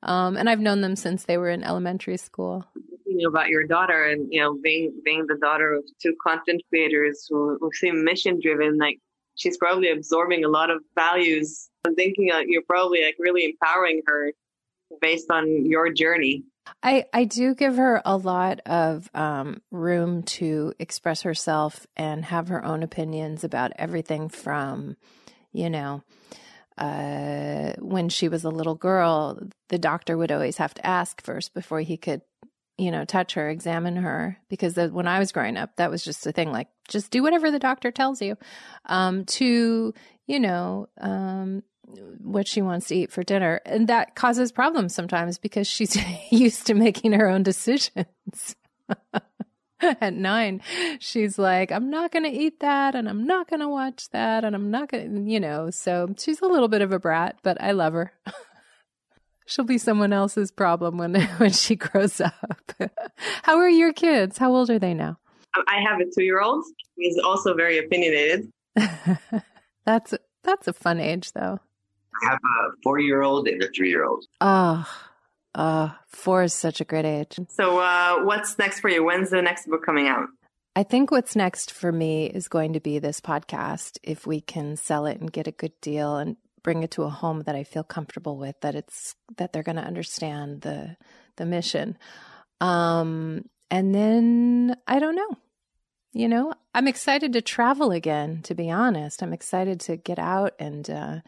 Um, 0.04 0.36
and 0.38 0.50
I've 0.50 0.60
known 0.60 0.82
them 0.82 0.96
since 0.96 1.26
they 1.26 1.38
were 1.38 1.50
in 1.50 1.64
elementary 1.64 2.18
school. 2.18 2.66
You 3.06 3.18
know 3.18 3.30
about 3.30 3.50
your 3.50 3.68
daughter, 3.68 4.06
and 4.06 4.28
you 4.32 4.40
know 4.40 4.58
being 4.64 4.94
being 5.04 5.28
the 5.28 5.38
daughter 5.38 5.74
of 5.74 5.84
two 6.02 6.16
content 6.26 6.62
creators 6.70 7.28
who, 7.30 7.58
who 7.60 7.70
seem 7.74 8.04
mission 8.04 8.40
driven. 8.42 8.78
Like 8.78 9.00
she's 9.36 9.58
probably 9.58 9.92
absorbing 9.92 10.46
a 10.46 10.50
lot 10.50 10.70
of 10.70 10.82
values. 10.96 11.70
I'm 11.86 11.96
thinking 11.96 12.28
that 12.28 12.48
you're 12.48 12.64
probably 12.64 13.04
like 13.04 13.16
really 13.20 13.44
empowering 13.44 14.02
her 14.08 14.32
based 15.02 15.30
on 15.30 15.66
your 15.66 15.92
journey. 15.92 16.44
I, 16.84 17.06
I 17.14 17.26
do 17.26 17.56
give 17.56 17.78
her 17.78 18.02
a 18.06 18.18
lot 18.18 18.60
of 18.66 19.10
um, 19.14 19.62
room 19.72 20.24
to 20.24 20.74
express 20.80 21.22
herself 21.24 21.86
and 21.96 22.26
have 22.26 22.48
her 22.50 22.64
own 22.64 22.84
opinions 22.84 23.44
about 23.44 23.72
everything 23.76 24.30
from, 24.30 24.98
you 25.52 25.70
know, 25.70 26.04
uh, 26.78 27.74
when 27.80 28.10
she 28.10 28.28
was 28.28 28.44
a 28.44 28.50
little 28.50 28.76
girl, 28.76 29.40
the 29.70 29.78
doctor 29.78 30.18
would 30.18 30.32
always 30.32 30.58
have 30.58 30.74
to 30.74 30.86
ask 30.86 31.22
first 31.24 31.54
before 31.54 31.82
he 31.82 31.98
could, 31.98 32.22
you 32.78 32.90
know, 32.90 33.06
touch 33.06 33.34
her, 33.36 33.50
examine 33.50 33.98
her. 33.98 34.38
Because 34.50 34.74
the, 34.74 34.90
when 34.90 35.08
I 35.08 35.20
was 35.20 35.32
growing 35.32 35.58
up, 35.58 35.76
that 35.76 35.92
was 35.92 36.04
just 36.04 36.26
a 36.26 36.32
thing 36.32 36.52
like, 36.52 36.70
just 36.88 37.12
do 37.12 37.22
whatever 37.22 37.52
the 37.52 37.60
doctor 37.60 37.92
tells 37.92 38.22
you. 38.22 38.38
Um, 38.86 39.26
to, 39.26 39.94
you 40.26 40.40
know, 40.40 40.88
um, 41.00 41.64
what 42.24 42.48
she 42.48 42.62
wants 42.62 42.88
to 42.88 42.96
eat 42.96 43.12
for 43.12 43.24
dinner. 43.24 43.62
And 43.66 43.88
that 43.88 44.16
causes 44.16 44.52
problems 44.52 44.94
sometimes 44.94 45.38
because 45.38 45.68
she's 45.68 45.98
used 46.32 46.68
to 46.68 46.74
making 46.74 47.14
her 47.14 47.28
own 47.28 47.44
decisions. 47.44 48.56
At 49.82 50.14
nine, 50.14 50.62
she's 51.00 51.40
like, 51.40 51.72
I'm 51.72 51.90
not 51.90 52.12
going 52.12 52.24
to 52.24 52.30
eat 52.30 52.60
that 52.60 52.94
and 52.94 53.10
I'm 53.10 53.26
not 53.26 53.50
going 53.50 53.62
to 53.62 53.68
watch 53.68 54.10
that 54.12 54.44
and 54.44 54.56
I'm 54.56 54.70
not 54.70 54.92
going 54.92 55.26
to, 55.26 55.32
you 55.32 55.40
know, 55.40 55.72
so 55.72 56.14
she's 56.20 56.40
a 56.42 56.46
little 56.46 56.68
bit 56.68 56.84
of 56.84 56.92
a 56.92 57.00
brat, 57.00 57.40
but 57.42 57.60
I 57.60 57.72
love 57.72 57.94
her. 57.94 58.14
She'll 59.48 59.66
be 59.66 59.80
someone 59.80 60.14
else's 60.14 60.52
problem 60.52 60.98
when, 61.00 61.20
when 61.38 61.52
she 61.52 61.76
grows 61.76 62.22
up. 62.22 62.74
How 63.42 63.58
are 63.58 63.70
your 63.70 63.92
kids? 63.92 64.38
How 64.38 64.54
old 64.54 64.70
are 64.70 64.80
they 64.80 64.94
now? 64.94 65.18
Um, 65.58 65.64
I 65.68 65.82
have 65.82 66.00
a 66.00 66.06
two 66.06 66.24
year 66.24 66.42
old. 66.42 66.64
He's 66.96 67.18
also 67.18 67.56
very 67.56 67.80
opinionated. 67.80 68.52
that's, 69.84 70.14
that's 70.44 70.68
a 70.68 70.74
fun 70.74 71.00
age 71.00 71.32
though. 71.34 71.60
I 72.22 72.30
have 72.30 72.40
a 72.40 72.72
four 72.84 73.00
year 73.00 73.22
old 73.22 73.48
and 73.48 73.62
a 73.62 73.70
three 73.70 73.90
year 73.90 74.06
old. 74.06 74.26
Oh, 74.40 74.88
uh, 75.54 75.90
four 76.08 76.44
is 76.44 76.54
such 76.54 76.82
a 76.82 76.86
great 76.86 77.06
age. 77.06 77.40
So, 77.50 77.80
uh, 77.80 78.24
what's 78.24 78.58
next 78.58 78.80
for 78.80 78.90
you? 78.90 79.04
When's 79.04 79.30
the 79.30 79.42
next 79.42 79.68
book 79.68 79.86
coming 79.86 80.08
out? 80.08 80.28
I 80.76 80.84
think 80.84 81.12
what's 81.12 81.36
next 81.36 81.72
for 81.72 81.91
me 81.91 82.28
is 82.28 82.48
going 82.48 82.74
to 82.74 82.80
be 82.80 83.00
this 83.00 83.20
podcast. 83.20 83.98
If 84.04 84.26
we 84.26 84.39
can 84.39 84.78
sell 84.78 85.06
it 85.06 85.20
and 85.20 85.32
get 85.32 85.48
a 85.48 85.52
good 85.52 85.74
deal 85.82 86.16
and 86.16 86.38
bring 86.64 86.84
it 86.84 86.91
to 86.91 87.04
a 87.04 87.10
home 87.10 87.41
that 87.41 87.56
I 87.56 87.64
feel 87.64 87.84
comfortable 87.84 88.38
with, 88.38 88.56
that 88.62 88.76
it's 88.76 89.16
that 89.38 89.52
they're 89.52 89.64
going 89.64 89.76
to 89.78 89.82
understand 89.82 90.62
the 90.62 90.95
the 91.36 91.45
mission. 91.45 91.98
Um, 92.62 93.45
and 93.70 93.93
then 93.93 94.78
I 94.88 95.00
don't 95.00 95.16
know. 95.16 95.38
You 96.14 96.28
know, 96.28 96.54
I'm 96.74 96.88
excited 96.88 97.34
to 97.34 97.41
travel 97.41 97.91
again. 97.91 98.41
To 98.43 98.56
be 98.56 98.70
honest, 98.70 99.22
I'm 99.22 99.34
excited 99.34 99.80
to 99.82 99.98
get 99.98 100.20
out 100.20 100.54
and. 100.60 100.89
Uh, 100.89 101.20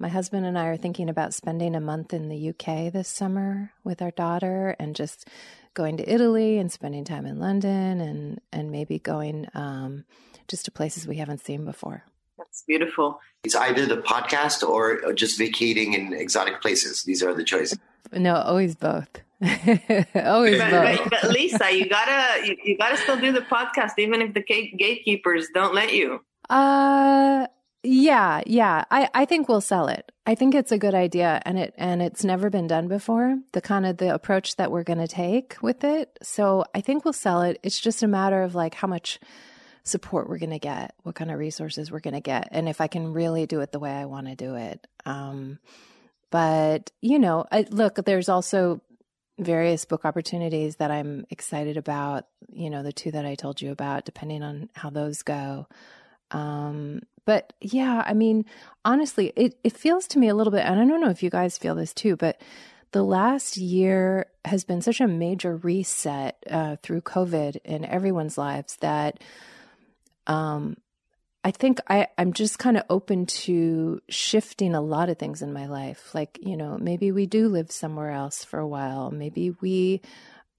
my 0.00 0.08
husband 0.08 0.46
and 0.46 0.58
I 0.58 0.66
are 0.66 0.76
thinking 0.78 1.08
about 1.10 1.34
spending 1.34 1.74
a 1.74 1.80
month 1.80 2.14
in 2.14 2.28
the 2.28 2.48
UK 2.48 2.90
this 2.90 3.08
summer 3.08 3.72
with 3.84 4.00
our 4.00 4.10
daughter 4.10 4.74
and 4.78 4.96
just 4.96 5.28
going 5.74 5.98
to 5.98 6.12
Italy 6.12 6.58
and 6.58 6.72
spending 6.72 7.04
time 7.04 7.26
in 7.26 7.38
London 7.38 8.00
and, 8.00 8.40
and 8.50 8.70
maybe 8.72 8.98
going 8.98 9.46
um, 9.54 10.04
just 10.48 10.64
to 10.64 10.70
places 10.70 11.06
we 11.06 11.16
haven't 11.16 11.44
seen 11.44 11.64
before. 11.66 12.04
That's 12.38 12.64
beautiful. 12.66 13.20
It's 13.44 13.54
either 13.54 13.84
the 13.84 13.98
podcast 13.98 14.66
or 14.66 15.12
just 15.12 15.38
vacating 15.38 15.92
in 15.92 16.14
exotic 16.14 16.62
places. 16.62 17.04
These 17.04 17.22
are 17.22 17.34
the 17.34 17.44
choices. 17.44 17.78
No, 18.12 18.36
always 18.36 18.74
both. 18.74 19.08
always 19.42 20.58
But, 20.58 20.70
both. 20.70 21.10
but, 21.10 21.10
but 21.10 21.30
Lisa, 21.30 21.70
you 21.72 21.88
gotta 21.88 22.46
you, 22.46 22.56
you 22.64 22.78
gotta 22.78 22.96
still 22.96 23.18
do 23.20 23.32
the 23.32 23.40
podcast, 23.42 23.92
even 23.98 24.20
if 24.22 24.34
the 24.34 24.42
gatekeepers 24.42 25.48
don't 25.54 25.74
let 25.74 25.92
you. 25.94 26.20
Uh 26.48 27.46
yeah, 27.82 28.42
yeah. 28.46 28.84
I, 28.90 29.08
I 29.14 29.24
think 29.24 29.48
we'll 29.48 29.60
sell 29.60 29.88
it. 29.88 30.12
I 30.26 30.34
think 30.34 30.54
it's 30.54 30.72
a 30.72 30.78
good 30.78 30.94
idea 30.94 31.40
and 31.44 31.58
it 31.58 31.74
and 31.76 32.02
it's 32.02 32.24
never 32.24 32.50
been 32.50 32.66
done 32.66 32.88
before. 32.88 33.38
The 33.52 33.60
kind 33.60 33.86
of 33.86 33.96
the 33.96 34.14
approach 34.14 34.56
that 34.56 34.70
we're 34.70 34.84
gonna 34.84 35.08
take 35.08 35.56
with 35.62 35.82
it. 35.82 36.18
So 36.22 36.64
I 36.74 36.82
think 36.82 37.04
we'll 37.04 37.12
sell 37.12 37.42
it. 37.42 37.58
It's 37.62 37.80
just 37.80 38.02
a 38.02 38.08
matter 38.08 38.42
of 38.42 38.54
like 38.54 38.74
how 38.74 38.88
much 38.88 39.18
support 39.82 40.28
we're 40.28 40.38
gonna 40.38 40.58
get, 40.58 40.94
what 41.02 41.14
kind 41.14 41.30
of 41.30 41.38
resources 41.38 41.90
we're 41.90 42.00
gonna 42.00 42.20
get, 42.20 42.48
and 42.50 42.68
if 42.68 42.80
I 42.80 42.86
can 42.86 43.12
really 43.12 43.46
do 43.46 43.60
it 43.60 43.72
the 43.72 43.78
way 43.78 43.92
I 43.92 44.04
want 44.04 44.26
to 44.26 44.36
do 44.36 44.56
it. 44.56 44.86
Um 45.06 45.58
but 46.30 46.92
you 47.00 47.18
know, 47.18 47.44
I, 47.50 47.66
look, 47.70 47.96
there's 48.04 48.28
also 48.28 48.82
various 49.38 49.84
book 49.84 50.04
opportunities 50.04 50.76
that 50.76 50.90
I'm 50.90 51.24
excited 51.30 51.76
about, 51.76 52.26
you 52.52 52.70
know, 52.70 52.82
the 52.82 52.92
two 52.92 53.10
that 53.10 53.24
I 53.24 53.34
told 53.34 53.60
you 53.60 53.72
about, 53.72 54.04
depending 54.04 54.42
on 54.42 54.68
how 54.74 54.90
those 54.90 55.22
go. 55.22 55.66
Um, 56.30 57.00
but 57.30 57.52
yeah, 57.60 58.02
I 58.04 58.12
mean, 58.12 58.44
honestly, 58.84 59.32
it, 59.36 59.56
it 59.62 59.76
feels 59.76 60.08
to 60.08 60.18
me 60.18 60.26
a 60.26 60.34
little 60.34 60.50
bit, 60.50 60.64
and 60.64 60.80
I 60.80 60.84
don't 60.84 61.00
know 61.00 61.10
if 61.10 61.22
you 61.22 61.30
guys 61.30 61.56
feel 61.56 61.76
this 61.76 61.94
too, 61.94 62.16
but 62.16 62.40
the 62.90 63.04
last 63.04 63.56
year 63.56 64.26
has 64.44 64.64
been 64.64 64.82
such 64.82 65.00
a 65.00 65.06
major 65.06 65.54
reset 65.54 66.44
uh, 66.50 66.74
through 66.82 67.02
COVID 67.02 67.58
in 67.64 67.84
everyone's 67.84 68.36
lives 68.36 68.78
that 68.80 69.22
um, 70.26 70.76
I 71.44 71.52
think 71.52 71.78
I, 71.86 72.08
I'm 72.18 72.32
just 72.32 72.58
kind 72.58 72.76
of 72.76 72.82
open 72.90 73.26
to 73.26 74.00
shifting 74.08 74.74
a 74.74 74.80
lot 74.80 75.08
of 75.08 75.16
things 75.16 75.40
in 75.40 75.52
my 75.52 75.66
life. 75.66 76.12
Like, 76.12 76.36
you 76.42 76.56
know, 76.56 76.78
maybe 76.80 77.12
we 77.12 77.26
do 77.26 77.46
live 77.46 77.70
somewhere 77.70 78.10
else 78.10 78.42
for 78.42 78.58
a 78.58 78.66
while. 78.66 79.12
Maybe 79.12 79.52
we, 79.60 80.00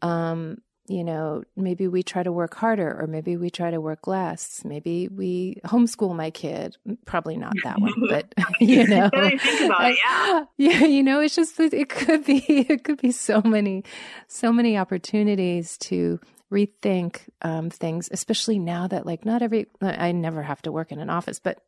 um, 0.01 0.61
you 0.91 1.03
know, 1.05 1.43
maybe 1.55 1.87
we 1.87 2.03
try 2.03 2.21
to 2.21 2.31
work 2.31 2.53
harder 2.55 2.99
or 2.99 3.07
maybe 3.07 3.37
we 3.37 3.49
try 3.49 3.71
to 3.71 3.79
work 3.79 4.07
less. 4.07 4.63
Maybe 4.65 5.07
we 5.07 5.61
homeschool 5.65 6.13
my 6.15 6.31
kid. 6.31 6.75
Probably 7.05 7.37
not 7.37 7.53
that 7.63 7.79
one, 7.79 7.93
but 8.09 8.33
you 8.59 8.85
know, 8.85 9.09
I 9.13 9.37
think 9.37 9.61
about 9.61 9.91
it, 9.91 9.97
yeah. 10.03 10.45
yeah, 10.57 10.85
you 10.85 11.01
know, 11.01 11.21
it's 11.21 11.35
just 11.35 11.57
that 11.57 11.73
it 11.73 11.89
could 11.89 12.25
be 12.25 12.43
it 12.47 12.83
could 12.83 13.01
be 13.01 13.11
so 13.11 13.41
many 13.41 13.83
so 14.27 14.51
many 14.51 14.77
opportunities 14.77 15.77
to 15.79 16.19
rethink 16.51 17.21
um, 17.41 17.69
things, 17.69 18.09
especially 18.11 18.59
now 18.59 18.87
that 18.87 19.05
like 19.05 19.25
not 19.25 19.41
every 19.41 19.67
I 19.81 20.11
never 20.11 20.43
have 20.43 20.61
to 20.63 20.71
work 20.71 20.91
in 20.91 20.99
an 20.99 21.09
office, 21.09 21.39
but 21.39 21.63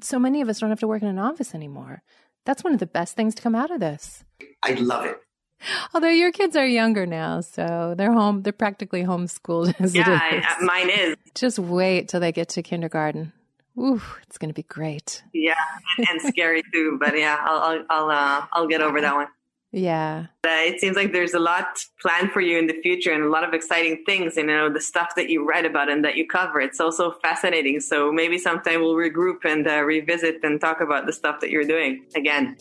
so 0.00 0.18
many 0.18 0.40
of 0.40 0.48
us 0.48 0.60
don't 0.60 0.70
have 0.70 0.80
to 0.80 0.88
work 0.88 1.02
in 1.02 1.08
an 1.08 1.18
office 1.18 1.54
anymore. 1.54 2.02
That's 2.46 2.64
one 2.64 2.72
of 2.72 2.80
the 2.80 2.86
best 2.86 3.16
things 3.16 3.34
to 3.34 3.42
come 3.42 3.54
out 3.54 3.70
of 3.70 3.80
this. 3.80 4.24
I 4.62 4.72
love 4.72 5.04
it. 5.04 5.16
Although 5.94 6.10
your 6.10 6.32
kids 6.32 6.56
are 6.56 6.66
younger 6.66 7.06
now, 7.06 7.40
so 7.40 7.94
they're 7.96 8.12
home. 8.12 8.42
They're 8.42 8.52
practically 8.52 9.02
homeschooled 9.04 9.74
as 9.80 9.94
Yeah, 9.94 10.20
it 10.32 10.38
is. 10.38 10.44
I, 10.46 10.64
mine 10.64 10.90
is. 10.90 11.16
Just 11.34 11.58
wait 11.58 12.08
till 12.08 12.20
they 12.20 12.32
get 12.32 12.50
to 12.50 12.62
kindergarten. 12.62 13.32
Ooh, 13.78 14.00
it's 14.22 14.38
going 14.38 14.48
to 14.48 14.54
be 14.54 14.62
great. 14.62 15.22
Yeah, 15.34 15.54
and, 15.98 16.20
scary 16.22 16.62
too. 16.72 16.98
But 16.98 17.18
yeah, 17.18 17.36
I'll 17.40 17.58
I'll 17.58 17.84
I'll, 17.90 18.10
uh, 18.10 18.46
I'll 18.52 18.66
get 18.66 18.80
over 18.80 19.00
that 19.00 19.14
one. 19.14 19.26
Yeah. 19.72 20.26
Uh, 20.42 20.64
it 20.64 20.80
seems 20.80 20.96
like 20.96 21.12
there's 21.12 21.34
a 21.34 21.38
lot 21.38 21.84
planned 22.00 22.32
for 22.32 22.40
you 22.40 22.58
in 22.58 22.66
the 22.66 22.80
future 22.80 23.12
and 23.12 23.22
a 23.24 23.28
lot 23.28 23.44
of 23.44 23.52
exciting 23.52 24.04
things. 24.06 24.38
And 24.38 24.48
you 24.48 24.56
know 24.56 24.72
the 24.72 24.80
stuff 24.80 25.14
that 25.16 25.28
you 25.28 25.46
write 25.46 25.66
about 25.66 25.90
and 25.90 26.02
that 26.04 26.16
you 26.16 26.26
cover. 26.26 26.60
It's 26.60 26.80
also 26.80 27.10
fascinating. 27.22 27.80
So 27.80 28.10
maybe 28.10 28.38
sometime 28.38 28.80
we'll 28.80 28.94
regroup 28.94 29.44
and 29.44 29.66
uh, 29.68 29.82
revisit 29.82 30.36
and 30.42 30.58
talk 30.58 30.80
about 30.80 31.04
the 31.04 31.12
stuff 31.12 31.40
that 31.40 31.50
you're 31.50 31.64
doing 31.64 32.06
again. 32.14 32.56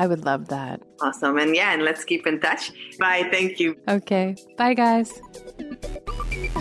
I 0.00 0.06
would 0.06 0.24
love 0.24 0.48
that. 0.48 0.80
Awesome. 1.02 1.36
And 1.36 1.54
yeah, 1.54 1.74
and 1.74 1.82
let's 1.82 2.04
keep 2.04 2.26
in 2.26 2.40
touch. 2.40 2.72
Bye. 2.98 3.28
Thank 3.30 3.60
you. 3.60 3.76
Okay. 3.86 4.34
Bye, 4.56 4.72
guys. 4.72 5.20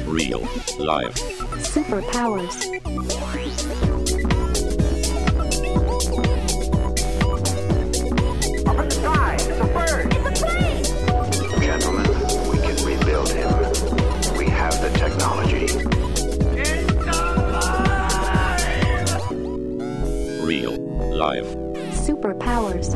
Real 0.03 0.41
life. 0.77 1.15
Superpowers. 1.63 2.59
Gentlemen, 11.61 12.11
we 12.51 12.57
can 12.57 12.75
rebuild 12.85 13.29
him. 13.31 13.51
We 14.37 14.47
have 14.47 14.75
the 14.81 14.89
technology. 14.99 15.67
Real 20.43 20.75
life. 21.15 21.58
Superpowers. 21.99 22.95